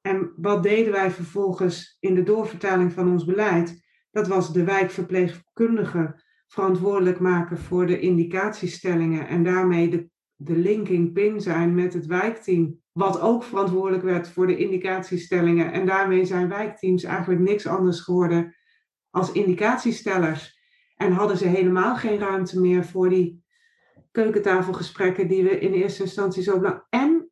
En 0.00 0.32
wat 0.36 0.62
deden 0.62 0.92
wij 0.92 1.10
vervolgens 1.10 1.96
in 2.00 2.14
de 2.14 2.22
doorvertaling 2.22 2.92
van 2.92 3.10
ons 3.10 3.24
beleid? 3.24 3.82
Dat 4.10 4.28
was 4.28 4.52
de 4.52 4.64
wijkverpleegkundige 4.64 6.22
verantwoordelijk 6.46 7.20
maken 7.20 7.58
voor 7.58 7.86
de 7.86 8.00
indicatiestellingen 8.00 9.28
en 9.28 9.44
daarmee 9.44 9.88
de, 9.88 10.08
de 10.44 10.56
linking 10.56 11.12
pin 11.12 11.40
zijn 11.40 11.74
met 11.74 11.92
het 11.94 12.06
wijkteam 12.06 12.80
wat 12.92 13.20
ook 13.20 13.42
verantwoordelijk 13.42 14.02
werd 14.02 14.28
voor 14.28 14.46
de 14.46 14.56
indicatiestellingen. 14.56 15.72
En 15.72 15.86
daarmee 15.86 16.24
zijn 16.24 16.48
wijkteams 16.48 17.04
eigenlijk 17.04 17.40
niks 17.40 17.66
anders 17.66 18.00
geworden 18.00 18.56
als 19.10 19.32
indicatiestellers. 19.32 20.60
En 20.96 21.12
hadden 21.12 21.36
ze 21.36 21.46
helemaal 21.46 21.96
geen 21.96 22.18
ruimte 22.18 22.60
meer 22.60 22.84
voor 22.84 23.08
die 23.08 23.44
keukentafelgesprekken 24.10 25.28
die 25.28 25.42
we 25.42 25.58
in 25.58 25.72
eerste 25.72 26.02
instantie 26.02 26.42
zo 26.42 26.58
belangrijk. 26.58 26.86
En 26.90 27.30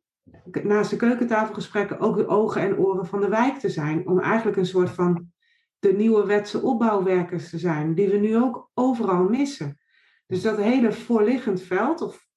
naast 0.63 0.89
de 0.89 0.95
keukentafelgesprekken 0.95 1.99
ook 1.99 2.17
de 2.17 2.27
ogen 2.27 2.61
en 2.61 2.77
oren 2.77 3.05
van 3.05 3.21
de 3.21 3.29
wijk 3.29 3.57
te 3.57 3.69
zijn. 3.69 4.07
Om 4.07 4.19
eigenlijk 4.19 4.57
een 4.57 4.65
soort 4.65 4.89
van 4.89 5.31
de 5.79 5.93
nieuwe 5.93 6.25
wetse 6.25 6.61
opbouwwerkers 6.61 7.49
te 7.49 7.57
zijn, 7.57 7.93
die 7.93 8.09
we 8.09 8.17
nu 8.17 8.37
ook 8.37 8.69
overal 8.73 9.23
missen. 9.23 9.79
Dus 10.27 10.41
dat 10.41 10.57
hele 10.57 10.91
voorliggend 10.91 11.61
veld, 11.61 12.01
of 12.01 12.29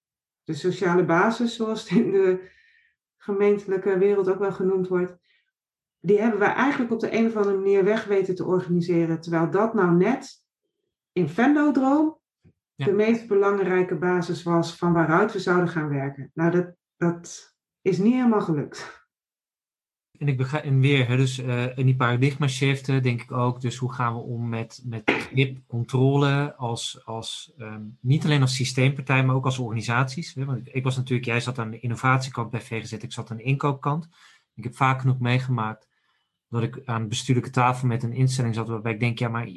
de 0.45 0.55
sociale 0.55 1.05
basis, 1.05 1.57
zoals 1.57 1.81
het 1.81 1.99
in 1.99 2.11
de 2.11 2.51
gemeentelijke 3.17 3.99
wereld 3.99 4.29
ook 4.29 4.39
wel 4.39 4.53
genoemd 4.53 4.89
wordt, 4.89 5.17
die 6.01 6.21
hebben 6.21 6.39
wij 6.39 6.53
eigenlijk 6.53 6.93
op 6.93 7.01
de 7.01 7.17
een 7.17 7.27
of 7.27 7.37
andere 7.37 7.57
manier 7.57 7.85
weg 7.85 8.05
weten 8.05 8.35
te 8.35 8.45
organiseren. 8.45 9.21
Terwijl 9.21 9.51
dat 9.51 9.75
nou 9.75 9.97
net 9.97 10.45
in 11.13 11.29
Venlo-droom 11.29 12.19
de 12.77 12.93
meest 12.93 13.27
belangrijke 13.27 13.95
basis 13.95 14.43
was 14.43 14.77
van 14.77 14.93
waaruit 14.93 15.33
we 15.33 15.39
zouden 15.39 15.69
gaan 15.69 15.89
werken. 15.89 16.31
Nou, 16.35 16.51
dat, 16.51 16.75
dat 16.97 17.55
is 17.83 17.99
niet 17.99 18.15
helemaal 18.15 18.41
gelukt. 18.41 19.04
En 20.25 20.31
ik 20.31 20.37
begrijp, 20.37 20.65
en 20.65 20.81
weer, 20.81 21.17
dus 21.17 21.39
uh, 21.39 21.79
in 21.79 21.87
die 21.87 21.97
paradigma 21.97 22.49
shift 22.49 22.87
denk 22.87 23.23
ik 23.23 23.33
ook, 23.33 23.61
dus 23.61 23.77
hoe 23.77 23.93
gaan 23.93 24.15
we 24.15 24.21
om 24.21 24.49
met, 24.49 24.83
met 24.85 25.05
controle 25.67 26.55
als, 26.57 27.01
als 27.05 27.53
um, 27.59 27.99
niet 28.01 28.25
alleen 28.25 28.41
als 28.41 28.55
systeempartij, 28.55 29.25
maar 29.25 29.35
ook 29.35 29.45
als 29.45 29.59
organisaties. 29.59 30.35
Hè? 30.35 30.45
Want 30.45 30.59
ik, 30.59 30.75
ik 30.75 30.85
was 30.85 30.97
natuurlijk, 30.97 31.27
jij 31.27 31.41
zat 31.41 31.59
aan 31.59 31.71
de 31.71 31.81
innovatiekant 31.81 32.51
bij 32.51 32.61
VGZ, 32.61 32.93
ik 32.93 33.13
zat 33.13 33.31
aan 33.31 33.37
de 33.37 33.43
inkoopkant. 33.43 34.09
Ik 34.55 34.65
heb 34.65 34.77
vaak 34.77 35.01
genoeg 35.01 35.19
meegemaakt 35.19 35.89
dat 36.49 36.63
ik 36.63 36.83
aan 36.85 37.09
bestuurlijke 37.09 37.51
tafel 37.51 37.89
met 37.89 38.03
een 38.03 38.13
instelling 38.13 38.55
zat 38.55 38.69
waarbij 38.69 38.93
ik 38.93 39.01
denk, 39.01 39.19
ja, 39.19 39.29
maar 39.29 39.49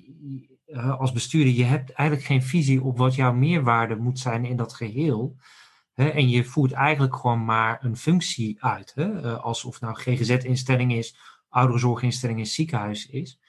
uh, 0.67 0.99
als 0.99 1.11
bestuurder, 1.11 1.53
je 1.53 1.63
hebt 1.63 1.91
eigenlijk 1.91 2.27
geen 2.27 2.43
visie 2.43 2.83
op 2.83 2.97
wat 2.97 3.15
jouw 3.15 3.33
meerwaarde 3.33 3.95
moet 3.95 4.19
zijn 4.19 4.45
in 4.45 4.55
dat 4.55 4.73
geheel. 4.73 5.35
Hè, 5.97 6.07
en 6.07 6.29
je 6.29 6.43
voert 6.43 6.71
eigenlijk 6.71 7.15
gewoon 7.15 7.45
maar 7.45 7.83
een 7.83 7.97
functie 7.97 8.63
uit. 8.63 8.91
Hè, 8.95 9.23
uh, 9.23 9.43
alsof 9.43 9.81
nou 9.81 9.95
GGZ-instelling 9.95 10.93
is, 10.93 11.17
ouderenzorginstelling 11.49 12.39
is, 12.39 12.53
ziekenhuis 12.53 13.07
is. 13.07 13.39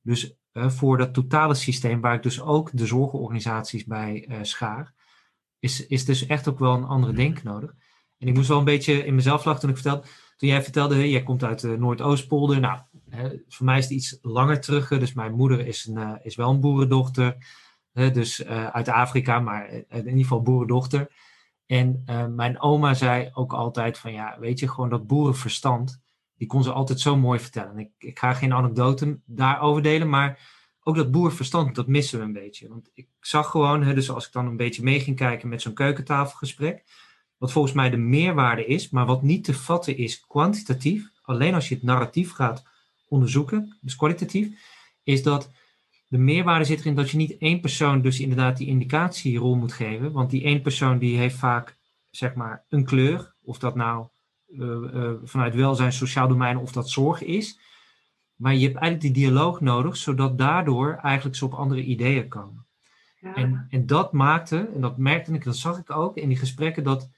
Dus 0.00 0.34
uh, 0.52 0.70
voor 0.70 0.98
dat 0.98 1.14
totale 1.14 1.54
systeem, 1.54 2.00
waar 2.00 2.14
ik 2.14 2.22
dus 2.22 2.40
ook 2.40 2.70
de 2.72 2.86
zorgorganisaties 2.86 3.84
bij 3.84 4.26
uh, 4.28 4.36
schaar, 4.42 4.94
is, 5.58 5.86
is 5.86 6.04
dus 6.04 6.26
echt 6.26 6.48
ook 6.48 6.58
wel 6.58 6.74
een 6.74 6.84
andere 6.84 7.12
denk 7.12 7.42
nodig. 7.42 7.74
En 8.18 8.28
ik 8.28 8.34
moest 8.34 8.48
wel 8.48 8.58
een 8.58 8.64
beetje 8.64 9.04
in 9.04 9.14
mezelf 9.14 9.44
lachen 9.44 9.60
toen 9.60 9.70
ik 9.70 9.76
vertelde, 9.76 10.06
toen 10.36 10.48
jij 10.48 10.62
vertelde, 10.62 11.10
jij 11.10 11.22
komt 11.22 11.44
uit 11.44 11.60
de 11.60 11.78
Noordoostpolder. 11.78 12.60
Nou, 12.60 12.80
hè, 13.10 13.28
voor 13.48 13.66
mij 13.66 13.78
is 13.78 13.84
het 13.84 13.92
iets 13.92 14.18
langer 14.22 14.60
terug. 14.60 14.88
Dus 14.88 15.12
mijn 15.12 15.34
moeder 15.34 15.66
is, 15.66 15.86
een, 15.86 16.18
is 16.22 16.36
wel 16.36 16.50
een 16.50 16.60
boerendochter. 16.60 17.36
Hè, 17.92 18.10
dus 18.10 18.44
uit 18.46 18.88
Afrika, 18.88 19.40
maar 19.40 19.70
in 19.70 19.86
ieder 20.06 20.20
geval 20.20 20.42
boerendochter. 20.42 21.10
En 21.66 22.02
uh, 22.06 22.26
mijn 22.26 22.60
oma 22.60 22.94
zei 22.94 23.30
ook 23.32 23.52
altijd 23.52 23.98
van 23.98 24.12
ja, 24.12 24.36
weet 24.38 24.58
je, 24.58 24.68
gewoon 24.68 24.88
dat 24.88 25.06
boerenverstand, 25.06 26.02
die 26.36 26.48
kon 26.48 26.62
ze 26.62 26.72
altijd 26.72 27.00
zo 27.00 27.16
mooi 27.16 27.40
vertellen. 27.40 27.78
Ik, 27.78 27.90
ik 27.98 28.18
ga 28.18 28.34
geen 28.34 28.52
anekdoten 28.52 29.22
daarover 29.26 29.82
delen, 29.82 30.08
maar 30.08 30.52
ook 30.82 30.96
dat 30.96 31.10
boerenverstand, 31.10 31.74
dat 31.74 31.86
missen 31.86 32.18
we 32.18 32.24
een 32.24 32.32
beetje. 32.32 32.68
Want 32.68 32.90
ik 32.94 33.08
zag 33.20 33.50
gewoon, 33.50 33.82
hè, 33.82 33.94
dus 33.94 34.10
als 34.10 34.26
ik 34.26 34.32
dan 34.32 34.46
een 34.46 34.56
beetje 34.56 34.82
mee 34.82 35.00
ging 35.00 35.16
kijken 35.16 35.48
met 35.48 35.62
zo'n 35.62 35.74
keukentafelgesprek, 35.74 36.84
wat 37.36 37.52
volgens 37.52 37.74
mij 37.74 37.90
de 37.90 37.96
meerwaarde 37.96 38.66
is, 38.66 38.90
maar 38.90 39.06
wat 39.06 39.22
niet 39.22 39.44
te 39.44 39.54
vatten 39.54 39.96
is 39.96 40.26
kwantitatief, 40.26 41.10
alleen 41.22 41.54
als 41.54 41.68
je 41.68 41.74
het 41.74 41.84
narratief 41.84 42.32
gaat 42.32 42.64
onderzoeken, 43.08 43.78
dus 43.80 43.96
kwalitatief, 43.96 44.48
is 45.02 45.22
dat 45.22 45.50
de 46.08 46.18
meerwaarde 46.18 46.64
zit 46.64 46.80
erin 46.80 46.94
dat 46.94 47.10
je 47.10 47.16
niet 47.16 47.38
één 47.38 47.60
persoon 47.60 48.02
dus 48.02 48.20
inderdaad 48.20 48.56
die 48.56 48.66
indicatierol 48.66 49.54
moet 49.54 49.72
geven. 49.72 50.12
Want 50.12 50.30
die 50.30 50.42
één 50.42 50.62
persoon 50.62 50.98
die 50.98 51.18
heeft 51.18 51.36
vaak 51.36 51.76
zeg 52.10 52.34
maar 52.34 52.64
een 52.68 52.84
kleur. 52.84 53.34
Of 53.42 53.58
dat 53.58 53.74
nou 53.74 54.06
uh, 54.48 54.66
uh, 54.94 55.10
vanuit 55.24 55.54
welzijn, 55.54 55.92
sociaal 55.92 56.28
domein 56.28 56.58
of 56.58 56.72
dat 56.72 56.90
zorg 56.90 57.22
is. 57.22 57.58
Maar 58.36 58.54
je 58.54 58.66
hebt 58.66 58.78
eigenlijk 58.78 59.14
die 59.14 59.24
dialoog 59.24 59.60
nodig, 59.60 59.96
zodat 59.96 60.38
daardoor 60.38 60.98
eigenlijk 61.02 61.36
ze 61.36 61.44
op 61.44 61.54
andere 61.54 61.82
ideeën 61.82 62.28
komen. 62.28 62.66
Ja. 63.20 63.34
En, 63.34 63.66
en 63.70 63.86
dat 63.86 64.12
maakte, 64.12 64.70
en 64.74 64.80
dat 64.80 64.96
merkte 64.96 65.32
ik, 65.32 65.44
dat 65.44 65.56
zag 65.56 65.78
ik 65.78 65.90
ook 65.90 66.16
in 66.16 66.28
die 66.28 66.36
gesprekken, 66.36 66.84
dat 66.84 67.10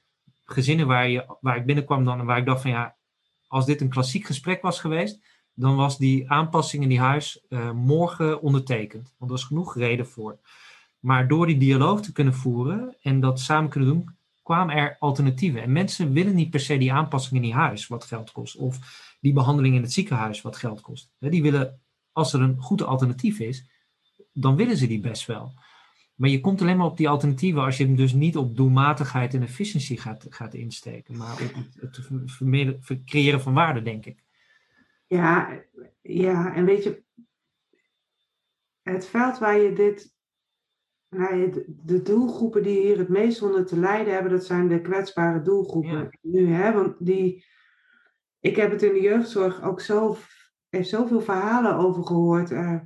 gezinnen 0.45 0.87
waar, 0.87 1.09
je, 1.09 1.37
waar 1.41 1.57
ik 1.57 1.67
binnenkwam 1.67 2.05
dan 2.05 2.21
en 2.21 2.27
waar 2.27 2.39
ik 2.39 2.47
dacht 2.47 2.63
van 2.63 2.71
ja, 2.71 2.97
als 3.47 3.67
dit 3.67 3.81
een 3.81 3.89
klassiek 3.89 4.25
gesprek 4.25 4.63
was 4.63 4.81
geweest, 4.81 5.21
dan 5.57 5.77
was 5.77 5.99
die 5.99 6.31
aanpassing 6.31 6.83
in 6.83 6.89
die 6.89 7.01
huis 7.01 7.45
uh, 7.49 7.73
morgen 7.73 8.43
ondertekend. 8.43 9.15
Want 9.19 9.31
er 9.31 9.37
was 9.37 9.45
genoeg 9.45 9.77
reden 9.77 10.07
voor. 10.07 10.39
Maar 10.99 11.29
door 11.29 11.47
die 11.47 11.59
dialoog 11.59 12.01
te 12.01 12.13
kunnen 12.13 12.35
voeren 12.35 12.97
en 13.03 13.21
dat 13.21 13.41
samen 13.41 13.71
kunnen 13.71 13.89
doen, 13.89 14.17
kwamen 14.43 14.77
er 14.77 14.97
alternatieven. 14.99 15.63
En 15.63 15.73
mensen 15.73 16.13
willen 16.13 16.35
niet 16.35 16.51
per 16.51 16.61
se 16.61 16.79
die 16.79 16.93
aanpassing 16.93 17.35
in 17.37 17.43
die 17.43 17.55
huis, 17.55 17.87
wat 17.87 18.05
geld 18.05 18.33
kost. 18.33 18.57
Of 18.57 18.79
die 19.21 19.33
behandeling 19.33 19.75
in 19.75 19.83
het 19.83 19.93
ziekenhuis, 19.93 20.43
wat 20.43 20.57
geld 20.57 20.81
kost. 20.81 21.13
Die 21.19 21.43
willen, 21.43 21.81
als 22.13 22.33
er 22.33 22.41
een 22.41 22.61
goed 22.61 22.83
alternatief 22.83 23.39
is, 23.39 23.65
dan 24.33 24.57
willen 24.57 24.77
ze 24.77 24.87
die 24.87 25.01
best 25.01 25.27
wel. 25.27 25.53
Maar 26.15 26.31
je 26.31 26.41
komt 26.41 26.61
alleen 26.61 26.77
maar 26.77 26.87
op 26.87 26.97
die 26.97 27.09
alternatieven 27.09 27.63
als 27.63 27.77
je 27.77 27.85
hem 27.85 27.97
dus 27.97 28.13
niet 28.13 28.37
op 28.37 28.57
doelmatigheid 28.57 29.35
en 29.35 29.43
efficiëntie 29.43 29.99
gaat, 29.99 30.27
gaat 30.29 30.55
insteken, 30.55 31.17
maar 31.17 31.33
op 31.33 31.39
het, 31.81 32.89
het 32.89 33.05
creëren 33.05 33.41
van 33.41 33.55
waarde, 33.55 33.83
denk 33.83 34.07
ik. 34.07 34.25
Ja, 35.07 35.63
ja, 36.03 36.55
en 36.55 36.65
weet 36.65 36.83
je, 36.83 37.05
het 38.83 39.07
veld 39.07 39.39
waar 39.39 39.59
je 39.59 39.73
dit 39.73 40.15
nou, 41.09 41.51
de, 41.51 41.65
de 41.85 42.03
doelgroepen 42.03 42.63
die 42.63 42.81
hier 42.81 42.99
het 42.99 43.09
meest 43.09 43.43
onder 43.43 43.67
te 43.67 43.79
lijden 43.79 44.13
hebben, 44.15 44.33
dat 44.33 44.45
zijn 44.45 44.69
de 44.69 44.81
kwetsbare 44.81 45.43
doelgroepen 45.43 45.99
Ja. 46.01 46.11
nu. 46.21 46.53
Hè? 46.53 46.73
Want 46.73 46.95
die, 47.07 47.45
ik 48.41 48.57
heb 48.57 48.71
het 48.71 48.83
in 48.83 48.93
de 48.93 49.01
jeugdzorg 49.01 49.63
ook 49.63 49.81
zo, 49.81 50.17
heeft 50.69 50.89
zoveel 50.89 51.21
verhalen 51.21 51.75
over 51.75 52.05
gehoord. 52.07 52.51
eh. 52.51 52.81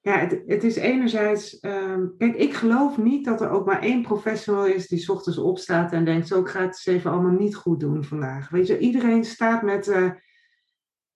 ja, 0.00 0.18
het, 0.18 0.42
het 0.46 0.64
is 0.64 0.76
enerzijds. 0.76 1.58
ehm, 1.60 2.06
kijk, 2.18 2.36
ik 2.36 2.52
geloof 2.54 2.98
niet 2.98 3.24
dat 3.24 3.40
er 3.40 3.50
ook 3.50 3.66
maar 3.66 3.82
één 3.82 4.02
professional 4.02 4.66
is 4.66 4.86
die 4.88 4.98
's 4.98 5.08
ochtends 5.08 5.38
opstaat 5.38 5.92
en 5.92 6.04
denkt: 6.04 6.26
Zo, 6.28 6.40
ik 6.40 6.48
ga 6.48 6.58
het 6.60 6.66
eens 6.66 6.86
even 6.86 7.10
allemaal 7.10 7.38
niet 7.38 7.54
goed 7.56 7.80
doen 7.80 8.04
vandaag. 8.04 8.48
Weet 8.48 8.66
je, 8.66 8.78
iedereen 8.78 9.24
staat 9.24 9.62
met. 9.62 9.88
eh, 9.88 10.10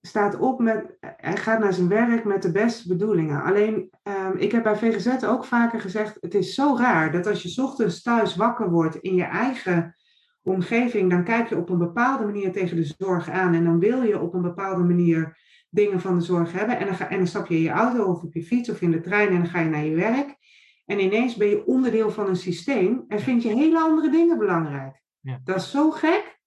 staat 0.00 0.38
op 0.38 0.60
met, 0.60 0.96
hij 1.00 1.36
gaat 1.36 1.58
naar 1.58 1.72
zijn 1.72 1.88
werk 1.88 2.24
met 2.24 2.42
de 2.42 2.52
beste 2.52 2.88
bedoelingen. 2.88 3.42
Alleen, 3.42 3.90
ehm, 4.02 4.36
ik 4.36 4.52
heb 4.52 4.62
bij 4.62 4.76
VGZ 4.76 5.24
ook 5.24 5.44
vaker 5.44 5.80
gezegd, 5.80 6.16
het 6.20 6.34
is 6.34 6.54
zo 6.54 6.76
raar 6.76 7.12
dat 7.12 7.26
als 7.26 7.42
je 7.42 7.48
's 7.48 7.58
ochtends 7.58 8.02
thuis 8.02 8.36
wakker 8.36 8.70
wordt 8.70 8.96
in 8.96 9.14
je 9.14 9.24
eigen 9.24 9.96
omgeving, 10.42 11.10
dan 11.10 11.24
kijk 11.24 11.48
je 11.48 11.56
op 11.56 11.68
een 11.68 11.78
bepaalde 11.78 12.24
manier 12.24 12.52
tegen 12.52 12.76
de 12.76 12.94
zorg 12.98 13.30
aan 13.30 13.54
en 13.54 13.64
dan 13.64 13.78
wil 13.78 14.02
je 14.02 14.20
op 14.20 14.34
een 14.34 14.42
bepaalde 14.42 14.82
manier 14.82 15.38
dingen 15.70 16.00
van 16.00 16.18
de 16.18 16.24
zorg 16.24 16.52
hebben 16.52 16.78
en 16.78 16.86
dan, 16.86 16.94
ga, 16.94 17.08
en 17.08 17.16
dan 17.16 17.26
stap 17.26 17.46
je 17.46 17.54
in 17.54 17.62
je 17.62 17.70
auto 17.70 18.04
of 18.04 18.22
op 18.22 18.34
je 18.34 18.42
fiets 18.42 18.70
of 18.70 18.80
in 18.80 18.90
de 18.90 19.00
trein 19.00 19.28
en 19.28 19.34
dan 19.34 19.46
ga 19.46 19.60
je 19.60 19.68
naar 19.68 19.84
je 19.84 19.94
werk. 19.94 20.38
En 20.86 21.00
ineens 21.00 21.36
ben 21.36 21.48
je 21.48 21.66
onderdeel 21.66 22.10
van 22.10 22.28
een 22.28 22.36
systeem 22.36 23.04
en 23.08 23.20
vind 23.20 23.42
je 23.42 23.48
hele 23.48 23.80
andere 23.80 24.10
dingen 24.10 24.38
belangrijk. 24.38 25.02
Ja. 25.20 25.40
Dat 25.44 25.56
is 25.56 25.70
zo 25.70 25.90
gek. 25.90 26.39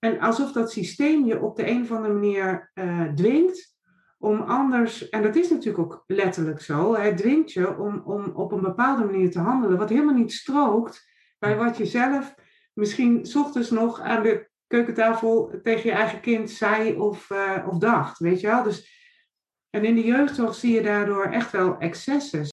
En 0.00 0.20
alsof 0.20 0.52
dat 0.52 0.72
systeem 0.72 1.26
je 1.26 1.40
op 1.40 1.56
de 1.56 1.68
een 1.68 1.82
of 1.82 1.90
andere 1.90 2.14
manier 2.14 2.70
eh, 2.74 3.02
dwingt 3.02 3.78
om 4.18 4.40
anders, 4.40 5.08
en 5.08 5.22
dat 5.22 5.36
is 5.36 5.50
natuurlijk 5.50 5.84
ook 5.84 6.04
letterlijk 6.06 6.60
zo, 6.60 6.96
het 6.96 7.16
dwingt 7.16 7.52
je 7.52 7.78
om, 7.78 8.02
om 8.04 8.24
op 8.34 8.52
een 8.52 8.60
bepaalde 8.60 9.04
manier 9.04 9.30
te 9.30 9.38
handelen, 9.38 9.78
wat 9.78 9.88
helemaal 9.88 10.14
niet 10.14 10.32
strookt 10.32 11.08
bij 11.38 11.56
wat 11.56 11.76
je 11.76 11.86
zelf 11.86 12.34
misschien 12.74 13.26
's 13.26 13.34
ochtends 13.34 13.70
nog 13.70 14.00
aan 14.00 14.22
de 14.22 14.48
keukentafel 14.66 15.60
tegen 15.62 15.90
je 15.90 15.96
eigen 15.96 16.20
kind 16.20 16.50
zei 16.50 16.96
of, 16.96 17.30
eh, 17.30 17.66
of 17.68 17.78
dacht, 17.78 18.18
weet 18.18 18.40
je 18.40 18.46
wel. 18.46 18.62
Dus, 18.62 18.98
en 19.70 19.84
in 19.84 19.94
de 19.94 20.04
jeugdzorg 20.04 20.54
zie 20.54 20.74
je 20.74 20.82
daardoor 20.82 21.24
echt 21.24 21.52
wel 21.52 21.78
excessen. 21.78 22.46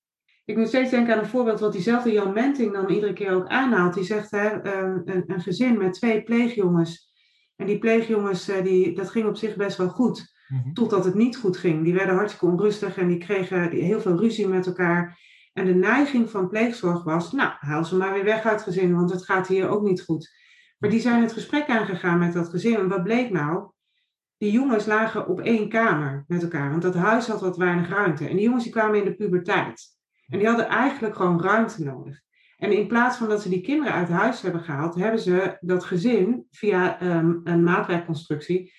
Ik 0.45 0.57
moet 0.57 0.67
steeds 0.67 0.89
denken 0.89 1.13
aan 1.13 1.19
een 1.19 1.29
voorbeeld 1.29 1.59
wat 1.59 1.71
diezelfde 1.71 2.11
Jan 2.11 2.33
Menting 2.33 2.73
dan 2.73 2.89
iedere 2.89 3.13
keer 3.13 3.31
ook 3.31 3.47
aanhaalt. 3.47 3.93
Die 3.93 4.03
zegt, 4.03 4.31
hè, 4.31 4.47
ehm, 4.47 5.01
een, 5.05 5.23
een 5.27 5.41
gezin 5.41 5.77
met 5.77 5.93
twee 5.93 6.23
pleegjongens. 6.23 7.15
En 7.57 7.65
die 7.65 7.79
pleegjongens, 7.79 8.47
eh, 8.47 8.63
die, 8.63 8.95
dat 8.95 9.09
ging 9.09 9.27
op 9.27 9.35
zich 9.35 9.55
best 9.55 9.77
wel 9.77 9.89
goed. 9.89 10.35
Mhm. 10.47 10.73
Totdat 10.73 11.05
het 11.05 11.13
niet 11.13 11.37
goed 11.37 11.57
ging. 11.57 11.83
Die 11.83 11.93
werden 11.93 12.15
hartstikke 12.15 12.45
onrustig 12.45 12.97
en 12.97 13.07
die 13.07 13.17
kregen 13.17 13.71
heel 13.71 14.01
veel 14.01 14.17
ruzie 14.17 14.47
met 14.47 14.65
elkaar. 14.65 15.19
En 15.53 15.65
de 15.65 15.73
neiging 15.73 16.29
van 16.29 16.49
pleegzorg 16.49 17.03
was, 17.03 17.31
nou, 17.31 17.51
haal 17.59 17.85
ze 17.85 17.95
maar 17.95 18.13
weer 18.13 18.23
weg 18.23 18.43
uit 18.43 18.53
het 18.53 18.63
gezin, 18.63 18.95
want 18.95 19.11
het 19.11 19.25
gaat 19.25 19.47
hier 19.47 19.69
ook 19.69 19.81
niet 19.81 20.01
goed. 20.01 20.29
Maar 20.77 20.89
die 20.89 20.99
zijn 20.99 21.21
het 21.21 21.33
gesprek 21.33 21.67
aangegaan 21.67 22.19
met 22.19 22.33
dat 22.33 22.49
gezin. 22.49 22.75
En 22.75 22.87
wat 22.87 23.03
bleek 23.03 23.31
nou? 23.31 23.71
Die 24.37 24.51
jongens 24.51 24.85
lagen 24.85 25.27
op 25.27 25.39
één 25.39 25.69
kamer 25.69 26.23
met 26.27 26.43
elkaar, 26.43 26.69
want 26.69 26.81
dat 26.81 26.95
huis 26.95 27.27
had 27.27 27.41
wat 27.41 27.57
weinig 27.57 27.89
ruimte. 27.89 28.27
En 28.27 28.35
die 28.35 28.45
jongens 28.45 28.63
die 28.63 28.71
kwamen 28.71 28.99
in 28.99 29.05
de 29.05 29.15
puberteit. 29.15 29.95
En 30.27 30.37
die 30.37 30.47
hadden 30.47 30.67
eigenlijk 30.67 31.15
gewoon 31.15 31.41
ruimte 31.41 31.83
nodig. 31.83 32.21
En 32.57 32.71
in 32.71 32.87
plaats 32.87 33.17
van 33.17 33.29
dat 33.29 33.41
ze 33.41 33.49
die 33.49 33.61
kinderen 33.61 33.93
uit 33.93 34.09
huis 34.09 34.41
hebben 34.41 34.61
gehaald, 34.61 34.95
hebben 34.95 35.19
ze 35.19 35.57
dat 35.59 35.83
gezin 35.83 36.47
via 36.51 36.99
ehm, 36.99 37.35
een 37.43 37.63
maatwerkconstructie 37.63 38.73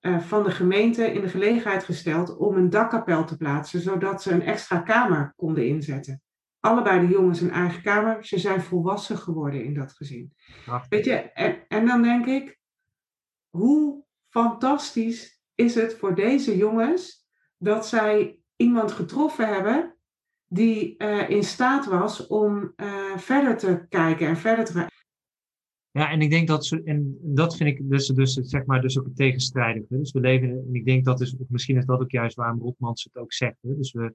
eh, 0.00 0.20
van 0.20 0.42
de 0.42 0.50
gemeente 0.50 1.12
in 1.12 1.20
de 1.20 1.28
gelegenheid 1.28 1.84
gesteld 1.84 2.36
om 2.36 2.56
een 2.56 2.70
dakkapel 2.70 3.24
te 3.24 3.36
plaatsen, 3.36 3.80
zodat 3.80 4.22
ze 4.22 4.32
een 4.32 4.42
extra 4.42 4.78
kamer 4.78 5.32
konden 5.36 5.66
inzetten. 5.66 6.22
Allebei 6.60 7.06
de 7.06 7.12
jongens 7.12 7.40
een 7.40 7.50
eigen 7.50 7.82
kamer. 7.82 8.24
Ze 8.24 8.38
zijn 8.38 8.60
volwassen 8.60 9.18
geworden 9.18 9.64
in 9.64 9.74
dat 9.74 9.92
gezin. 9.92 10.32
Weet 10.88 11.04
je, 11.04 11.14
en, 11.14 11.64
en 11.68 11.86
dan 11.86 12.02
denk 12.02 12.26
ik, 12.26 12.58
hoe 13.50 14.04
fantastisch 14.28 15.42
is 15.54 15.74
het 15.74 15.94
voor 15.94 16.14
deze 16.14 16.56
jongens 16.56 17.26
dat 17.58 17.86
zij 17.86 18.38
iemand 18.56 18.92
getroffen 18.92 19.48
hebben 19.48 19.93
die 20.54 20.96
eh, 20.96 21.30
in 21.30 21.42
staat 21.42 21.86
was 21.86 22.26
om 22.26 22.72
eh, 22.76 23.16
verder 23.16 23.56
te 23.56 23.86
kijken 23.88 24.26
en 24.26 24.36
verder 24.36 24.64
te 24.64 24.86
Ja, 25.90 26.10
en 26.10 26.20
ik 26.20 26.30
denk 26.30 26.48
dat 26.48 26.66
ze, 26.66 26.82
en 26.82 27.18
dat 27.22 27.56
vind 27.56 27.70
ik 27.70 27.90
dus, 27.90 28.06
dus 28.06 28.32
zeg 28.32 28.64
maar, 28.64 28.80
dus 28.80 28.98
ook 28.98 29.04
het 29.04 29.16
tegenstrijdige. 29.16 29.86
Dus 29.88 30.12
we 30.12 30.20
leven, 30.20 30.48
en 30.48 30.74
ik 30.74 30.84
denk 30.84 31.04
dat 31.04 31.20
is, 31.20 31.36
misschien 31.48 31.76
is 31.76 31.86
dat 31.86 32.00
ook 32.00 32.10
juist 32.10 32.36
waarom 32.36 32.60
Rotmans 32.60 33.04
het 33.04 33.22
ook 33.22 33.32
zegt. 33.32 33.56
Hè? 33.60 33.76
Dus 33.76 33.92
we, 33.92 34.14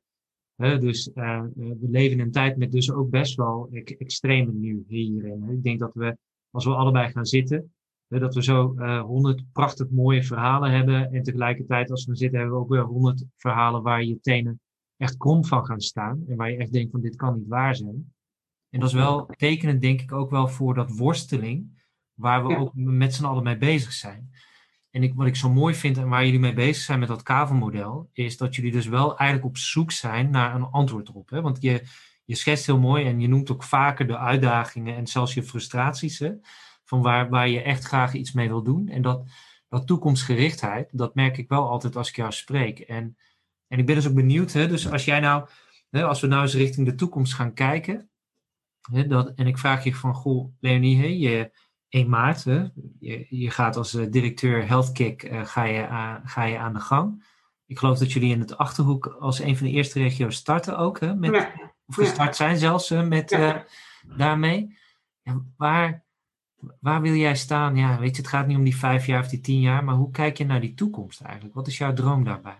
hè, 0.55 0.79
dus, 0.79 1.13
eh, 1.13 1.43
we 1.55 1.87
leven 1.89 2.17
in 2.17 2.23
een 2.25 2.31
tijd 2.31 2.57
met 2.57 2.71
dus 2.71 2.91
ook 2.91 3.09
best 3.09 3.35
wel 3.35 3.69
extreme 3.97 4.51
nu 4.51 4.83
hierin. 4.87 5.49
Ik 5.49 5.63
denk 5.63 5.79
dat 5.79 5.93
we, 5.93 6.17
als 6.51 6.65
we 6.65 6.75
allebei 6.75 7.11
gaan 7.11 7.25
zitten, 7.25 7.73
hè, 8.07 8.19
dat 8.19 8.35
we 8.35 8.43
zo 8.43 8.75
honderd 9.01 9.43
prachtig 9.51 9.89
mooie 9.89 10.23
verhalen 10.23 10.71
hebben. 10.71 11.11
En 11.11 11.23
tegelijkertijd, 11.23 11.91
als 11.91 12.01
we 12.01 12.07
gaan 12.07 12.15
zitten, 12.15 12.39
hebben 12.39 12.57
we 12.57 12.63
ook 12.63 12.69
weer 12.69 12.83
honderd 12.83 13.25
verhalen 13.35 13.81
waar 13.81 14.03
je 14.03 14.19
tenen 14.19 14.59
echt 14.99 15.17
krom 15.17 15.45
van 15.45 15.65
gaan 15.65 15.81
staan. 15.81 16.23
En 16.27 16.35
waar 16.35 16.51
je 16.51 16.57
echt 16.57 16.73
denkt 16.73 16.91
van 16.91 17.01
dit 17.01 17.15
kan 17.15 17.37
niet 17.37 17.47
waar 17.47 17.75
zijn. 17.75 18.13
En 18.69 18.79
dat 18.79 18.89
is 18.89 18.95
wel 18.95 19.25
tekenend, 19.25 19.81
denk 19.81 20.01
ik, 20.01 20.11
ook 20.11 20.29
wel 20.29 20.47
voor 20.47 20.73
dat 20.73 20.97
worsteling, 20.97 21.83
waar 22.13 22.45
we 22.45 22.49
Ja. 22.49 22.57
ook 22.57 22.71
met 22.73 23.13
z'n 23.13 23.25
allen 23.25 23.43
mee 23.43 23.57
bezig 23.57 23.93
zijn. 23.93 24.31
En 24.89 25.03
ik, 25.03 25.13
wat 25.13 25.27
ik 25.27 25.35
zo 25.35 25.49
mooi 25.53 25.75
vind 25.75 25.97
en 25.97 26.09
waar 26.09 26.25
jullie 26.25 26.39
mee 26.39 26.53
bezig 26.53 26.83
zijn 26.83 26.99
met 26.99 27.07
dat 27.07 27.23
kavelmodel, 27.23 28.09
is 28.13 28.37
dat 28.37 28.55
jullie 28.55 28.71
dus 28.71 28.87
wel 28.87 29.17
eigenlijk 29.17 29.49
op 29.49 29.57
zoek 29.57 29.91
zijn 29.91 30.29
naar 30.29 30.55
een 30.55 30.63
antwoord 30.63 31.07
erop. 31.09 31.29
Hè? 31.29 31.41
Want 31.41 31.61
je, 31.61 31.83
je 32.25 32.35
schetst 32.35 32.65
heel 32.65 32.79
mooi 32.79 33.05
en 33.05 33.19
je 33.19 33.27
noemt 33.27 33.51
ook 33.51 33.63
vaker 33.63 34.07
de 34.07 34.17
uitdagingen 34.17 34.95
en 34.95 35.07
zelfs 35.07 35.33
je 35.33 35.43
frustraties, 35.43 36.19
hè? 36.19 36.31
van 36.83 37.01
waar, 37.01 37.29
waar 37.29 37.49
je 37.49 37.61
echt 37.61 37.83
graag 37.83 38.13
iets 38.13 38.31
mee 38.31 38.47
wil 38.47 38.63
doen. 38.63 38.87
En 38.87 39.01
dat, 39.01 39.29
dat 39.67 39.87
toekomstgerichtheid, 39.87 40.89
dat 40.97 41.15
merk 41.15 41.37
ik 41.37 41.49
wel 41.49 41.69
altijd 41.69 41.95
als 41.95 42.09
ik 42.09 42.15
jou 42.15 42.31
spreek. 42.31 42.79
En, 42.79 43.17
en 43.69 43.79
ik 43.79 43.85
ben 43.85 43.95
dus 43.95 44.07
ook 44.07 44.13
benieuwd, 44.13 44.51
hè? 44.53 44.67
dus 44.67 44.91
als 44.91 45.05
jij 45.05 45.19
nou, 45.19 45.47
hè, 45.89 46.03
als 46.03 46.21
we 46.21 46.27
nou 46.27 46.41
eens 46.41 46.53
richting 46.55 46.87
de 46.87 46.95
toekomst 46.95 47.33
gaan 47.33 47.53
kijken, 47.53 48.03
Hè, 48.91 49.07
dat, 49.07 49.31
en 49.35 49.47
ik 49.47 49.57
vraag 49.57 49.83
je 49.83 49.95
van, 49.95 50.13
goh, 50.13 50.53
Leonie, 50.59 50.97
hè, 50.97 51.05
je, 51.05 51.51
1 51.89 52.09
maart, 52.09 52.43
hè, 52.43 52.63
je, 52.99 53.25
je 53.29 53.49
gaat 53.51 53.75
als 53.75 53.93
eh, 53.93 54.05
directeur 54.09 54.67
HealthKick 54.67 55.23
eh, 55.23 55.45
ga, 55.45 55.63
je, 55.63 55.87
aan- 55.87 56.21
ga 56.27 56.43
je 56.43 56.57
aan 56.57 56.73
de 56.73 56.79
gang. 56.79 57.25
Ik 57.65 57.79
geloof 57.79 57.97
dat 57.99 58.11
jullie 58.11 58.31
in 58.33 58.39
het 58.39 58.57
Achterhoek 58.57 59.05
als 59.19 59.39
een 59.39 59.57
van 59.57 59.67
de 59.67 59.73
eerste 59.73 59.99
regio's 59.99 60.35
starten 60.35 60.77
ook, 60.77 60.99
hè, 60.99 61.15
met, 61.15 61.31
Ja, 61.33 61.51
of 61.85 61.95
gestart 61.95 62.35
zijn 62.35 62.57
zelfs 62.57 62.89
met, 62.89 63.29
Ja. 63.29 63.55
eh, 63.55 63.61
daarmee. 64.17 64.77
Ja, 65.21 65.41
waar, 65.57 66.05
waar 66.79 67.01
wil 67.01 67.13
jij 67.15 67.35
staan? 67.35 67.75
Ja, 67.75 67.99
weet 67.99 68.15
je, 68.15 68.21
het 68.21 68.31
gaat 68.31 68.47
niet 68.47 68.57
om 68.57 68.63
die 68.63 68.77
vijf 68.77 69.05
jaar 69.05 69.21
of 69.21 69.27
die 69.29 69.39
tien 69.41 69.59
jaar, 69.59 69.83
maar 69.83 69.95
hoe 69.95 70.11
kijk 70.11 70.37
je 70.37 70.45
naar 70.45 70.61
die 70.61 70.73
toekomst 70.73 71.21
eigenlijk? 71.21 71.55
Wat 71.55 71.67
is 71.67 71.77
jouw 71.77 71.93
droom 71.93 72.23
daarbij? 72.23 72.57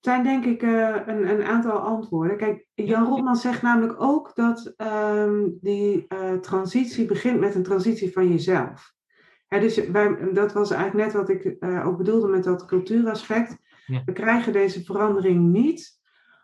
Zijn 0.00 0.22
denk 0.22 0.44
ik 0.44 0.62
eh, 0.62 0.96
een, 1.06 1.30
een 1.30 1.44
aantal 1.44 1.78
antwoorden. 1.78 2.36
Kijk, 2.36 2.66
Jan 2.74 3.06
Rotman 3.06 3.36
zegt 3.36 3.62
namelijk 3.62 4.02
ook 4.02 4.34
dat 4.34 4.74
ehm, 4.76 5.48
die 5.60 6.04
eh, 6.08 6.34
transitie 6.34 7.06
begint 7.06 7.40
met 7.40 7.54
een 7.54 7.62
transitie 7.62 8.12
van 8.12 8.28
jezelf. 8.28 8.94
Hè, 9.48 9.60
dus 9.60 9.88
wij, 9.88 10.32
dat 10.32 10.52
was 10.52 10.70
eigenlijk 10.70 11.04
net 11.04 11.14
wat 11.14 11.28
ik 11.28 11.44
eh, 11.44 11.86
ook 11.86 11.96
bedoelde 11.96 12.28
met 12.28 12.44
dat 12.44 12.64
cultuuraspect. 12.64 13.56
Ja. 13.86 14.02
We 14.04 14.12
krijgen 14.12 14.52
deze 14.52 14.84
verandering 14.84 15.52
niet 15.52 15.98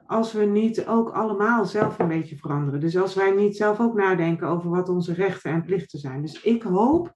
als 0.07 0.33
we 0.33 0.45
niet 0.45 0.87
ook 0.87 1.11
allemaal 1.11 1.65
zelf 1.65 1.99
een 1.99 2.09
beetje 2.09 2.37
veranderen. 2.37 2.81
Dus 2.81 2.97
als 2.97 3.15
wij 3.15 3.31
niet 3.31 3.57
zelf 3.57 3.81
ook 3.81 3.95
nadenken 3.95 4.49
over 4.49 4.71
wat 4.71 4.89
onze 4.89 5.15
rechten 5.15 5.51
en 5.51 5.65
plichten 5.65 5.99
zijn. 5.99 6.23
Dus 6.23 6.43
ik 6.43 6.63
hoop 6.63 7.15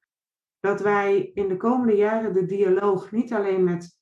dat 0.60 0.80
wij 0.80 1.30
in 1.34 1.48
de 1.48 1.56
komende 1.56 1.96
jaren 1.96 2.34
de 2.34 2.46
dialoog 2.46 3.10
niet 3.10 3.32
alleen 3.32 3.64
met 3.64 3.98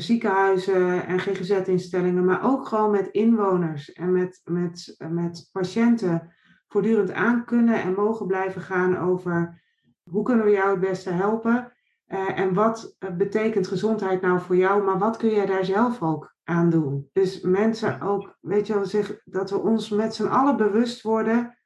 ziekenhuizen 0.00 1.06
en 1.06 1.18
GGZ-instellingen, 1.18 2.24
maar 2.24 2.44
ook 2.44 2.66
gewoon 2.66 2.90
met 2.90 3.08
inwoners 3.08 3.92
en 3.92 4.12
met, 4.12 4.40
met, 4.44 4.96
met 5.08 5.48
patiënten 5.52 6.34
voortdurend 6.68 7.12
aan 7.12 7.44
kunnen 7.44 7.82
en 7.82 7.94
mogen 7.94 8.26
blijven 8.26 8.60
gaan 8.60 8.98
over 8.98 9.62
hoe 10.02 10.24
kunnen 10.24 10.44
we 10.44 10.50
jou 10.50 10.70
het 10.70 10.80
beste 10.80 11.10
helpen 11.10 11.72
eh, 12.06 12.38
en 12.38 12.54
wat 12.54 12.96
eh, 12.98 13.10
betekent 13.10 13.66
gezondheid 13.66 14.20
nou 14.20 14.40
voor 14.40 14.56
jou, 14.56 14.84
maar 14.84 14.98
wat 14.98 15.16
kun 15.16 15.30
jij 15.30 15.46
daar 15.46 15.64
zelf 15.64 16.02
ook 16.02 16.34
aan 16.44 16.70
doen. 16.70 17.08
Dus 17.12 17.40
mensen 17.40 18.00
ook, 18.00 18.36
weet 18.40 18.66
je 18.66 18.74
wel, 18.74 18.86
zich, 18.86 19.20
dat 19.24 19.50
we 19.50 19.58
ons 19.58 19.88
met 19.88 20.14
z'n 20.14 20.26
allen 20.26 20.56
bewust 20.56 21.02
worden 21.02 21.56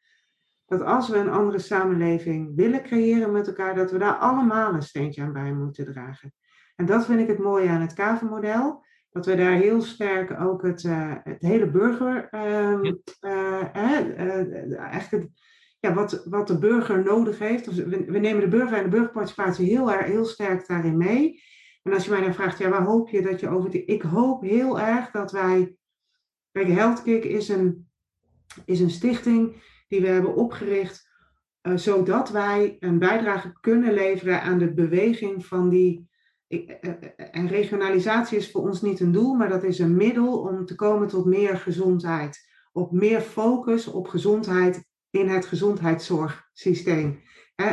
dat 0.66 0.82
als 0.82 1.08
we 1.08 1.16
een 1.16 1.30
andere 1.30 1.58
samenleving 1.58 2.56
willen 2.56 2.82
creëren 2.82 3.32
met 3.32 3.46
elkaar, 3.46 3.74
dat 3.74 3.90
we 3.90 3.98
daar 3.98 4.16
allemaal 4.16 4.74
een 4.74 4.82
steentje 4.82 5.22
aan 5.22 5.32
bij 5.32 5.52
moeten 5.52 5.92
dragen. 5.92 6.32
En 6.76 6.86
dat 6.86 7.06
vind 7.06 7.20
ik 7.20 7.26
het 7.26 7.38
mooie 7.38 7.68
aan 7.68 7.80
het 7.80 7.92
kavenmodel. 7.92 8.84
Dat 9.10 9.26
we 9.26 9.36
daar 9.36 9.52
heel 9.52 9.80
sterk 9.80 10.40
ook 10.40 10.62
het, 10.62 10.84
eh, 10.84 11.14
het 11.24 11.42
hele 11.42 11.70
burger, 11.70 12.28
eh, 12.30 12.80
eigenlijk 13.74 15.10
het, 15.10 15.28
ja, 15.80 15.94
wat, 15.94 16.24
wat 16.24 16.46
de 16.46 16.58
burger 16.58 17.04
nodig 17.04 17.38
heeft. 17.38 17.64
Dus 17.64 17.76
we, 17.76 18.04
we 18.04 18.18
nemen 18.18 18.40
de 18.40 18.56
burger 18.56 18.76
en 18.76 18.82
de 18.82 18.90
burgerparticipatie 18.90 19.66
heel, 19.66 19.92
erg, 19.92 20.06
heel 20.06 20.24
sterk 20.24 20.66
daarin 20.66 20.96
mee. 20.96 21.42
En 21.82 21.92
als 21.92 22.04
je 22.04 22.10
mij 22.10 22.20
dan 22.20 22.34
vraagt, 22.34 22.58
ja, 22.58 22.68
waar 22.68 22.84
hoop 22.84 23.08
je 23.08 23.22
dat 23.22 23.40
je 23.40 23.48
over... 23.48 23.70
Die, 23.70 23.84
ik 23.84 24.02
hoop 24.02 24.42
heel 24.42 24.80
erg 24.80 25.10
dat 25.10 25.32
wij... 25.32 25.76
Kijk, 26.52 26.68
HealthKick 26.68 27.24
is 27.24 27.48
een 27.48 27.86
is 28.64 28.80
een 28.80 28.90
stichting 28.90 29.62
die 29.88 30.00
we 30.00 30.06
hebben 30.06 30.34
opgericht 30.34 31.10
uh, 31.62 31.76
zodat 31.76 32.30
wij 32.30 32.76
een 32.80 32.98
bijdrage 32.98 33.52
kunnen 33.60 33.94
leveren 33.94 34.42
aan 34.42 34.58
de 34.58 34.74
beweging 34.74 35.46
van 35.46 35.68
die. 35.68 36.08
En 37.30 37.48
regionalisatie 37.48 38.38
is 38.38 38.50
voor 38.50 38.62
ons 38.62 38.82
niet 38.82 39.00
een 39.00 39.12
doel, 39.12 39.34
maar 39.34 39.48
dat 39.48 39.62
is 39.62 39.78
een 39.78 39.96
middel 39.96 40.38
om 40.38 40.66
te 40.66 40.74
komen 40.74 41.08
tot 41.08 41.24
meer 41.24 41.56
gezondheid. 41.56 42.48
Op 42.72 42.92
meer 42.92 43.20
focus 43.20 43.86
op 43.86 44.08
gezondheid 44.08 44.84
in 45.10 45.28
het 45.28 45.46
gezondheidszorgsysteem. 45.46 47.22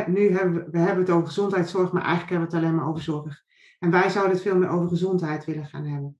nu 0.06 0.30
hebben 0.30 0.54
we, 0.54 0.70
we 0.70 0.78
hebben 0.78 1.04
het 1.04 1.10
over 1.10 1.26
gezondheidszorg, 1.26 1.92
maar 1.92 2.02
eigenlijk 2.02 2.30
hebben 2.30 2.48
we 2.48 2.56
het 2.56 2.64
alleen 2.64 2.76
maar 2.76 2.88
over 2.88 3.02
zorg. 3.02 3.42
En 3.78 3.90
wij 3.90 4.08
zouden 4.08 4.34
het 4.34 4.42
veel 4.42 4.56
meer 4.56 4.68
over 4.68 4.88
gezondheid 4.88 5.44
willen 5.44 5.66
gaan 5.66 5.86
hebben. 5.86 6.18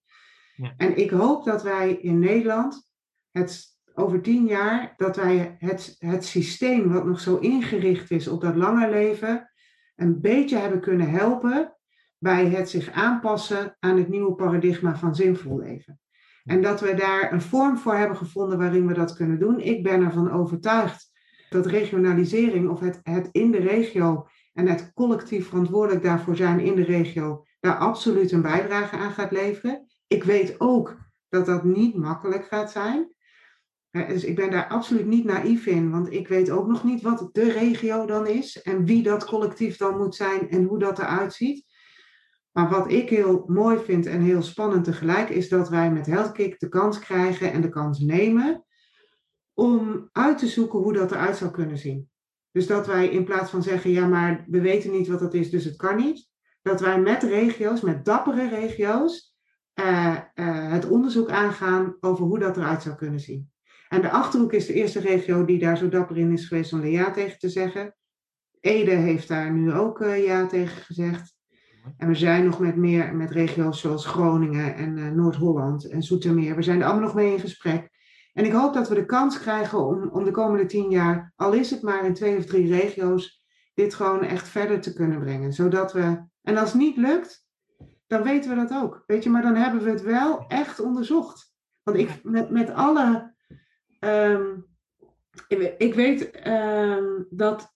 Ja. 0.56 0.74
En 0.76 0.96
ik 0.96 1.10
hoop 1.10 1.44
dat 1.44 1.62
wij 1.62 1.92
in 1.92 2.18
Nederland 2.18 2.90
het 3.30 3.72
over 3.94 4.22
tien 4.22 4.46
jaar, 4.46 4.94
dat 4.96 5.16
wij 5.16 5.56
het, 5.58 5.96
het 5.98 6.24
systeem 6.24 6.92
wat 6.92 7.06
nog 7.06 7.20
zo 7.20 7.36
ingericht 7.36 8.10
is 8.10 8.28
op 8.28 8.40
dat 8.40 8.56
lange 8.56 8.90
leven, 8.90 9.50
een 9.96 10.20
beetje 10.20 10.56
hebben 10.56 10.80
kunnen 10.80 11.10
helpen 11.10 11.73
bij 12.24 12.46
het 12.46 12.70
zich 12.70 12.90
aanpassen 12.90 13.76
aan 13.80 13.96
het 13.96 14.08
nieuwe 14.08 14.34
paradigma 14.34 14.96
van 14.96 15.14
zinvol 15.14 15.58
leven. 15.58 16.00
En 16.44 16.62
dat 16.62 16.80
we 16.80 16.94
daar 16.94 17.32
een 17.32 17.40
vorm 17.40 17.78
voor 17.78 17.94
hebben 17.94 18.16
gevonden 18.16 18.58
waarin 18.58 18.86
we 18.86 18.94
dat 18.94 19.16
kunnen 19.16 19.38
doen. 19.38 19.60
Ik 19.60 19.82
ben 19.82 20.02
ervan 20.02 20.30
overtuigd 20.30 21.10
dat 21.50 21.66
regionalisering 21.66 22.68
of 22.68 22.80
het, 22.80 23.00
het 23.02 23.28
in 23.32 23.50
de 23.50 23.58
regio 23.58 24.26
en 24.52 24.66
het 24.66 24.92
collectief 24.94 25.48
verantwoordelijk 25.48 26.02
daarvoor 26.02 26.36
zijn 26.36 26.60
in 26.60 26.74
de 26.74 26.84
regio, 26.84 27.44
daar 27.60 27.76
absoluut 27.76 28.32
een 28.32 28.42
bijdrage 28.42 28.96
aan 28.96 29.12
gaat 29.12 29.32
leveren. 29.32 29.86
Ik 30.06 30.24
weet 30.24 30.60
ook 30.60 30.96
dat 31.28 31.46
dat 31.46 31.64
niet 31.64 31.96
makkelijk 31.96 32.46
gaat 32.46 32.70
zijn. 32.70 33.14
Dus 33.90 34.24
ik 34.24 34.36
ben 34.36 34.50
daar 34.50 34.68
absoluut 34.68 35.06
niet 35.06 35.24
naïef 35.24 35.66
in, 35.66 35.90
want 35.90 36.12
ik 36.12 36.28
weet 36.28 36.50
ook 36.50 36.66
nog 36.66 36.84
niet 36.84 37.02
wat 37.02 37.28
de 37.32 37.52
regio 37.52 38.06
dan 38.06 38.26
is 38.26 38.62
en 38.62 38.84
wie 38.84 39.02
dat 39.02 39.24
collectief 39.24 39.76
dan 39.76 39.96
moet 39.96 40.14
zijn 40.14 40.50
en 40.50 40.64
hoe 40.64 40.78
dat 40.78 40.98
eruit 40.98 41.32
ziet. 41.32 41.72
Maar 42.54 42.68
wat 42.68 42.90
ik 42.90 43.10
heel 43.10 43.44
mooi 43.46 43.78
vind 43.78 44.06
en 44.06 44.20
heel 44.20 44.42
spannend 44.42 44.84
tegelijk, 44.84 45.28
is 45.28 45.48
dat 45.48 45.68
wij 45.68 45.92
met 45.92 46.06
HealthKick 46.06 46.60
de 46.60 46.68
kans 46.68 46.98
krijgen 46.98 47.52
en 47.52 47.60
de 47.60 47.68
kans 47.68 47.98
nemen 47.98 48.64
om 49.54 50.08
uit 50.12 50.38
te 50.38 50.46
zoeken 50.46 50.78
hoe 50.78 50.92
dat 50.92 51.10
eruit 51.10 51.36
zou 51.36 51.50
kunnen 51.50 51.78
zien. 51.78 52.08
Dus 52.50 52.66
dat 52.66 52.86
wij 52.86 53.08
in 53.08 53.24
plaats 53.24 53.50
van 53.50 53.62
zeggen, 53.62 53.90
ja, 53.90 54.06
maar 54.06 54.44
we 54.48 54.60
weten 54.60 54.90
niet 54.90 55.08
wat 55.08 55.20
dat 55.20 55.34
is, 55.34 55.50
dus 55.50 55.64
het 55.64 55.76
kan 55.76 55.96
niet, 55.96 56.28
dat 56.62 56.80
wij 56.80 57.00
met 57.00 57.22
regio's, 57.22 57.80
met 57.80 58.04
dappere 58.04 58.48
regio's, 58.48 59.36
uh, 59.80 60.18
uh, 60.34 60.72
het 60.72 60.88
onderzoek 60.88 61.30
aangaan 61.30 61.96
over 62.00 62.24
hoe 62.24 62.38
dat 62.38 62.56
eruit 62.56 62.82
zou 62.82 62.94
kunnen 62.96 63.20
zien. 63.20 63.52
En 63.88 64.00
de 64.00 64.10
Achterhoek 64.10 64.52
is 64.52 64.66
de 64.66 64.72
eerste 64.72 65.00
regio 65.00 65.44
die 65.44 65.58
daar 65.58 65.76
zo 65.76 65.88
dapper 65.88 66.16
in 66.16 66.32
is 66.32 66.46
geweest 66.46 66.72
om 66.72 66.80
er 66.80 66.88
ja 66.88 67.10
tegen 67.10 67.38
te 67.38 67.48
zeggen. 67.48 67.96
Ede 68.60 68.90
heeft 68.90 69.28
daar 69.28 69.52
nu 69.52 69.72
ook 69.72 70.00
uh, 70.00 70.24
ja 70.24 70.46
tegen 70.46 70.82
gezegd. 70.82 71.33
En 71.96 72.08
we 72.08 72.14
zijn 72.14 72.44
nog 72.44 72.58
met 72.58 72.76
meer 72.76 73.14
met 73.14 73.30
regio's 73.30 73.80
zoals 73.80 74.06
Groningen 74.06 74.74
en 74.74 74.96
uh, 74.96 75.10
Noord-Holland 75.10 75.88
en 75.88 76.02
Zoetermeer. 76.02 76.56
We 76.56 76.62
zijn 76.62 76.80
er 76.80 76.84
allemaal 76.86 77.04
nog 77.04 77.14
mee 77.14 77.32
in 77.32 77.40
gesprek. 77.40 77.88
En 78.32 78.44
ik 78.44 78.52
hoop 78.52 78.74
dat 78.74 78.88
we 78.88 78.94
de 78.94 79.06
kans 79.06 79.40
krijgen 79.40 79.86
om, 79.86 80.08
om 80.08 80.24
de 80.24 80.30
komende 80.30 80.66
tien 80.66 80.90
jaar, 80.90 81.32
al 81.36 81.52
is 81.52 81.70
het 81.70 81.82
maar 81.82 82.04
in 82.04 82.14
twee 82.14 82.36
of 82.36 82.44
drie 82.44 82.72
regio's, 82.72 83.44
dit 83.74 83.94
gewoon 83.94 84.22
echt 84.22 84.48
verder 84.48 84.80
te 84.80 84.92
kunnen 84.92 85.18
brengen. 85.18 85.52
Zodat 85.52 85.92
we, 85.92 86.24
en 86.42 86.56
als 86.56 86.72
het 86.72 86.80
niet 86.80 86.96
lukt, 86.96 87.46
dan 88.06 88.22
weten 88.22 88.50
we 88.50 88.56
dat 88.56 88.82
ook. 88.82 89.02
Weet 89.06 89.24
je, 89.24 89.30
maar 89.30 89.42
dan 89.42 89.54
hebben 89.54 89.82
we 89.82 89.90
het 89.90 90.02
wel 90.02 90.44
echt 90.48 90.80
onderzocht. 90.80 91.52
Want 91.82 91.98
ik, 91.98 92.20
met, 92.22 92.50
met 92.50 92.70
alle 92.70 93.34
Um, 94.04 94.66
ik, 95.78 95.94
weet 95.94 96.46
um, 96.46 97.26
dat 97.30 97.73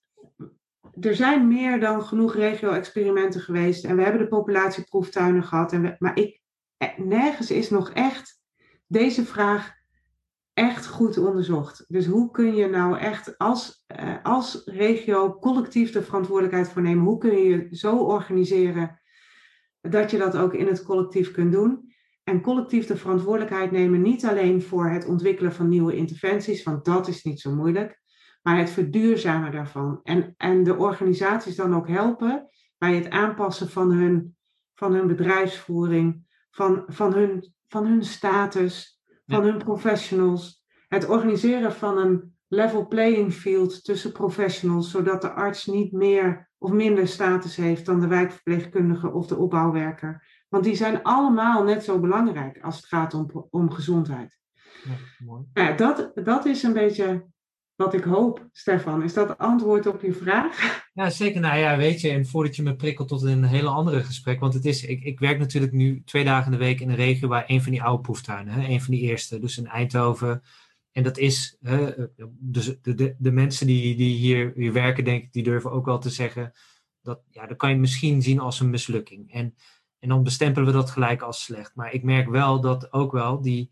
er 1.01 1.14
zijn 1.14 1.49
meer 1.49 1.80
dan 1.80 2.03
genoeg 2.03 2.34
regio-experimenten 2.34 3.40
geweest. 3.40 3.84
En 3.84 3.96
we 3.96 4.03
hebben 4.03 4.20
de 4.20 4.28
populatieproeftuinen 4.28 5.42
gehad. 5.42 5.72
En 5.72 5.96
maar 5.99 6.16
ik, 6.16 6.40
eh, 6.76 6.99
nergens 6.99 7.51
is 7.51 7.70
nog 7.70 7.90
echt 7.90 8.40
deze 8.86 9.24
vraag 9.24 9.76
echt 10.53 10.86
goed 10.86 11.18
onderzocht. 11.18 11.84
Dus 11.88 12.07
hoe 12.07 12.30
kun 12.30 12.55
je 12.55 12.68
nou 12.68 12.99
echt 12.99 13.38
als, 13.38 13.84
uh, 14.01 14.16
als 14.22 14.62
regio 14.64 15.38
collectief 15.38 15.92
de 15.92 16.03
verantwoordelijkheid 16.03 16.68
voor 16.68 16.82
nemen? 16.82 17.05
Hoe 17.05 17.18
kun 17.18 17.36
je 17.36 17.49
je 17.49 17.76
zo 17.76 17.96
organiseren 17.96 19.01
dat 19.80 20.11
je 20.11 20.18
dat 20.18 20.36
ook 20.36 20.55
in 20.55 20.66
het 20.66 20.82
collectief 20.82 21.30
kunt 21.30 21.53
doen? 21.53 21.88
en 22.28 22.40
collectief 22.40 22.86
de 22.86 22.96
verantwoordelijkheid 22.96 23.70
nemen, 23.70 24.03
niet 24.03 24.24
alleen 24.24 24.62
voor 24.62 24.90
het 24.90 25.07
ontwikkelen 25.07 25.53
van 25.53 25.68
nieuwe 25.68 25.96
interventies, 25.96 26.62
want 26.62 26.84
dat 26.84 27.09
is 27.09 27.22
niet 27.22 27.40
zo 27.40 27.55
moeilijk, 27.55 28.01
maar 28.43 28.59
het 28.59 28.70
verduurzamen 28.70 29.53
daarvan. 29.53 30.01
En, 30.03 30.34
en 30.36 30.64
de 30.64 30.76
organisaties 30.76 31.57
dan 31.57 31.74
ook 31.74 31.89
helpen 31.89 32.49
bij 32.78 32.95
het 32.95 33.11
aanpassen 33.11 33.70
van 33.70 33.93
hun, 33.93 34.36
van 34.74 34.95
hun 34.95 35.07
bedrijfsvoering, 35.07 36.26
van, 36.51 36.84
van, 36.86 37.12
hun, 37.12 37.55
van 37.68 37.86
hun 37.86 38.05
status, 38.05 39.01
van 39.26 39.43
hun 39.43 39.59
professionals. 39.59 40.64
Het 40.89 41.09
organiseren 41.09 41.72
van 41.72 41.99
een 41.99 42.36
level 42.49 42.86
playing 42.86 43.32
field 43.32 43.84
tussen 43.84 44.12
professionals, 44.12 44.91
zodat 44.91 45.22
de 45.22 45.30
arts 45.30 45.66
niet 45.66 45.93
meer 45.93 46.51
of 46.59 46.70
minder 46.70 47.09
status 47.09 47.57
heeft 47.57 47.86
dan 47.86 48.01
de 48.01 48.07
wijkverpleegkundige 48.07 49.12
of 49.12 49.26
de 49.26 49.36
opbouwwerker. 49.36 50.26
Want 50.49 50.64
die 50.64 50.74
zijn 50.74 51.03
allemaal 51.03 51.64
net 51.64 51.84
zo 51.84 52.01
belangrijk 52.01 52.62
als 52.62 52.76
het 52.76 52.86
gaat 52.86 53.14
om, 53.14 53.47
om 53.51 53.70
gezondheid. 53.70 54.39
Ja, 54.84 55.24
mooi. 55.24 55.45
Nou, 55.53 55.76
dat, 55.76 56.11
dat 56.14 56.45
is 56.45 56.62
een 56.62 56.72
beetje 56.72 57.26
wat 57.79 57.95
ik 57.95 58.05
hoop, 58.05 58.49
Stefan. 58.53 59.03
Is 59.03 59.14
dat 59.14 59.39
antwoord 59.39 59.87
op 59.87 60.03
je 60.03 60.12
vraag? 60.12 60.87
Ja, 60.93 61.11
zeker. 61.11 61.41
Nou 61.41 61.59
ja, 61.59 61.76
weet 61.76 62.01
je, 62.01 62.11
en 62.11 62.26
voordat 62.26 62.57
je 62.57 62.62
me 62.62 62.76
prikkelt 62.76 63.09
tot 63.09 63.22
een 63.22 63.45
hele 63.45 63.68
andere 63.68 64.05
gesprek, 64.05 64.41
want 64.41 64.55
het 64.55 64.64
is, 64.64 64.85
ik, 64.85 65.03
ik 65.03 65.18
werk 65.18 65.39
natuurlijk 65.39 65.72
nu 65.72 66.03
twee 66.05 66.24
dagen 66.24 66.53
in 66.53 66.59
de 66.59 66.64
week 66.64 66.81
in 66.81 66.89
een 66.89 66.97
regio 66.97 67.29
waar 67.29 67.45
een 67.47 67.62
van 67.62 67.72
die 67.72 67.83
oude 67.83 68.03
proeftuinen, 68.03 68.53
hè, 68.53 68.68
een 68.68 68.83
van 68.83 68.95
die 68.95 69.03
eerste, 69.03 69.39
dus 69.39 69.59
in 69.59 69.66
Eindhoven. 69.66 70.43
En 70.93 71.03
dat 71.03 71.18
is, 71.18 71.57
hè, 71.61 71.95
dus 72.29 72.76
de, 72.83 72.95
de, 72.95 73.14
de 73.18 73.33
mensen 73.33 73.66
die, 73.66 73.97
die 73.97 74.16
hier, 74.16 74.53
hier 74.55 74.72
werken, 74.72 75.05
denk 75.05 75.22
ik, 75.22 75.33
die 75.33 75.43
durven 75.43 75.70
ook 75.70 75.85
wel 75.85 75.99
te 75.99 76.11
zeggen, 76.11 76.53
dat, 77.03 77.20
ja, 77.31 77.47
dat 77.47 77.57
kan 77.57 77.70
je 77.70 77.76
misschien 77.76 78.22
zien 78.22 78.41
als 78.41 78.61
een 78.61 78.70
mislukking. 78.70 79.33
En 79.33 79.55
en 79.99 80.09
dan 80.09 80.22
bestempelen 80.22 80.66
we 80.66 80.74
dat 80.74 80.91
gelijk 80.91 81.22
als 81.22 81.43
slecht. 81.43 81.74
Maar 81.74 81.93
ik 81.93 82.03
merk 82.03 82.29
wel 82.29 82.61
dat 82.61 82.93
ook 82.93 83.12
wel 83.12 83.41
die 83.41 83.70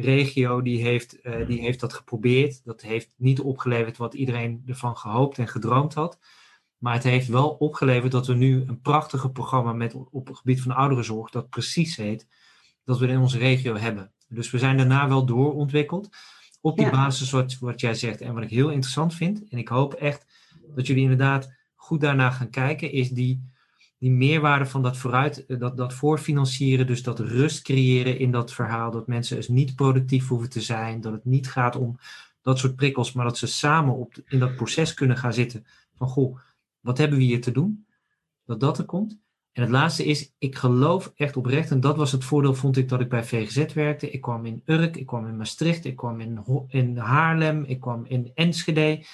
regio 0.00 0.62
die 0.62 0.82
heeft, 0.82 1.18
uh, 1.22 1.46
die 1.46 1.60
heeft 1.60 1.80
dat 1.80 1.92
geprobeerd. 1.92 2.64
Dat 2.64 2.82
heeft 2.82 3.14
niet 3.16 3.40
opgeleverd 3.40 3.96
wat 3.96 4.14
iedereen 4.14 4.62
ervan 4.66 4.96
gehoopt 4.96 5.38
en 5.38 5.48
gedroomd 5.48 5.94
had. 5.94 6.18
Maar 6.78 6.94
het 6.94 7.02
heeft 7.02 7.28
wel 7.28 7.48
opgeleverd 7.48 8.12
dat 8.12 8.26
we 8.26 8.34
nu 8.34 8.64
een 8.66 8.80
prachtige 8.80 9.30
programma 9.30 9.72
met, 9.72 9.94
op 10.10 10.26
het 10.26 10.36
gebied 10.36 10.62
van 10.62 10.72
ouderenzorg, 10.74 11.30
dat 11.30 11.48
precies 11.48 11.96
heet, 11.96 12.26
dat 12.84 12.98
we 12.98 13.06
in 13.06 13.18
onze 13.18 13.38
regio 13.38 13.76
hebben. 13.76 14.12
Dus 14.28 14.50
we 14.50 14.58
zijn 14.58 14.76
daarna 14.76 15.08
wel 15.08 15.24
doorontwikkeld. 15.24 16.08
Op 16.60 16.76
die 16.76 16.90
basis 16.90 17.30
wat, 17.30 17.58
wat 17.58 17.80
jij 17.80 17.94
zegt. 17.94 18.20
En 18.20 18.34
wat 18.34 18.42
ik 18.42 18.50
heel 18.50 18.70
interessant 18.70 19.14
vind, 19.14 19.48
en 19.48 19.58
ik 19.58 19.68
hoop 19.68 19.94
echt 19.94 20.26
dat 20.74 20.86
jullie 20.86 21.02
inderdaad 21.02 21.52
goed 21.74 22.00
daarna 22.00 22.30
gaan 22.30 22.50
kijken, 22.50 22.92
is 22.92 23.10
die 23.10 23.50
die 23.98 24.10
meerwaarde 24.10 24.66
van 24.66 24.82
dat 24.82 24.96
vooruit, 24.96 25.46
eh, 25.46 25.58
dat, 25.58 25.76
dat 25.76 25.94
voorfinancieren, 25.94 26.86
dus 26.86 27.02
dat 27.02 27.20
rust 27.20 27.62
creëren 27.62 28.18
in 28.18 28.30
dat 28.30 28.52
verhaal, 28.52 28.90
dat 28.90 29.06
mensen 29.06 29.36
dus 29.36 29.48
niet 29.48 29.74
productief 29.74 30.28
hoeven 30.28 30.50
te 30.50 30.60
zijn, 30.60 31.00
dat 31.00 31.12
het 31.12 31.24
niet 31.24 31.50
gaat 31.50 31.76
om 31.76 31.98
dat 32.42 32.58
soort 32.58 32.76
prikkels, 32.76 33.12
maar 33.12 33.24
dat 33.24 33.38
ze 33.38 33.46
samen 33.46 33.94
op, 33.94 34.14
in 34.26 34.38
dat 34.38 34.56
proces 34.56 34.94
kunnen 34.94 35.16
gaan 35.16 35.32
zitten 35.32 35.66
van, 35.94 36.08
goh, 36.08 36.38
wat 36.80 36.98
hebben 36.98 37.18
we 37.18 37.24
hier 37.24 37.40
te 37.40 37.50
doen? 37.50 37.86
Dat 38.44 38.60
dat 38.60 38.78
er 38.78 38.84
komt. 38.84 39.18
En 39.52 39.62
het 39.62 39.72
laatste 39.72 40.04
is, 40.04 40.32
ik 40.38 40.56
geloof 40.56 41.12
echt 41.16 41.36
oprecht, 41.36 41.70
en 41.70 41.80
dat 41.80 41.96
was 41.96 42.12
het 42.12 42.24
voordeel, 42.24 42.54
vond 42.54 42.76
ik, 42.76 42.88
dat 42.88 43.00
ik 43.00 43.08
bij 43.08 43.24
VGZ 43.24 43.72
werkte. 43.72 44.10
Ik 44.10 44.20
kwam 44.20 44.46
in 44.46 44.62
Urk, 44.64 44.96
ik 44.96 45.06
kwam 45.06 45.26
in 45.26 45.36
Maastricht, 45.36 45.84
ik 45.84 45.96
kwam 45.96 46.20
in, 46.20 46.44
in 46.68 46.96
Haarlem, 46.96 47.64
ik 47.64 47.80
kwam 47.80 48.04
in 48.06 48.30
Enschede 48.34 49.04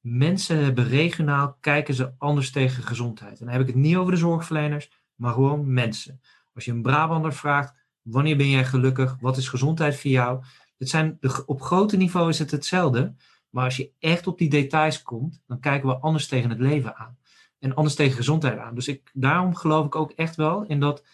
mensen 0.00 0.64
hebben 0.64 0.88
regionaal, 0.88 1.56
kijken 1.60 1.94
ze 1.94 2.12
anders 2.18 2.50
tegen 2.50 2.82
gezondheid. 2.82 3.40
En 3.40 3.44
dan 3.44 3.54
heb 3.54 3.60
ik 3.60 3.66
het 3.66 3.76
niet 3.76 3.96
over 3.96 4.12
de 4.12 4.18
zorgverleners, 4.18 4.90
maar 5.14 5.32
gewoon 5.32 5.72
mensen. 5.72 6.20
Als 6.54 6.64
je 6.64 6.70
een 6.70 6.82
Brabander 6.82 7.32
vraagt, 7.32 7.74
wanneer 8.02 8.36
ben 8.36 8.50
jij 8.50 8.64
gelukkig? 8.64 9.16
Wat 9.20 9.36
is 9.36 9.48
gezondheid 9.48 10.00
voor 10.00 10.10
jou? 10.10 10.42
Het 10.78 10.88
zijn 10.88 11.18
op 11.46 11.62
grote 11.62 11.96
niveau 11.96 12.28
is 12.28 12.38
het 12.38 12.50
hetzelfde. 12.50 13.14
Maar 13.50 13.64
als 13.64 13.76
je 13.76 13.90
echt 13.98 14.26
op 14.26 14.38
die 14.38 14.50
details 14.50 15.02
komt, 15.02 15.42
dan 15.46 15.60
kijken 15.60 15.88
we 15.88 15.96
anders 15.96 16.26
tegen 16.26 16.50
het 16.50 16.58
leven 16.58 16.96
aan. 16.96 17.18
En 17.58 17.74
anders 17.74 17.94
tegen 17.94 18.16
gezondheid 18.16 18.58
aan. 18.58 18.74
Dus 18.74 18.88
ik, 18.88 19.10
daarom 19.12 19.54
geloof 19.54 19.86
ik 19.86 19.94
ook 19.94 20.10
echt 20.10 20.36
wel 20.36 20.64
in 20.64 20.80
dat 20.80 21.04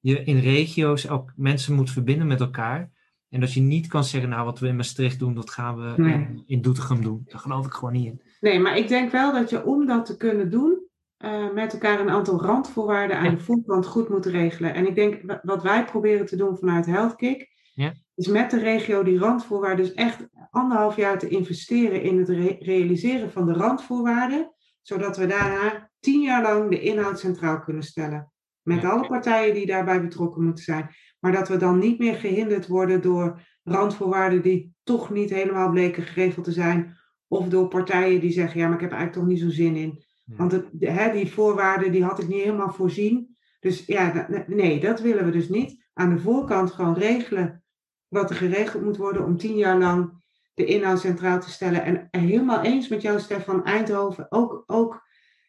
je 0.00 0.24
in 0.24 0.38
regio's 0.38 1.08
ook 1.08 1.32
mensen 1.36 1.74
moet 1.74 1.90
verbinden 1.90 2.26
met 2.26 2.40
elkaar. 2.40 2.90
En 3.28 3.40
dat 3.40 3.52
je 3.52 3.60
niet 3.60 3.86
kan 3.86 4.04
zeggen, 4.04 4.30
nou 4.30 4.44
wat 4.44 4.58
we 4.58 4.68
in 4.68 4.76
Maastricht 4.76 5.18
doen, 5.18 5.34
dat 5.34 5.50
gaan 5.50 5.76
we 5.76 6.02
in, 6.02 6.42
in 6.46 6.60
Doetinchem 6.60 7.02
doen. 7.02 7.22
Daar 7.24 7.40
geloof 7.40 7.66
ik 7.66 7.72
gewoon 7.72 7.92
niet 7.92 8.06
in. 8.06 8.22
Nee, 8.40 8.58
maar 8.58 8.76
ik 8.76 8.88
denk 8.88 9.12
wel 9.12 9.32
dat 9.32 9.50
je 9.50 9.64
om 9.64 9.86
dat 9.86 10.06
te 10.06 10.16
kunnen 10.16 10.50
doen, 10.50 10.86
uh, 11.24 11.52
met 11.52 11.72
elkaar 11.72 12.00
een 12.00 12.10
aantal 12.10 12.42
randvoorwaarden 12.42 13.18
aan 13.18 13.34
de 13.34 13.40
voorkant 13.40 13.86
goed 13.86 14.08
moet 14.08 14.26
regelen. 14.26 14.74
En 14.74 14.86
ik 14.86 14.94
denk 14.94 15.40
wat 15.42 15.62
wij 15.62 15.84
proberen 15.84 16.26
te 16.26 16.36
doen 16.36 16.56
vanuit 16.56 16.86
HealthKick, 16.86 17.48
Ja. 17.74 17.94
Dus 18.14 18.26
met 18.26 18.50
de 18.50 18.58
regio 18.58 19.02
die 19.02 19.18
randvoorwaarden, 19.18 19.84
dus 19.84 19.94
echt 19.94 20.26
anderhalf 20.50 20.96
jaar 20.96 21.18
te 21.18 21.28
investeren 21.28 22.02
in 22.02 22.18
het 22.18 22.28
realiseren 22.62 23.30
van 23.30 23.46
de 23.46 23.52
randvoorwaarden, 23.52 24.52
zodat 24.82 25.16
we 25.16 25.26
daarna 25.26 25.90
tien 26.00 26.20
jaar 26.20 26.42
lang 26.42 26.70
de 26.70 26.80
inhoud 26.80 27.18
centraal 27.18 27.60
kunnen 27.60 27.82
stellen. 27.82 28.32
Met 28.62 28.84
alle 28.84 29.06
partijen 29.06 29.54
die 29.54 29.66
daarbij 29.66 30.02
betrokken 30.02 30.44
moeten 30.44 30.64
zijn. 30.64 30.90
Maar 31.20 31.32
dat 31.32 31.48
we 31.48 31.56
dan 31.56 31.78
niet 31.78 31.98
meer 31.98 32.14
gehinderd 32.14 32.66
worden 32.66 33.02
door 33.02 33.40
randvoorwaarden 33.62 34.42
die 34.42 34.74
toch 34.82 35.10
niet 35.10 35.30
helemaal 35.30 35.70
bleken 35.70 36.02
geregeld 36.02 36.44
te 36.44 36.52
zijn. 36.52 36.96
Of 37.28 37.48
door 37.48 37.68
partijen 37.68 38.20
die 38.20 38.32
zeggen, 38.32 38.60
ja, 38.60 38.66
maar 38.66 38.76
ik 38.76 38.80
heb 38.80 38.92
eigenlijk 38.92 39.20
toch 39.20 39.32
niet 39.32 39.42
zo 39.42 39.62
zin 39.62 39.76
in. 39.76 40.02
Want 40.36 40.52
het, 40.52 40.66
hè, 40.78 41.12
die 41.12 41.32
voorwaarden 41.32 41.92
die 41.92 42.04
had 42.04 42.18
ik 42.18 42.28
niet 42.28 42.42
helemaal 42.42 42.72
voorzien. 42.72 43.36
Dus 43.60 43.86
ja, 43.86 44.26
nee, 44.46 44.80
dat 44.80 45.00
willen 45.00 45.24
we 45.24 45.30
dus 45.30 45.48
niet. 45.48 45.86
Aan 45.92 46.14
de 46.14 46.20
voorkant 46.20 46.70
gewoon 46.70 46.94
regelen 46.94 47.62
wat 48.08 48.30
er 48.30 48.36
geregeld 48.36 48.82
moet 48.82 48.96
worden 48.96 49.24
om 49.24 49.36
tien 49.36 49.56
jaar 49.56 49.78
lang 49.78 50.12
de 50.54 50.64
inhoud 50.64 51.00
centraal 51.00 51.40
te 51.40 51.50
stellen. 51.50 51.82
En 51.84 52.08
helemaal 52.10 52.62
eens 52.62 52.88
met 52.88 53.02
jou, 53.02 53.20
Stefan 53.20 53.64
Eindhoven, 53.64 54.26
ook, 54.28 54.62
ook 54.66 55.02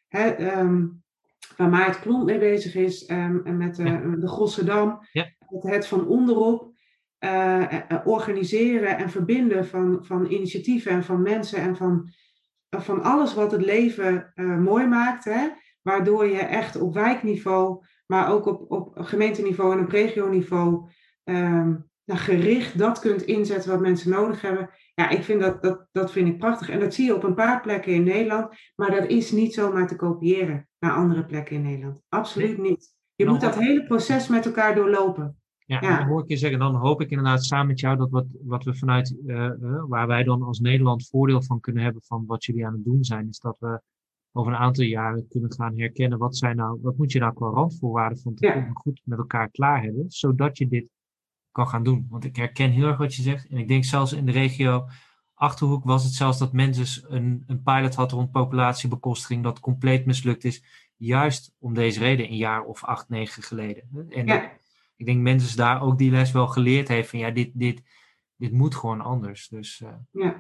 hè, 0.08 0.58
um, 0.60 1.04
waar 1.58 1.70
Maart 1.70 2.00
Klomp 2.00 2.26
mee 2.26 2.40
bezig 2.40 2.76
is, 2.76 3.10
um, 3.10 3.42
en 3.44 3.58
met 3.58 3.80
uh, 3.80 4.14
de 4.20 4.28
Gossendam, 4.28 5.00
ja. 5.12 5.28
Het 5.50 5.88
van 5.88 6.08
onderop. 6.08 6.78
Uh, 7.26 7.66
organiseren 8.04 8.98
en 8.98 9.10
verbinden 9.10 9.68
van, 9.68 10.06
van 10.06 10.26
initiatieven 10.26 10.92
en 10.92 11.04
van 11.04 11.22
mensen 11.22 11.60
en 11.60 11.76
van, 11.76 12.10
van 12.70 13.04
alles 13.04 13.34
wat 13.34 13.52
het 13.52 13.62
leven 13.62 14.32
uh, 14.36 14.58
mooi 14.58 14.86
maakt. 14.86 15.24
Hè? 15.24 15.48
Waardoor 15.82 16.28
je 16.28 16.38
echt 16.38 16.82
op 16.82 16.94
wijkniveau, 16.94 17.86
maar 18.06 18.32
ook 18.32 18.46
op, 18.46 18.72
op 18.72 18.98
gemeenteniveau 18.98 19.78
en 19.78 19.84
op 19.84 19.90
regioniveau 19.90 20.90
um, 21.24 21.90
nou, 22.10 22.20
gericht 22.20 22.78
dat 22.78 23.00
kunt 23.00 23.22
inzetten 23.22 23.72
wat 23.72 23.80
mensen 23.80 24.12
nodig 24.12 24.42
hebben. 24.42 24.70
Ja, 24.96 25.10
ik 25.10 25.24
vind 25.24 25.42
dat, 25.42 25.62
dat, 25.62 25.88
dat 25.92 26.12
vind 26.12 26.28
ik 26.28 26.38
prachtig. 26.38 26.70
En 26.70 26.80
dat 26.80 26.94
zie 26.94 27.06
je 27.06 27.16
op 27.16 27.24
een 27.24 27.36
paar 27.36 27.62
plekken 27.62 27.94
in 27.94 28.04
Nederland. 28.04 28.56
Maar 28.76 28.92
dat 28.92 29.08
is 29.08 29.32
niet 29.32 29.54
zomaar 29.54 29.88
te 29.88 29.96
kopiëren 29.96 30.70
naar 30.80 30.92
andere 30.92 31.26
plekken 31.26 31.56
in 31.56 31.62
Nederland. 31.62 32.02
Absoluut 32.10 32.58
niet. 32.58 32.98
Je 33.16 33.26
moet 33.26 33.42
dat 33.42 33.56
hele 33.56 33.84
proces 33.84 34.28
met 34.28 34.46
elkaar 34.46 34.76
doorlopen. 34.76 35.39
Ja, 35.70 35.82
ja. 35.82 35.98
dan 35.98 36.08
hoor 36.08 36.22
ik 36.22 36.30
je 36.30 36.38
zeggen, 36.38 36.60
dan 36.60 36.76
hoop 36.76 37.02
ik 37.02 37.10
inderdaad 37.10 37.46
samen 37.46 37.68
met 37.68 37.80
jou 37.80 37.98
dat 37.98 38.10
wat, 38.10 38.26
wat 38.42 38.64
we 38.64 38.76
vanuit, 38.76 39.16
uh, 39.26 39.36
uh, 39.36 39.84
waar 39.88 40.08
wij 40.08 40.24
dan 40.24 40.42
als 40.42 40.60
Nederland 40.60 41.08
voordeel 41.08 41.42
van 41.42 41.60
kunnen 41.60 41.84
hebben 41.84 42.02
van 42.02 42.26
wat 42.26 42.46
jullie 42.46 42.66
aan 42.66 42.74
het 42.74 42.84
doen 42.84 43.04
zijn, 43.04 43.28
is 43.28 43.40
dat 43.40 43.56
we 43.60 43.82
over 44.32 44.52
een 44.52 44.58
aantal 44.58 44.84
jaren 44.84 45.28
kunnen 45.28 45.54
gaan 45.54 45.78
herkennen 45.78 46.18
wat 46.18 46.38
zijn 46.38 46.56
nou, 46.56 46.80
wat 46.82 46.98
moet 46.98 47.12
je 47.12 47.20
nou 47.20 47.34
qua 47.34 47.50
randvoorwaarden 47.50 48.20
van 48.20 48.34
tevoren 48.34 48.66
ja. 48.66 48.72
goed 48.74 49.02
met 49.04 49.18
elkaar 49.18 49.50
klaar 49.50 49.84
hebben, 49.84 50.06
zodat 50.08 50.58
je 50.58 50.68
dit 50.68 50.88
kan 51.52 51.68
gaan 51.68 51.84
doen. 51.84 52.08
Want 52.10 52.24
ik 52.24 52.36
herken 52.36 52.72
heel 52.72 52.88
erg 52.88 52.98
wat 52.98 53.16
je 53.16 53.22
zegt. 53.22 53.48
En 53.48 53.58
ik 53.58 53.68
denk 53.68 53.84
zelfs 53.84 54.14
in 54.14 54.26
de 54.26 54.32
regio 54.32 54.88
Achterhoek 55.34 55.84
was 55.84 56.04
het 56.04 56.14
zelfs 56.14 56.38
dat 56.38 56.54
mensen 56.54 57.16
een, 57.16 57.44
een 57.48 57.64
pilot 57.64 57.96
had 57.96 58.12
rond 58.12 58.32
populatiebekostiging 58.32 59.44
dat 59.44 59.60
compleet 59.60 60.06
mislukt 60.06 60.44
is. 60.44 60.64
Juist 60.96 61.56
om 61.60 61.74
deze 61.74 62.00
reden, 62.00 62.30
een 62.30 62.38
jaar 62.38 62.64
of 62.64 62.84
acht, 62.84 63.10
negen 63.10 63.44
geleden. 63.44 64.08
En 64.10 64.26
Ja. 64.26 64.59
Ik 65.00 65.06
denk 65.06 65.22
mensen 65.22 65.58
daar 65.58 65.82
ook 65.82 65.98
die 65.98 66.12
les 66.12 66.32
wel 66.32 66.48
geleerd 66.48 66.88
heeft 66.88 67.10
van 67.10 67.20
ja, 67.20 67.30
dit, 67.30 67.50
dit, 67.54 67.82
dit 68.36 68.52
moet 68.52 68.76
gewoon 68.76 69.02
anders. 69.02 69.48
Dus, 69.48 69.82
eh 69.82 69.90
Ja. 70.12 70.36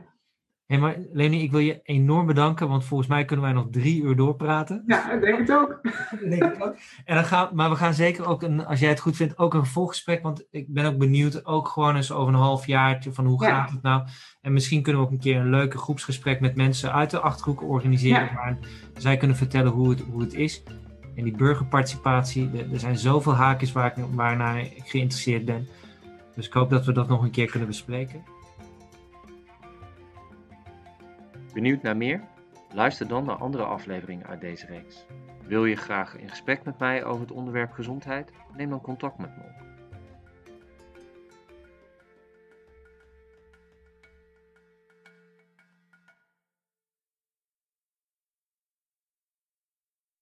hey, 0.66 0.78
maar 0.78 0.97
Leni, 1.12 1.41
ik 1.41 1.51
wil 1.51 1.60
je 1.60 1.80
enorm 1.84 2.26
bedanken, 2.26 2.68
want 2.70 2.86
volgens 2.86 3.10
mij 3.10 3.26
kunnen 3.26 3.45
wij 3.45 3.53
nog 3.53 3.68
drie 3.72 4.01
uur 4.01 4.16
doorpraten. 4.16 4.84
ja, 4.88 5.12
ik 5.12 5.22
denk 5.22 5.38
het 5.38 5.51
ook. 5.51 5.82
denk 6.30 6.43
ik 6.43 6.64
ook. 6.66 6.76
En 7.05 7.16
dan 7.16 7.26
gaan, 7.26 7.49
maar 7.53 7.70
we 7.70 7.76
gaan 7.76 7.93
zeker 7.93 8.26
ook, 8.28 8.41
een, 8.43 8.66
als 8.66 8.80
jij 8.80 8.89
het 8.89 8.99
goed 8.99 9.16
vindt, 9.16 9.38
ook 9.38 9.53
een 9.53 9.64
vervolggesprek. 9.64 10.24
Want 10.24 10.45
ik 10.51 10.74
ben 10.74 10.86
ook 10.86 10.97
benieuwd, 10.97 11.45
ook 11.45 11.68
gewoon 11.68 11.95
eens 11.95 12.12
over 12.12 12.34
een 12.34 12.39
half 12.39 12.66
jaartje, 12.68 13.14
van 13.14 13.26
hoe 13.26 13.43
Ja. 13.43 13.49
gaat 13.49 13.72
het 13.72 13.82
nou? 13.82 14.07
En 14.41 14.53
misschien 14.53 14.82
kunnen 14.82 15.01
we 15.01 15.07
ook 15.07 15.14
een 15.14 15.20
keer 15.20 15.38
een 15.39 15.49
leuke 15.49 15.78
groepsgesprek 15.78 16.39
met 16.39 16.55
mensen 16.55 16.93
uit 16.93 17.10
de 17.10 17.20
Achterhoek 17.20 17.62
organiseren. 17.64 18.24
Ja. 18.26 18.34
Waar 18.34 18.57
zij 18.97 19.18
kunnen 19.18 19.38
vertellen 19.38 19.72
hoe 19.72 19.89
het, 19.89 19.99
hoe 20.01 20.22
het 20.22 20.34
is. 20.34 20.64
En 21.20 21.26
die 21.26 21.36
burgerparticipatie, 21.36 22.49
er, 22.72 22.80
zijn 22.80 22.97
zoveel 22.97 23.34
haakjes 23.34 23.72
waar 23.72 23.97
ik, 23.97 24.05
waarnaar 24.13 24.59
ik 24.59 24.82
geïnteresseerd 24.86 25.45
ben. 25.45 25.67
Dus 26.36 26.47
ik 26.47 26.53
hoop 26.53 26.70
dat 26.70 26.86
we 26.86 26.91
dat 26.91 27.07
nog 27.07 27.24
een 27.24 27.32
keer 27.32 27.49
kunnen 27.49 27.67
bespreken. 27.67 28.24
Benieuwd 31.53 31.82
naar 31.82 31.97
meer? 31.97 32.22
Luister 32.74 33.07
dan 33.07 33.26
naar 33.26 33.36
andere 33.36 33.63
afleveringen 33.63 34.28
uit 34.28 34.41
deze 34.41 34.65
reeks. 34.65 35.05
Wil 35.47 35.65
je 35.65 35.76
graag 35.76 36.17
in 36.17 36.30
gesprek 36.30 36.63
met 36.63 36.80
mij 36.80 37.03
over 37.03 37.22
het 37.22 37.32
onderwerp 37.32 37.72
gezondheid? 37.72 38.32
Neem 38.57 38.70
dan 38.70 38.82
contact 38.82 39.17
met 39.17 39.38
me 39.38 39.43
op. 39.43 39.68